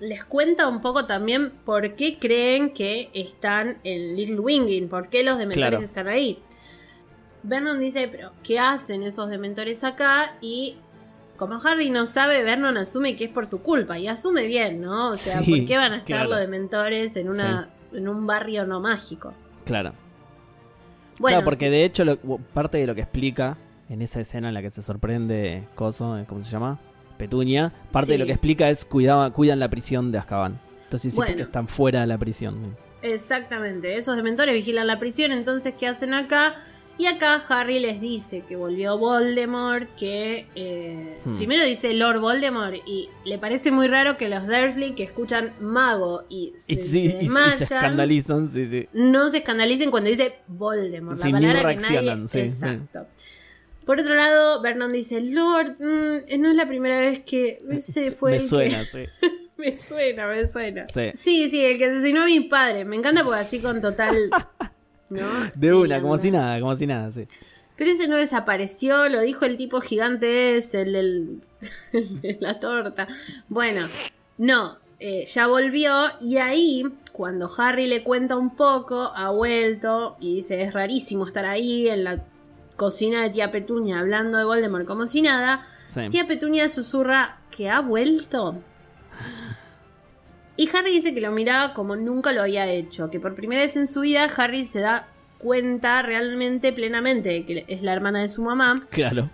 les 0.00 0.24
cuenta 0.24 0.68
un 0.68 0.80
poco 0.80 1.06
también 1.06 1.50
por 1.64 1.94
qué 1.94 2.18
creen 2.18 2.72
que 2.74 3.10
están 3.14 3.78
en 3.84 4.16
Little 4.16 4.40
Winging, 4.40 4.88
por 4.88 5.08
qué 5.08 5.22
los 5.22 5.38
dementores 5.38 5.70
Claro. 5.70 5.84
están 5.84 6.08
ahí. 6.08 6.42
Vernon 7.42 7.78
dice, 7.78 8.08
pero 8.08 8.32
¿qué 8.42 8.58
hacen 8.58 9.04
esos 9.04 9.30
dementores 9.30 9.84
acá? 9.84 10.36
Y 10.40 10.76
como 11.36 11.60
Harry 11.64 11.90
no 11.90 12.06
sabe, 12.06 12.42
Vernon 12.42 12.76
asume 12.76 13.16
que 13.16 13.24
es 13.24 13.30
por 13.30 13.46
su 13.46 13.60
culpa. 13.62 13.98
Y 13.98 14.08
asume 14.08 14.46
bien, 14.46 14.80
¿no? 14.80 15.10
O 15.10 15.16
sea, 15.16 15.42
Sí, 15.42 15.56
¿por 15.56 15.66
qué 15.66 15.76
van 15.76 15.92
a 15.92 15.96
estar 15.96 16.06
claro. 16.18 16.30
los 16.30 16.40
dementores 16.40 17.16
en, 17.16 17.28
una, 17.28 17.68
en 17.92 18.08
un 18.08 18.26
barrio 18.26 18.66
no 18.66 18.80
mágico? 18.80 19.32
Claro. 19.64 19.92
Bueno, 21.18 21.36
claro, 21.38 21.44
porque 21.44 21.66
sí. 21.66 21.70
de 21.70 21.84
hecho 21.84 22.04
lo- 22.04 22.18
parte 22.52 22.78
de 22.78 22.86
lo 22.86 22.94
que 22.94 23.00
explica 23.00 23.56
en 23.88 24.02
esa 24.02 24.20
escena 24.20 24.48
en 24.48 24.54
la 24.54 24.62
que 24.62 24.70
se 24.70 24.82
sorprende 24.82 25.64
Coso, 25.74 26.18
eh, 26.18 26.24
¿cómo 26.28 26.44
se 26.44 26.50
llama? 26.50 26.78
Petunia, 27.16 27.72
parte 27.92 28.12
de 28.12 28.18
lo 28.18 28.26
que 28.26 28.32
explica 28.32 28.68
es 28.68 28.84
cuidaba, 28.84 29.30
cuidan 29.32 29.58
la 29.58 29.68
prisión 29.70 30.12
de 30.12 30.18
Azkaban. 30.18 30.60
Entonces 30.84 31.12
sí, 31.12 31.16
Bueno. 31.16 31.30
porque 31.32 31.42
están 31.44 31.68
fuera 31.68 32.02
de 32.02 32.06
la 32.06 32.18
prisión. 32.18 32.76
Exactamente, 33.00 33.96
esos 33.96 34.16
dementores 34.16 34.54
vigilan 34.54 34.86
la 34.86 34.98
prisión, 34.98 35.32
entonces 35.32 35.74
¿qué 35.78 35.86
hacen 35.86 36.12
acá? 36.12 36.56
Y 36.98 37.06
acá 37.06 37.44
Harry 37.50 37.78
les 37.78 38.00
dice 38.00 38.42
que 38.48 38.56
volvió 38.56 38.96
Voldemort, 38.96 39.88
que 39.96 40.46
eh, 40.54 41.18
Hmm. 41.24 41.36
primero 41.36 41.62
dice 41.64 41.92
Lord 41.92 42.20
Voldemort 42.20 42.76
y 42.86 43.10
le 43.24 43.38
parece 43.38 43.70
muy 43.70 43.86
raro 43.86 44.16
que 44.16 44.28
los 44.28 44.46
Dursley 44.46 44.94
que 44.94 45.02
escuchan 45.02 45.52
mago 45.60 46.24
y 46.30 46.54
se, 46.56 46.72
Y, 46.72 46.76
se 46.76 46.98
y 47.22 47.28
se 47.28 47.64
escandalizan, 47.64 48.48
sí, 48.48 48.66
sí. 48.66 48.88
no 48.94 49.28
se 49.28 49.38
escandalicen 49.38 49.90
cuando 49.90 50.08
dice 50.08 50.36
Voldemort, 50.46 51.18
Sí, 51.18 51.30
la 51.32 51.38
palabra 51.38 51.76
que 51.76 51.82
nadie... 51.82 52.12
Exacto. 52.44 53.06
Por 53.84 54.00
otro 54.00 54.14
lado, 54.14 54.60
Vernon 54.62 54.90
dice, 54.90 55.20
Lord, 55.20 55.76
mm, 55.78 56.40
no 56.40 56.50
es 56.50 56.56
la 56.56 56.66
primera 56.66 56.98
vez 56.98 57.20
que 57.20 57.58
ese 57.70 58.10
fue 58.10 58.30
Me 58.32 58.36
el 58.38 58.42
que-" 58.42 58.48
suena, 58.48 58.84
sí. 58.86 59.04
Me 59.58 59.76
suena, 59.76 60.26
me 60.26 60.46
suena. 60.48 60.86
Sí. 60.86 61.10
Sí, 61.14 61.48
sí, 61.50 61.64
el 61.64 61.78
que 61.78 61.86
asesinó 61.86 62.22
a 62.22 62.26
mis 62.26 62.46
padres. 62.46 62.84
Me 62.84 62.94
encanta 62.96 63.22
porque 63.24 63.40
así 63.40 63.62
con 63.62 63.80
total. 63.80 64.14
¿No? 65.08 65.50
De 65.54 65.72
una, 65.72 66.00
como 66.00 66.18
si 66.18 66.30
nada, 66.30 66.58
como 66.60 66.74
si 66.74 66.86
nada, 66.86 67.12
sí. 67.12 67.26
Pero 67.76 67.90
ese 67.90 68.08
no 68.08 68.16
desapareció, 68.16 69.08
lo 69.08 69.20
dijo 69.20 69.44
el 69.44 69.56
tipo 69.56 69.80
gigante 69.80 70.56
ese, 70.56 70.82
el 70.82 70.92
del- 70.92 71.40
el 71.92 72.20
de 72.20 72.38
la 72.40 72.58
torta. 72.58 73.06
Bueno, 73.48 73.86
no, 74.38 74.78
eh, 74.98 75.26
ya 75.26 75.46
volvió 75.46 76.04
y 76.20 76.38
ahí, 76.38 76.84
cuando 77.12 77.50
Harry 77.58 77.86
le 77.86 78.02
cuenta 78.02 78.36
un 78.36 78.56
poco, 78.56 79.12
ha 79.14 79.30
vuelto 79.30 80.16
y 80.20 80.36
dice, 80.36 80.62
es 80.62 80.72
rarísimo 80.72 81.26
estar 81.26 81.44
ahí 81.44 81.88
en 81.88 82.04
la 82.04 82.24
cocina 82.76 83.22
de 83.22 83.30
tía 83.30 83.50
Petunia 83.52 84.00
hablando 84.00 84.38
de 84.38 84.44
Voldemort 84.44 84.86
como 84.86 85.06
si 85.06 85.22
nada. 85.22 85.66
Sí. 85.86 86.08
Tía 86.10 86.26
Petunia 86.26 86.68
susurra 86.68 87.38
que 87.50 87.68
ha 87.70 87.80
vuelto. 87.80 88.56
Y 90.56 90.68
Harry 90.74 90.90
dice 90.92 91.14
que 91.14 91.20
lo 91.20 91.30
miraba 91.32 91.74
como 91.74 91.96
nunca 91.96 92.32
lo 92.32 92.42
había 92.42 92.66
hecho, 92.66 93.10
que 93.10 93.20
por 93.20 93.34
primera 93.34 93.62
vez 93.62 93.76
en 93.76 93.86
su 93.86 94.00
vida 94.00 94.24
Harry 94.36 94.64
se 94.64 94.80
da 94.80 95.08
cuenta 95.38 96.00
realmente 96.02 96.72
plenamente 96.72 97.28
de 97.28 97.44
que 97.44 97.64
es 97.68 97.82
la 97.82 97.92
hermana 97.92 98.22
de 98.22 98.28
su 98.28 98.42
mamá. 98.42 98.86
Claro. 98.90 99.28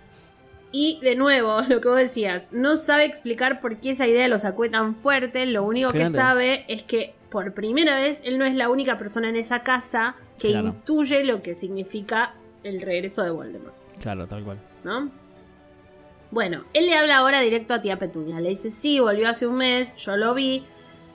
Y 0.71 0.99
de 1.01 1.15
nuevo, 1.15 1.61
lo 1.69 1.79
que 1.79 1.87
vos 1.87 1.97
decías, 1.97 2.51
no 2.51 2.75
sabe 2.75 3.05
explicar 3.05 3.61
por 3.61 3.77
qué 3.77 3.91
esa 3.91 4.07
idea 4.07 4.27
lo 4.27 4.39
sacó 4.39 4.69
tan 4.69 4.95
fuerte, 4.95 5.45
lo 5.45 5.63
único 5.63 5.91
que 5.91 6.09
sabe 6.09 6.65
es 6.67 6.83
que 6.83 7.13
por 7.29 7.53
primera 7.53 7.95
vez 7.99 8.21
él 8.25 8.37
no 8.37 8.45
es 8.45 8.53
la 8.55 8.69
única 8.69 8.97
persona 8.97 9.29
en 9.29 9.35
esa 9.37 9.63
casa 9.63 10.15
que 10.37 10.49
Claro. 10.49 10.67
intuye 10.69 11.23
lo 11.23 11.41
que 11.41 11.55
significa 11.55 12.33
el 12.63 12.81
regreso 12.81 13.23
de 13.23 13.31
Voldemort. 13.31 13.73
Claro, 13.99 14.27
tal 14.27 14.43
cual. 14.43 14.59
¿no? 14.83 15.09
Bueno, 16.31 16.65
él 16.73 16.87
le 16.87 16.95
habla 16.95 17.17
ahora 17.17 17.41
directo 17.41 17.73
a 17.75 17.81
tía 17.81 17.99
Petunia. 17.99 18.39
Le 18.39 18.49
dice, 18.49 18.71
sí, 18.71 18.99
volvió 18.99 19.29
hace 19.29 19.45
un 19.47 19.55
mes, 19.55 19.95
yo 19.97 20.17
lo 20.17 20.33
vi. 20.33 20.63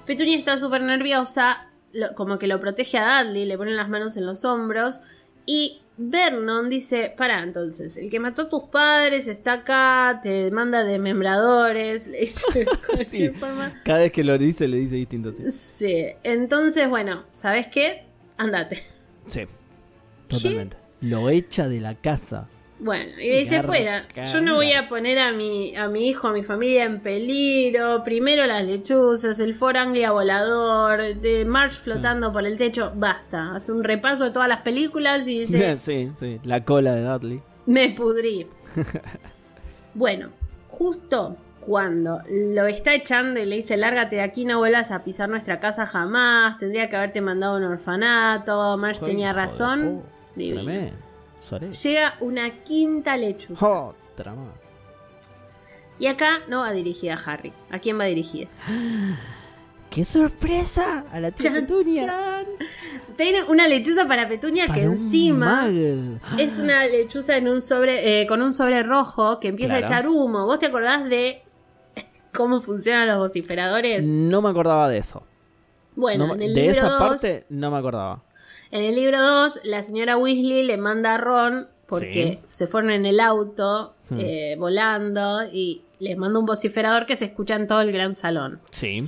Petunia 0.09 0.37
está 0.37 0.59
súper 0.59 0.83
nerviosa, 0.83 1.69
lo- 1.93 2.13
como 2.17 2.39
que 2.41 2.49
lo 2.49 2.59
protege 2.61 2.99
a 2.99 3.23
Dudley, 3.23 3.45
le 3.45 3.57
pone 3.57 3.71
las 3.71 3.89
manos 3.89 4.17
en 4.17 4.27
los 4.27 4.45
hombros. 4.45 5.03
Y 5.47 5.81
Vernon 5.97 6.69
dice, 6.69 7.15
para 7.17 7.43
entonces, 7.43 7.97
el 7.97 8.11
que 8.11 8.19
mató 8.21 8.43
a 8.43 8.49
tus 8.49 8.65
padres 8.65 9.29
está 9.29 9.53
acá, 9.55 10.21
te 10.23 10.51
manda 10.51 10.83
desmembradores, 10.85 12.07
le 12.09 12.21
dice 12.21 12.67
Sí. 13.05 13.29
forma. 13.31 13.81
Cada 13.85 14.01
vez 14.01 14.13
que 14.13 14.25
lo 14.25 14.37
dice, 14.39 14.67
le 14.67 14.79
dice 14.79 14.97
distinto, 14.97 15.33
sí. 15.33 15.51
Sí, 15.51 16.07
entonces, 16.25 16.89
bueno, 16.89 17.25
¿sabes 17.31 17.69
qué? 17.69 18.05
Andate. 18.37 18.83
Sí. 19.29 19.43
Totalmente. 20.29 20.77
Lo 21.01 21.31
echa 21.31 21.69
de 21.69 21.81
la 21.81 21.95
casa. 21.95 22.49
Bueno, 22.81 23.11
y 23.21 23.29
le 23.29 23.41
dice 23.41 23.63
fuera, 23.63 24.07
yo 24.33 24.41
no 24.41 24.55
voy 24.55 24.73
a 24.73 24.89
poner 24.89 25.19
a 25.19 25.33
mi, 25.33 25.75
a 25.75 25.89
mi 25.89 26.09
hijo, 26.09 26.29
a 26.29 26.33
mi 26.33 26.45
familia 26.45 26.85
en 26.85 27.01
peligro, 27.01 28.05
primero 28.05 28.47
las 28.47 28.65
lechuzas, 28.65 29.41
el 29.41 29.55
For 29.55 29.77
Anglia 29.77 30.13
volador, 30.13 31.17
de 31.17 31.45
March 31.45 31.81
flotando 31.81 32.33
por 32.33 32.47
el 32.47 32.57
techo, 32.57 32.93
basta, 32.95 33.57
hace 33.57 33.73
un 33.73 33.83
repaso 33.83 34.25
de 34.25 34.31
todas 34.31 34.49
las 34.49 34.61
películas 34.61 35.27
y 35.27 35.41
dice, 35.41 35.77
sí, 35.79 36.11
sí. 36.19 36.41
La 36.45 36.65
cola 36.65 36.95
de 36.95 37.03
Dudley. 37.03 37.43
me 37.67 37.91
pudrí. 37.91 38.47
bueno, 39.95 40.29
justo 40.69 41.37
cuando 41.61 42.23
lo 42.31 42.67
está 42.67 42.95
echando 42.95 43.41
y 43.41 43.45
le 43.45 43.57
dice, 43.57 43.77
lárgate 43.77 44.17
de 44.17 44.23
aquí, 44.23 44.45
no 44.45 44.59
vuelvas 44.59 44.93
a 44.93 45.03
pisar 45.03 45.29
nuestra 45.29 45.59
casa 45.59 45.85
jamás, 45.85 46.59
tendría 46.59 46.89
que 46.89 46.97
haberte 46.97 47.21
mandado 47.21 47.55
a 47.55 47.59
un 47.59 47.65
orfanato, 47.65 48.77
March 48.79 49.01
tenía 49.01 49.33
razón, 49.33 50.03
divino. 50.37 51.08
Suárez. 51.41 51.83
Llega 51.83 52.17
una 52.21 52.63
quinta 52.63 53.17
lechuza. 53.17 53.67
Otra 53.69 54.35
más. 54.35 54.49
Y 55.99 56.07
acá 56.07 56.41
no 56.49 56.61
va 56.61 56.71
dirigida 56.73 57.15
a 57.15 57.17
Harry. 57.33 57.53
¿A 57.71 57.79
quién 57.79 57.99
va 57.99 58.05
dirigida? 58.05 58.49
¡Qué 59.91 60.05
sorpresa! 60.05 61.07
A 61.11 61.19
la 61.19 61.31
tía 61.31 61.51
Chan, 61.51 61.61
Petunia. 61.67 62.07
chan. 62.07 62.47
Tiene 63.17 63.43
una 63.45 63.67
lechuza 63.67 64.07
para 64.07 64.29
Petunia 64.29 64.65
que 64.67 64.73
Para 64.73 64.83
encima 64.83 65.69
es 66.39 66.59
una 66.59 66.87
lechuza 66.87 67.37
en 67.37 67.49
un 67.49 67.61
sobre, 67.63 68.21
eh, 68.21 68.27
con 68.27 68.43
un 68.43 68.53
sobre 68.53 68.83
rojo 68.83 69.41
que 69.41 69.49
empieza 69.49 69.79
Claro. 69.79 69.87
a 69.87 69.89
echar 69.89 70.09
humo. 70.09 70.45
¿Vos 70.47 70.59
te 70.59 70.67
acordás 70.67 71.05
de 71.09 71.43
cómo 72.35 72.61
funcionan 72.61 73.09
los 73.09 73.17
vociferadores? 73.19 74.07
No 74.07 74.43
me 74.43 74.51
acordaba 74.51 74.89
de 74.89 74.99
eso. 74.99 75.23
Bueno, 75.97 76.29
No 76.29 76.35
en 76.35 76.43
el 76.43 76.55
de 76.55 76.61
libro 76.61 76.77
esa 76.77 76.89
2, 76.91 76.99
parte 77.01 77.47
no 77.49 77.71
me 77.73 77.79
acordaba. 77.79 78.23
En 78.71 78.85
el 78.85 78.95
libro 78.97 79.23
2, 79.23 79.61
la 79.65 79.83
señora 79.83 80.17
Weasley 80.17 80.63
le 80.63 80.77
manda 80.77 81.15
a 81.15 81.19
Ron 81.19 81.69
porque 81.87 82.41
se 82.49 82.67
fueron 82.67 82.91
en 82.91 83.07
el 83.07 83.21
auto 83.21 83.95
Hmm. 84.11 84.21
eh, 84.21 84.57
volando 84.59 85.43
y 85.53 85.83
le 85.99 86.17
manda 86.17 86.39
un 86.39 86.47
vociferador 86.47 87.05
que 87.05 87.15
se 87.15 87.27
escucha 87.27 87.57
en 87.57 87.67
todo 87.67 87.83
el 87.83 87.93
gran 87.93 88.15
salón. 88.15 88.59
Sí. 88.71 89.07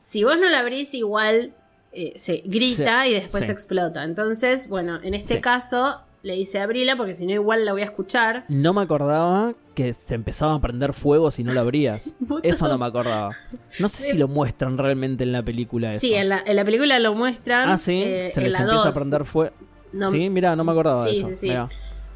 Si 0.00 0.22
vos 0.22 0.38
no 0.38 0.48
la 0.48 0.60
abrís, 0.60 0.94
igual 0.94 1.52
eh, 1.90 2.12
se 2.16 2.42
grita 2.44 3.02
Sí, 3.02 3.08
y 3.10 3.14
después 3.14 3.46
sí. 3.46 3.50
explota. 3.50 4.04
Entonces, 4.04 4.68
bueno, 4.68 5.00
en 5.02 5.14
este 5.14 5.40
caso 5.40 6.00
le 6.26 6.34
dice 6.34 6.58
abrila 6.58 6.96
porque 6.96 7.14
si 7.14 7.24
no, 7.24 7.32
igual 7.32 7.64
la 7.64 7.70
voy 7.72 7.82
a 7.82 7.84
escuchar. 7.84 8.44
No 8.48 8.72
me 8.72 8.82
acordaba 8.82 9.54
que 9.74 9.92
se 9.92 10.16
empezaba 10.16 10.54
a 10.54 10.60
prender 10.60 10.92
fuego 10.92 11.30
si 11.30 11.44
no 11.44 11.52
lo 11.52 11.60
abrías. 11.60 12.12
Eso 12.42 12.66
no 12.66 12.76
me 12.78 12.86
acordaba. 12.86 13.30
No 13.78 13.88
sé 13.88 14.10
si 14.10 14.16
lo 14.18 14.26
muestran 14.26 14.76
realmente 14.76 15.22
en 15.22 15.30
la 15.30 15.44
película 15.44 15.88
eso. 15.90 16.00
Sí, 16.00 16.14
en 16.14 16.28
la, 16.30 16.42
en 16.44 16.56
la 16.56 16.64
película 16.64 16.98
lo 16.98 17.14
muestran. 17.14 17.68
Ah, 17.68 17.78
sí, 17.78 18.02
eh, 18.04 18.28
se 18.28 18.40
les 18.40 18.52
la 18.54 18.58
empieza 18.60 18.82
a 18.82 18.86
2. 18.86 18.94
prender 18.96 19.24
fuego. 19.24 19.54
No- 19.92 20.10
sí, 20.10 20.28
mira, 20.28 20.56
no 20.56 20.64
me 20.64 20.72
acordaba 20.72 21.04
de 21.04 21.12
eso. 21.12 21.28
sí, 21.28 21.34
sí. 21.36 21.48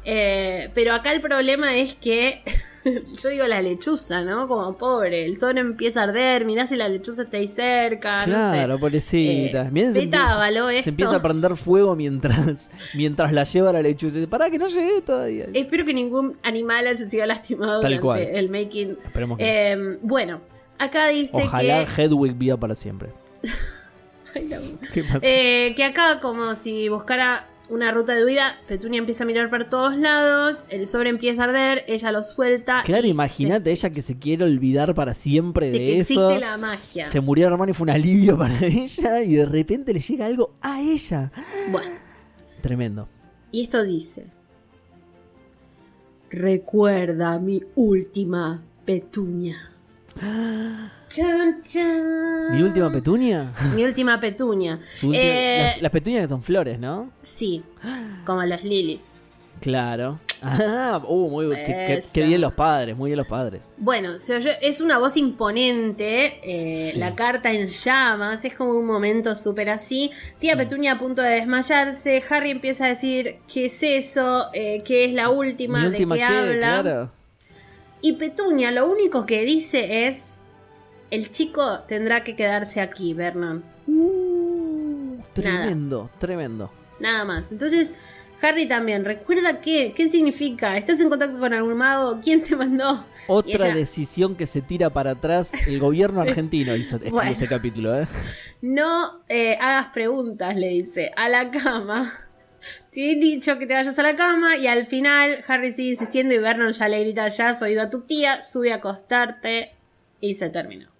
Eh, 0.05 0.69
pero 0.73 0.93
acá 0.93 1.11
el 1.13 1.21
problema 1.21 1.75
es 1.77 1.95
que 1.95 2.41
yo 3.21 3.29
digo 3.29 3.45
la 3.45 3.61
lechuza, 3.61 4.23
¿no? 4.23 4.47
Como 4.47 4.75
pobre, 4.77 5.25
el 5.25 5.37
sol 5.37 5.57
empieza 5.57 6.01
a 6.01 6.03
arder, 6.05 6.45
mirá 6.45 6.65
si 6.65 6.75
la 6.75 6.87
lechuza 6.89 7.23
está 7.23 7.37
ahí 7.37 7.47
cerca, 7.47 8.23
Claro, 8.25 8.67
no 8.69 8.73
sé. 8.75 8.79
pobrecita. 8.79 9.61
Eh, 9.61 9.71
se, 9.93 10.01
empieza, 10.03 10.49
esto. 10.49 10.83
se 10.83 10.89
empieza 10.89 11.15
a 11.17 11.21
prender 11.21 11.55
fuego 11.57 11.95
mientras, 11.95 12.71
mientras 12.95 13.31
la 13.31 13.43
lleva 13.43 13.71
la 13.73 13.81
lechuza. 13.81 14.17
Pará, 14.27 14.49
que 14.49 14.57
no 14.57 14.67
llegué 14.67 15.01
todavía. 15.01 15.45
Espero 15.53 15.85
que 15.85 15.93
ningún 15.93 16.37
animal 16.43 16.87
haya 16.87 17.09
sido 17.09 17.25
lastimado 17.27 17.81
Tal 17.81 17.99
durante 17.99 18.01
cual. 18.01 18.19
el 18.35 18.49
making. 18.49 18.97
Esperemos 19.05 19.37
que 19.37 19.71
Eh, 19.73 19.97
bueno, 20.01 20.41
acá 20.79 21.07
dice 21.09 21.43
Ojalá 21.43 21.85
que... 21.85 22.01
Hedwig 22.03 22.33
viva 22.33 22.57
para 22.57 22.73
siempre. 22.73 23.09
Ay, 24.33 24.45
no. 24.45 24.57
¿Qué 24.93 25.03
pasa? 25.03 25.19
Eh, 25.21 25.73
que 25.75 25.83
acá 25.83 26.19
como 26.21 26.55
si 26.55 26.87
buscara 26.89 27.47
una 27.71 27.91
ruta 27.91 28.13
de 28.13 28.23
huida, 28.25 28.59
Petunia 28.67 28.99
empieza 28.99 29.23
a 29.23 29.27
mirar 29.27 29.49
por 29.49 29.69
todos 29.69 29.95
lados, 29.97 30.67
el 30.69 30.85
sobre 30.87 31.09
empieza 31.09 31.41
a 31.41 31.45
arder, 31.45 31.83
ella 31.87 32.11
lo 32.11 32.21
suelta. 32.23 32.83
claro, 32.85 33.07
imagínate 33.07 33.71
ella 33.71 33.89
que 33.89 34.01
se 34.01 34.19
quiere 34.19 34.43
olvidar 34.43 34.93
para 34.93 35.13
siempre 35.13 35.67
se- 35.67 35.71
de, 35.71 35.79
de 35.79 35.85
que 35.85 35.99
eso. 35.99 36.25
existe 36.29 36.45
la 36.45 36.57
magia. 36.57 37.07
Se 37.07 37.19
murió 37.21 37.47
hermano 37.47 37.71
y 37.71 37.73
fue 37.73 37.85
un 37.85 37.89
alivio 37.91 38.37
para 38.37 38.59
ella. 38.65 39.21
Y 39.23 39.35
de 39.35 39.45
repente 39.45 39.93
le 39.93 39.99
llega 39.99 40.25
algo 40.25 40.55
a 40.61 40.81
ella. 40.81 41.31
Bueno, 41.71 41.91
Tremendo. 42.61 43.07
y 43.51 43.63
esto 43.63 43.83
dice: 43.83 44.27
Recuerda 46.29 47.39
mi 47.39 47.61
última 47.75 48.63
Petunia. 48.85 49.71
Chan, 51.13 51.61
chan. 51.63 52.55
¿Mi 52.55 52.61
última 52.63 52.89
petunia? 52.91 53.51
Mi 53.75 53.83
última 53.83 54.17
Petunia. 54.19 54.79
Última- 55.03 55.13
Eh, 55.17 55.71
las, 55.73 55.81
las 55.81 55.91
petunias 55.91 56.21
que 56.23 56.27
son 56.29 56.41
flores, 56.41 56.79
¿no? 56.79 57.11
Sí, 57.21 57.63
como 58.25 58.43
los 58.43 58.63
lilies. 58.63 59.23
Claro. 59.59 60.19
Ah, 60.41 61.03
uh, 61.07 61.29
muy 61.29 61.49
qué, 61.53 62.01
qué- 62.13 62.23
bien 62.23 62.41
los 62.41 62.53
padres, 62.53 62.95
muy 62.97 63.09
bien 63.11 63.17
los 63.17 63.27
padres. 63.27 63.61
Bueno, 63.77 64.17
se 64.17 64.35
oye- 64.37 64.57
es 64.61 64.81
una 64.81 64.97
voz 64.97 65.17
imponente, 65.17 66.39
eh, 66.43 66.91
Sí. 66.93 66.99
la 66.99 67.13
carta 67.13 67.51
en 67.51 67.67
llamas, 67.67 68.43
es 68.45 68.55
como 68.55 68.71
un 68.71 68.85
momento 68.87 69.35
súper 69.35 69.69
así. 69.69 70.09
Tía 70.39 70.55
Petunia 70.57 70.93
a 70.93 70.97
punto 70.97 71.21
de 71.21 71.31
desmayarse, 71.35 72.23
Harry 72.29 72.49
empieza 72.51 72.85
a 72.85 72.87
decir 72.87 73.35
qué 73.53 73.65
es 73.65 73.83
eso, 73.83 74.47
Eh, 74.53 74.81
qué 74.83 75.05
es 75.05 75.13
la 75.13 75.29
última, 75.29 75.89
de 75.89 75.97
qué 75.97 76.07
qué, 76.07 76.23
habla. 76.23 76.57
claro. 76.81 77.11
Y 78.01 78.13
Petunia 78.13 78.71
lo 78.71 78.89
único 78.89 79.27
que 79.27 79.45
dice 79.45 80.07
es, 80.07 80.40
el 81.11 81.29
chico 81.29 81.81
tendrá 81.87 82.23
que 82.23 82.35
quedarse 82.35 82.81
aquí, 82.81 83.13
Vernon. 83.13 83.63
Uh, 83.85 85.17
tremendo, 85.33 86.09
tremendo. 86.17 86.71
Nada 86.99 87.25
más. 87.25 87.51
Entonces, 87.51 87.95
Harry 88.41 88.65
también, 88.65 89.05
recuerda 89.05 89.61
qué, 89.61 89.93
qué 89.95 90.09
significa, 90.09 90.75
estás 90.77 90.99
en 90.99 91.09
contacto 91.09 91.37
con 91.37 91.53
algún 91.53 91.75
mago, 91.77 92.19
quién 92.23 92.41
te 92.41 92.55
mandó. 92.55 93.05
Otra 93.27 93.67
ella, 93.67 93.75
decisión 93.75 94.35
que 94.35 94.47
se 94.47 94.61
tira 94.61 94.89
para 94.89 95.11
atrás, 95.11 95.51
el 95.67 95.79
gobierno 95.79 96.21
argentino 96.23 96.75
hizo 96.75 96.97
Bueno. 96.97 97.29
este 97.29 97.47
capítulo, 97.47 97.99
¿eh? 97.99 98.07
No 98.61 99.21
eh, 99.29 99.57
hagas 99.59 99.87
preguntas, 99.87 100.55
le 100.55 100.69
dice, 100.69 101.11
a 101.15 101.29
la 101.29 101.51
cama. 101.51 102.11
Te 102.91 103.11
he 103.11 103.15
dicho 103.15 103.57
que 103.57 103.65
te 103.65 103.73
vayas 103.73 103.97
a 103.97 104.03
la 104.03 104.15
cama 104.15 104.55
y 104.55 104.67
al 104.67 104.85
final 104.85 105.43
Harry 105.47 105.73
sigue 105.73 105.91
insistiendo 105.91 106.33
y 106.35 106.37
Vernon 106.37 106.73
ya 106.73 106.87
le 106.87 106.99
grita, 107.01 107.27
ya 107.29 107.49
has 107.49 107.61
oído 107.61 107.81
a 107.81 107.89
tu 107.89 108.01
tía, 108.01 108.43
sube 108.43 108.71
a 108.71 108.75
acostarte 108.75 109.71
y 110.19 110.35
se 110.35 110.49
terminó. 110.49 110.90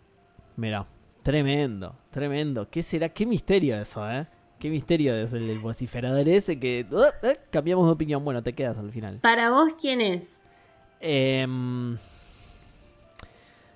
Mira, 0.57 0.85
tremendo, 1.23 1.95
tremendo. 2.11 2.67
¿Qué 2.69 2.83
será? 2.83 3.09
Qué 3.09 3.25
misterio 3.25 3.79
eso, 3.81 4.09
¿eh? 4.09 4.27
Qué 4.59 4.69
misterio 4.69 5.15
es 5.15 5.33
el, 5.33 5.49
el 5.49 5.59
vociferador 5.59 6.27
ese 6.29 6.59
que 6.59 6.85
uh, 6.91 6.95
uh, 6.97 7.31
cambiamos 7.49 7.85
de 7.87 7.91
opinión. 7.93 8.23
Bueno, 8.23 8.43
te 8.43 8.53
quedas 8.53 8.77
al 8.77 8.91
final. 8.91 9.17
Para 9.21 9.49
vos, 9.49 9.73
¿quién 9.79 10.01
es? 10.01 10.43
Em, 10.99 11.97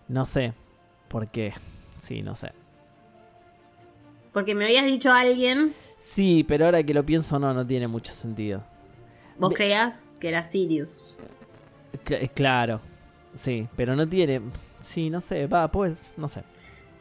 no 0.07 0.25
sé. 0.25 0.53
¿Por 1.07 1.27
qué? 1.29 1.53
Sí, 1.99 2.21
no 2.21 2.35
sé. 2.35 2.51
Porque 4.33 4.53
me 4.53 4.65
habías 4.65 4.85
dicho 4.85 5.11
a 5.11 5.21
alguien, 5.21 5.73
Sí, 5.97 6.43
pero 6.47 6.65
ahora 6.65 6.83
que 6.83 6.93
lo 6.93 7.05
pienso, 7.05 7.39
no, 7.39 7.53
no 7.53 7.65
tiene 7.65 7.87
mucho 7.87 8.13
sentido. 8.13 8.61
vos 9.39 9.49
Me- 9.49 9.55
creías 9.55 10.17
que 10.19 10.27
era 10.27 10.43
Sirius. 10.43 11.15
Cl- 12.05 12.29
claro, 12.33 12.81
sí, 13.33 13.67
pero 13.75 13.95
no 13.95 14.07
tiene. 14.07 14.41
Sí, 14.81 15.09
no 15.09 15.21
sé, 15.21 15.47
va, 15.47 15.71
pues, 15.71 16.11
no 16.17 16.27
sé. 16.27 16.43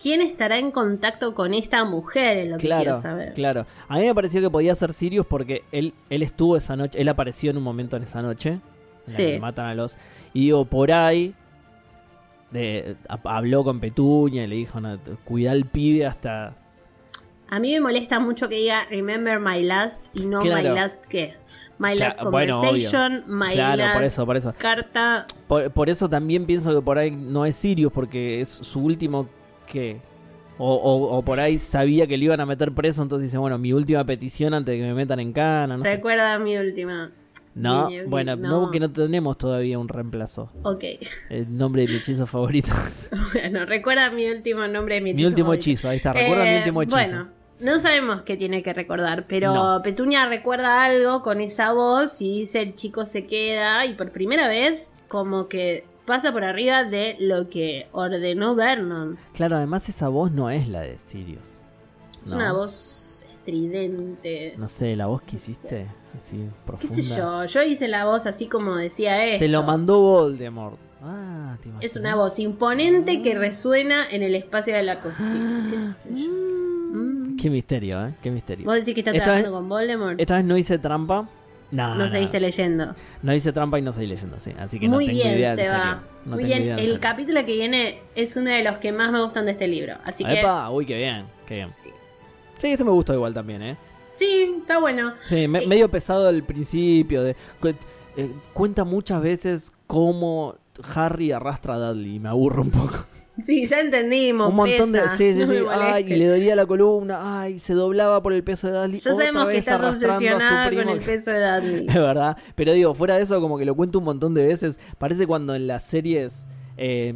¿Quién 0.05 0.21
estará 0.21 0.59
en 0.59 0.71
contacto 0.71 1.35
con 1.35 1.55
esta 1.55 1.83
mujer? 1.87 2.37
Es 2.37 2.51
lo 2.51 2.59
que 2.59 2.67
Claro, 2.67 2.83
quiero 2.83 3.01
saber. 3.01 3.33
claro. 3.33 3.65
A 3.89 3.97
mí 3.97 4.03
me 4.05 4.15
pareció 4.15 4.43
que 4.43 4.51
podía 4.51 4.75
ser 4.75 4.93
Sirius 4.93 5.25
porque 5.25 5.63
él, 5.73 5.95
él 6.11 6.23
estuvo 6.23 6.59
esa 6.59 6.77
noche, 6.77 7.01
él 7.01 7.09
apareció 7.09 7.51
en 7.51 7.57
un 7.57 7.63
momento 7.63 7.97
en 7.97 8.03
esa 8.03 8.21
noche. 8.21 8.51
en 8.51 8.61
la 8.61 9.11
Sí. 9.11 9.25
que 9.25 9.39
matan 9.41 9.65
a 9.65 9.75
los. 9.75 9.97
Y 10.35 10.41
digo, 10.43 10.67
por 10.67 10.93
ahí. 10.93 11.35
De, 12.51 12.97
habló 13.09 13.65
con 13.65 13.81
Petunia 13.81 14.45
y 14.45 14.47
le 14.47 14.57
dijo, 14.57 14.79
no, 14.79 14.99
cuida 15.25 15.53
al 15.53 15.65
pibe 15.65 16.05
hasta. 16.05 16.55
A 17.49 17.59
mí 17.59 17.73
me 17.73 17.81
molesta 17.81 18.21
mucho 18.21 18.49
que 18.51 18.57
diga 18.57 18.85
Remember 18.91 19.41
My 19.41 19.63
Last 19.63 20.07
y 20.15 20.27
no 20.27 20.41
Claro. 20.41 20.69
My 20.69 20.75
Last 20.75 21.07
qué. 21.07 21.35
My 21.79 21.97
Last 21.97 22.23
bueno, 22.25 22.61
Conversation, 22.61 23.25
My 23.27 23.53
Claro, 23.55 23.79
Last 23.85 23.95
por 23.95 24.05
eso, 24.05 24.27
por 24.27 24.37
eso. 24.37 24.55
Carta. 24.59 25.27
Por, 25.49 25.71
por 25.73 25.89
eso 25.89 26.11
también 26.11 26.45
pienso 26.45 26.75
que 26.75 26.83
por 26.83 26.99
ahí 26.99 27.11
no 27.11 27.47
es 27.47 27.57
Sirius, 27.57 27.91
porque 27.91 28.43
es 28.43 28.51
su 28.51 28.81
último 28.81 29.29
que. 29.65 30.01
O, 30.57 30.73
o- 30.75 31.17
o 31.19 31.23
por 31.23 31.41
ahí 31.41 31.59
sabía 31.59 32.07
que 32.07 32.17
le 32.17 32.27
iban 32.27 32.41
a 32.41 32.47
meter 32.47 32.73
preso, 32.73 33.03
entonces 33.03 33.29
dice, 33.29 33.39
bueno, 33.39 33.59
mi 33.59 33.73
última 33.73 34.05
petición 34.05 34.55
antes 34.55 34.73
de 34.75 34.79
que 34.79 34.87
me 34.87 34.95
metan 34.95 35.19
en 35.19 35.33
cana, 35.33 35.77
no 35.77 35.83
sé. 35.83 35.97
Recuerda 35.97 36.39
mi 36.39 36.57
última. 36.57 37.11
No, 37.57 37.89
bueno, 38.09 38.35
no, 38.37 38.71
que 38.73 38.81
no 38.81 38.91
tenemos 38.91 39.39
todavía 39.39 39.79
un 39.79 39.89
reemplazo. 39.89 40.51
Ok. 40.63 40.85
El 41.31 41.57
nombre 41.57 41.83
de 41.83 41.89
mi 41.93 41.99
hechizo 41.99 42.27
favorito. 42.27 42.71
Bueno, 43.33 43.65
recuerda 43.65 44.11
mi 44.11 44.29
último 44.29 44.67
nombre 44.69 44.97
de 44.97 45.01
mi 45.01 45.05
mi 45.07 45.11
hechizo. 45.13 45.29
último 45.29 45.47
favorito. 45.47 45.63
hechizo, 45.63 45.89
ahí 45.89 45.97
está. 45.99 46.13
Recuerda 46.13 46.45
mi 46.45 46.51
Eh, 46.51 46.59
último 46.59 46.83
hechizo. 46.83 46.97
Bueno, 46.99 47.29
no 47.61 47.79
sabemos 47.79 48.23
qué 48.23 48.37
tiene 48.37 48.63
que 48.65 48.73
recordar, 48.73 49.27
pero 49.29 49.55
No. 49.55 49.83
Petunia 49.83 50.27
recuerda 50.29 50.85
algo 50.85 51.23
con 51.23 51.41
esa 51.41 51.73
voz 51.73 52.21
y 52.21 52.41
dice 52.41 52.61
el 52.63 52.75
chico 52.75 53.05
se 53.05 53.27
queda 53.27 53.87
y 53.87 53.95
por 53.95 54.11
primera 54.11 54.49
vez 54.49 54.93
como 55.09 55.49
que 55.49 55.85
pasa 56.07 56.33
por 56.33 56.45
arriba 56.45 56.85
de 56.85 57.17
lo 57.21 57.49
que 57.49 57.87
ordenó 57.93 58.55
Vernon. 58.55 59.17
Claro, 59.33 59.57
además 59.57 59.89
esa 59.89 60.09
voz 60.09 60.31
no 60.33 60.51
es 60.51 60.69
la 60.69 60.81
de 60.83 60.99
Sirius. 60.99 61.43
Es 62.23 62.31
No. 62.31 62.37
una 62.37 62.53
voz 62.53 63.25
estridente. 63.31 64.55
No 64.57 64.69
sé, 64.69 64.97
la 64.97 65.07
voz 65.07 65.23
que 65.23 65.33
No 65.35 65.39
sé. 65.39 65.51
hiciste, 65.51 65.87
así 66.21 66.37
¿Qué 66.37 66.51
profunda. 66.67 66.95
sé 66.97 67.03
yo? 67.17 67.45
Yo 67.47 67.63
hice 67.63 67.89
la 67.89 68.05
voz 68.05 68.27
así 68.27 68.47
como 68.47 68.77
decía 68.77 69.25
esto. 69.27 69.41
Se 69.41 69.49
lo 69.49 69.63
mandó 69.63 70.01
Voldemort. 70.01 70.79
Ah, 71.03 71.59
¿te 71.63 71.69
Es 71.85 71.97
una 71.97 72.15
voz 72.17 72.39
imponente 72.39 73.21
que 73.21 73.35
resuena 73.35 74.07
en 74.11 74.23
el 74.23 74.35
espacio 74.35 74.75
de 74.75 74.83
la 74.85 75.01
cocina. 75.03 75.67
¿Qué 75.71 75.79
sé 75.79 76.11
yo? 76.15 76.31
Mm. 76.31 77.37
Qué 77.37 77.51
misterio, 77.51 78.07
¿eh? 78.07 78.15
Qué 78.23 78.31
misterio. 78.31 78.65
¿Vos 78.65 78.77
decís 78.77 78.95
que 78.95 79.01
está 79.01 79.11
Esta 79.11 79.25
trabajando 79.25 79.51
vez- 79.51 79.59
con 79.61 79.69
Voldemort? 79.69 80.21
Esta 80.21 80.37
vez 80.37 80.45
no 80.47 80.57
hice 80.57 80.79
trampa. 80.79 81.29
No, 81.71 81.95
no 81.97 82.09
seguiste 82.09 82.39
leyendo. 82.41 82.95
No 83.23 83.35
hice 83.35 83.53
trampa 83.53 83.79
y 83.79 83.83
no 83.83 83.93
seguí 83.93 84.07
leyendo, 84.07 84.39
sí. 84.39 84.53
Así 84.59 84.79
que 84.79 84.89
Muy 84.89 85.07
no 85.07 85.13
tengo 85.13 85.23
idea 85.27 85.35
bien, 85.37 85.49
en 85.51 85.57
se 85.57 85.65
serio. 85.65 85.73
va. 85.79 86.03
No 86.25 86.35
Muy 86.37 86.45
bien. 86.45 86.63
idea 86.63 86.75
en 86.75 86.79
El 86.81 87.01
capítulo 87.01 87.41
que 87.45 87.53
viene 87.53 87.99
es 88.15 88.37
uno 88.37 88.51
de 88.51 88.63
los 88.63 88.77
que 88.79 88.93
más 88.93 89.11
me 89.11 89.21
gustan 89.23 89.47
de 89.47 89.53
este 89.53 89.67
libro. 89.67 89.95
Así 90.07 90.25
que. 90.25 90.41
Epa, 90.41 90.71
uy, 90.71 90.87
qué 90.87 90.97
bien, 90.99 91.27
qué 91.47 91.55
bien. 91.55 91.73
Sí. 91.73 91.91
Sí, 92.59 92.69
este 92.69 92.85
me 92.85 92.91
gustó 92.91 93.13
igual 93.15 93.35
también, 93.35 93.63
¿eh? 93.63 93.77
Sí, 94.15 94.55
está 94.61 94.79
bueno. 94.79 95.13
Sí, 95.25 95.49
me- 95.49 95.65
Eh, 95.65 95.67
medio 95.67 95.91
pesado 95.91 96.29
al 96.29 96.45
principio. 96.45 97.23
De, 97.25 97.35
eh, 98.17 98.31
cuenta 98.53 98.85
muchas 98.85 99.21
veces 99.21 99.73
cómo 99.89 100.55
Harry 100.95 101.33
arrastra 101.33 101.75
a 101.75 101.79
Dudley 101.79 102.17
y 102.17 102.21
me 102.21 102.29
aburro 102.29 102.63
un 102.63 102.71
poco. 102.71 102.95
Sí, 103.43 103.67
ya 103.67 103.81
entendimos. 103.81 104.49
un 104.49 104.57
montón 104.57 104.93
de. 104.93 105.09
Sí, 105.11 105.33
sí, 105.33 105.41
no 105.41 105.47
sí. 105.47 105.55
Ay, 105.71 106.05
y 106.07 106.15
le 106.17 106.27
dolía 106.29 106.55
la 106.55 106.67
columna. 106.67 107.41
Ay, 107.43 107.59
se 107.59 107.75
doblaba 107.75 108.23
por 108.23 108.33
el 108.33 108.45
peso 108.45 108.69
de 108.69 108.75
Dudley. 108.75 108.99
Ya 108.99 109.13
otra 109.13 109.25
sabemos 109.27 109.49
que 109.49 109.59
estás 109.59 109.81
obsesionada 109.83 110.71
con 110.71 110.89
el 110.89 111.01
peso 111.01 111.31
de 111.33 111.41
Dudley. 111.41 111.87
Es 111.89 111.95
verdad. 111.95 112.37
Pero 112.55 112.73
digo, 112.73 112.95
fuera 112.95 113.17
de 113.17 113.23
eso, 113.23 113.41
como 113.41 113.59
que 113.59 113.65
lo 113.65 113.75
cuento 113.75 113.99
un 113.99 114.05
montón 114.05 114.35
de 114.35 114.47
veces. 114.47 114.79
Parece 114.99 115.27
cuando 115.27 115.55
en 115.55 115.67
las 115.67 115.83
series. 115.85 116.47
eh, 116.77 117.13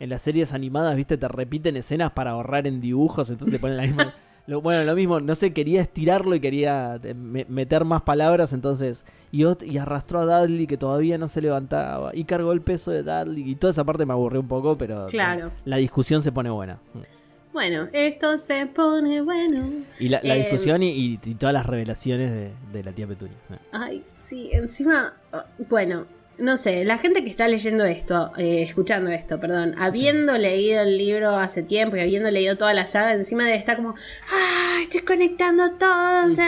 en 0.00 0.08
las 0.10 0.20
series 0.22 0.52
animadas, 0.52 0.96
viste, 0.96 1.16
te 1.16 1.28
repiten 1.28 1.76
escenas 1.76 2.10
para 2.10 2.32
ahorrar 2.32 2.66
en 2.66 2.80
dibujos. 2.80 3.30
Entonces 3.30 3.54
te 3.54 3.60
ponen 3.60 3.76
la 3.76 3.82
misma. 3.84 4.14
Lo- 4.46 4.60
bueno, 4.60 4.82
lo 4.84 4.94
mismo, 4.96 5.20
no 5.20 5.34
sé, 5.34 5.52
quería 5.52 5.80
estirarlo 5.80 6.34
y 6.34 6.40
quería 6.40 6.98
eh, 7.02 7.14
me- 7.14 7.44
meter 7.48 7.84
más 7.84 8.02
palabras, 8.02 8.52
entonces. 8.52 9.04
Y, 9.30 9.44
arrastró 9.78 10.20
a 10.20 10.40
Dudley 10.40 10.66
que 10.66 10.76
todavía 10.76 11.16
no 11.16 11.28
se 11.28 11.40
levantaba. 11.40 12.10
Y 12.14 12.24
cargó 12.24 12.52
el 12.52 12.60
peso 12.60 12.90
de 12.90 13.02
Dudley. 13.02 13.48
Y 13.50 13.54
toda 13.54 13.70
esa 13.70 13.84
parte 13.84 14.04
me 14.04 14.12
aburrió 14.12 14.40
un 14.40 14.48
poco, 14.48 14.76
pero. 14.76 15.06
Claro. 15.06 15.52
La 15.64 15.76
discusión 15.76 16.22
se 16.22 16.32
pone 16.32 16.50
buena. 16.50 16.78
Bueno, 17.52 17.86
esto 17.92 18.38
se 18.38 18.66
pone 18.66 19.20
bueno. 19.20 19.68
Y 20.00 20.08
la, 20.08 20.20
la 20.22 20.36
Eh, 20.36 20.40
discusión 20.40 20.82
y, 20.82 20.90
y- 20.90 21.20
y 21.22 21.34
todas 21.34 21.52
las 21.52 21.66
revelaciones 21.66 22.30
de, 22.32 22.50
de 22.72 22.82
la 22.82 22.92
tía 22.92 23.06
Petunia. 23.06 23.36
Ay, 23.72 24.02
sí, 24.04 24.48
encima, 24.52 25.12
ah, 25.32 25.44
bueno, 25.68 26.06
no 26.38 26.56
sé, 26.56 26.84
la 26.84 26.98
gente 26.98 27.22
que 27.22 27.30
está 27.30 27.46
leyendo 27.46 27.84
esto, 27.84 28.32
eh, 28.36 28.62
escuchando 28.62 29.10
esto, 29.10 29.38
perdón, 29.38 29.74
habiendo 29.78 30.36
leído 30.38 30.82
el 30.82 30.98
libro 30.98 31.36
hace 31.36 31.62
tiempo 31.62 31.96
y 31.96 32.00
habiendo 32.00 32.30
leído 32.30 32.56
toda 32.56 32.74
la 32.74 32.86
saga, 32.86 33.12
encima 33.14 33.44
de 33.46 33.54
estar 33.54 33.76
como, 33.76 33.90
¡ah! 33.90 34.80
Estoy 34.82 35.00
conectando 35.00 35.72
todo. 35.78 35.92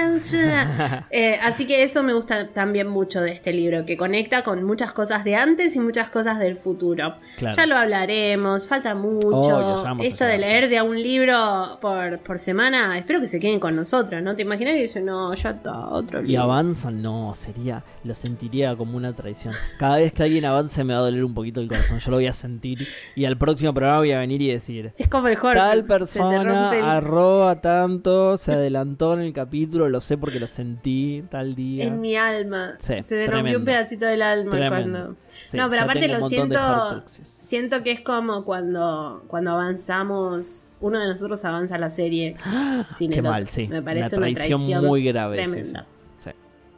Eh, 1.10 1.38
así 1.42 1.66
que 1.66 1.82
eso 1.82 2.02
me 2.02 2.12
gusta 2.12 2.48
también 2.48 2.88
mucho 2.88 3.20
de 3.20 3.32
este 3.32 3.52
libro, 3.52 3.84
que 3.84 3.96
conecta 3.96 4.42
con 4.42 4.64
muchas 4.64 4.92
cosas 4.92 5.22
de 5.24 5.36
antes 5.36 5.76
y 5.76 5.80
muchas 5.80 6.08
cosas 6.08 6.38
del 6.38 6.56
futuro. 6.56 7.16
Claro. 7.36 7.56
Ya 7.56 7.66
lo 7.66 7.76
hablaremos, 7.76 8.66
falta 8.66 8.94
mucho. 8.94 9.84
Esto 10.00 10.24
de 10.24 10.38
leer 10.38 10.68
de 10.68 10.78
a 10.78 10.82
un 10.82 11.00
libro 11.00 11.78
por, 11.80 12.18
por 12.20 12.38
semana, 12.38 12.98
espero 12.98 13.20
que 13.20 13.28
se 13.28 13.38
queden 13.38 13.60
con 13.60 13.76
nosotros, 13.76 14.22
¿no? 14.22 14.34
¿Te 14.34 14.42
imaginas 14.42 14.74
que 14.74 14.82
dicen, 14.82 15.04
no, 15.04 15.32
ya 15.34 15.50
está, 15.50 15.88
otro 15.88 16.20
Y 16.22 16.28
libro? 16.28 16.42
avanzan, 16.44 17.00
no, 17.02 17.32
sería, 17.34 17.84
lo 18.02 18.14
sentiría 18.14 18.74
como 18.76 18.96
una 18.96 19.14
traición. 19.14 19.54
Cada 19.78 19.96
vez 19.96 20.12
que 20.12 20.22
alguien 20.22 20.44
avance 20.44 20.82
me 20.84 20.92
va 20.94 21.00
a 21.00 21.02
doler 21.02 21.24
un 21.24 21.34
poquito 21.34 21.60
el 21.60 21.68
corazón, 21.68 21.98
yo 21.98 22.10
lo 22.10 22.16
voy 22.18 22.26
a 22.26 22.32
sentir. 22.32 22.86
Y 23.14 23.24
al 23.24 23.36
próximo 23.36 23.74
programa 23.74 23.98
voy 23.98 24.12
a 24.12 24.18
venir 24.18 24.40
y 24.42 24.48
decir, 24.52 24.92
Es 24.96 25.08
como 25.08 25.28
el 25.28 25.34
Horcrux, 25.34 25.54
tal 25.54 25.84
persona 25.84 26.70
el- 26.76 26.84
arroba 26.84 27.60
tanto, 27.60 28.36
se 28.38 28.52
adelantó 28.54 29.14
en 29.14 29.20
el 29.20 29.32
capítulo, 29.32 29.88
lo 29.88 30.00
sé 30.00 30.16
porque 30.16 30.38
lo 30.40 30.46
sentí 30.46 31.24
tal 31.30 31.54
día. 31.54 31.84
en 31.84 32.00
mi 32.00 32.16
alma. 32.16 32.76
Sí, 32.78 32.94
se 33.02 33.16
me 33.16 33.26
rompió 33.26 33.58
un 33.58 33.64
pedacito 33.64 34.06
del 34.06 34.22
alma 34.22 34.50
Tremendo. 34.50 34.98
cuando. 35.00 35.16
Sí, 35.46 35.56
no, 35.56 35.68
pero 35.70 35.82
aparte 35.82 36.08
lo 36.08 36.28
siento. 36.28 37.02
Siento 37.24 37.82
que 37.82 37.90
es 37.92 38.00
como 38.00 38.44
cuando, 38.44 39.24
cuando 39.28 39.50
avanzamos. 39.52 40.68
Uno 40.80 41.00
de 41.00 41.08
nosotros 41.08 41.42
avanza 41.46 41.78
la 41.78 41.88
serie 41.90 42.36
sin 42.96 43.10
Qué 43.10 43.18
el 43.18 43.22
mal, 43.22 43.48
sí. 43.48 43.66
Me 43.68 43.80
parece 43.82 44.16
una 44.16 44.26
una 44.26 44.34
traición, 44.34 44.84
muy 44.84 45.02
grave. 45.04 45.44
sí, 45.44 45.50
Tremenda. 45.50 45.86
sí. 46.18 46.30
Sí. 46.30 46.36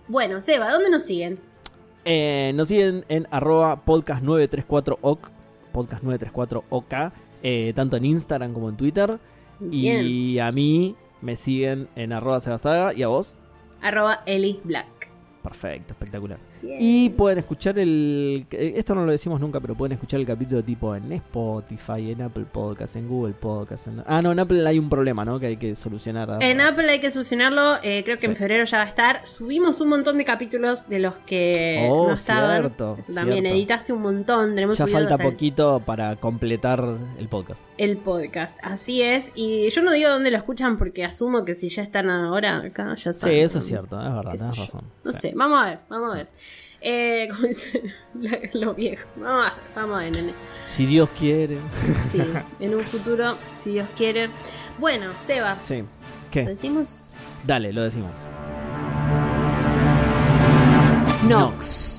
Bueno, 0.08 0.40
Seba, 0.40 0.70
¿dónde 0.72 0.90
nos 0.90 1.02
siguen? 1.02 1.38
Eh, 2.08 2.52
nos 2.54 2.68
siguen 2.68 3.04
en 3.08 3.26
arroba 3.32 3.84
podcast934ok, 3.84 5.18
podcast934ok, 5.72 7.12
eh, 7.42 7.72
tanto 7.74 7.96
en 7.96 8.04
Instagram 8.04 8.54
como 8.54 8.68
en 8.68 8.76
Twitter. 8.76 9.18
Bien. 9.58 10.06
Y 10.06 10.38
a 10.38 10.52
mí 10.52 10.94
me 11.20 11.34
siguen 11.34 11.88
en 11.96 12.12
arroba 12.12 12.38
sebasaga 12.38 12.94
y 12.94 13.02
a 13.02 13.08
vos. 13.08 13.36
Arroba 13.82 14.22
Eli 14.24 14.60
Black. 14.62 15.10
Perfecto, 15.42 15.94
espectacular. 15.94 16.38
Bien. 16.62 16.76
Y 16.80 17.10
pueden 17.10 17.38
escuchar 17.38 17.78
el... 17.78 18.46
eh, 18.50 18.74
Esto 18.76 18.94
no 18.94 19.04
lo 19.04 19.12
decimos 19.12 19.40
nunca, 19.40 19.60
pero 19.60 19.74
pueden 19.74 19.92
escuchar 19.92 20.20
el 20.20 20.26
capítulo 20.26 20.62
tipo 20.62 20.94
en 20.94 21.12
Spotify, 21.12 22.10
en 22.12 22.22
Apple 22.22 22.44
Podcast, 22.50 22.96
en 22.96 23.08
Google 23.08 23.34
Podcast. 23.34 23.86
en- 23.88 24.02
Ah, 24.06 24.22
no, 24.22 24.32
en 24.32 24.38
Apple 24.38 24.66
hay 24.66 24.78
un 24.78 24.88
problema, 24.88 25.24
¿no? 25.24 25.38
Que 25.38 25.46
hay 25.46 25.56
que 25.56 25.74
solucionar. 25.76 26.38
En 26.40 26.60
Apple 26.60 26.90
hay 26.90 26.98
que 27.00 27.10
solucionarlo, 27.10 27.76
eh, 27.82 28.02
creo 28.04 28.16
que 28.16 28.22
Sí. 28.22 28.26
en 28.26 28.36
febrero 28.36 28.64
ya 28.64 28.78
va 28.78 28.84
a 28.84 28.88
estar. 28.88 29.26
Subimos 29.26 29.80
un 29.80 29.88
montón 29.88 30.18
de 30.18 30.24
capítulos 30.24 30.88
de 30.88 30.98
los 30.98 31.14
que 31.26 31.88
Oh, 31.90 32.08
no 32.08 32.14
estaban. 32.14 32.60
cierto, 32.62 32.96
También 33.14 33.42
cierto. 33.42 33.56
editaste 33.56 33.92
un 33.92 34.02
montón, 34.02 34.54
tenemos 34.54 34.78
Ya 34.78 34.86
falta 34.86 35.14
el- 35.14 35.20
poquito 35.30 35.82
para 35.84 36.16
completar 36.16 36.82
el 37.18 37.28
podcast. 37.28 37.64
el 37.78 37.96
podcast. 37.98 38.58
Así 38.62 39.02
es. 39.02 39.32
Y 39.34 39.70
yo 39.70 39.82
no 39.82 39.92
digo 39.92 40.10
dónde 40.10 40.30
lo 40.30 40.36
escuchan 40.36 40.76
porque 40.78 41.04
asumo 41.04 41.44
que 41.44 41.54
si 41.54 41.68
ya 41.68 41.82
están 41.82 42.10
ahora 42.10 42.58
acá, 42.58 42.94
ya 42.94 43.12
Sí, 43.12 43.20
saben. 43.20 43.44
eso 43.44 43.58
es 43.58 43.66
cierto, 43.66 43.98
es 44.00 44.12
verdad, 44.14 44.30
tenés 44.32 44.58
razón. 44.58 44.82
No 45.04 45.12
Sí. 45.12 45.18
sé, 45.20 45.32
vamos 45.36 45.62
a 45.62 45.66
ver, 45.70 45.78
vamos 45.88 46.12
a 46.12 46.14
ver. 46.16 46.28
Eh, 46.88 47.26
como 47.34 47.48
dicen 47.48 47.92
los 48.52 48.76
viejos. 48.76 49.04
Vamos 49.16 49.50
a 49.50 49.54
ver, 49.54 49.62
vamos 49.74 49.96
a 49.96 50.00
ver, 50.02 50.12
nene. 50.12 50.32
Si 50.68 50.86
Dios 50.86 51.08
quiere. 51.18 51.58
Sí, 51.98 52.22
en 52.60 52.74
un 52.76 52.84
futuro, 52.84 53.36
si 53.58 53.70
Dios 53.72 53.88
quiere. 53.96 54.28
Bueno, 54.78 55.10
Seba, 55.18 55.56
Sí. 55.64 55.78
¿lo 55.80 55.86
¿Qué? 56.30 56.44
decimos? 56.44 57.08
Dale, 57.44 57.72
lo 57.72 57.82
decimos. 57.82 58.12
Nox. 61.28 61.95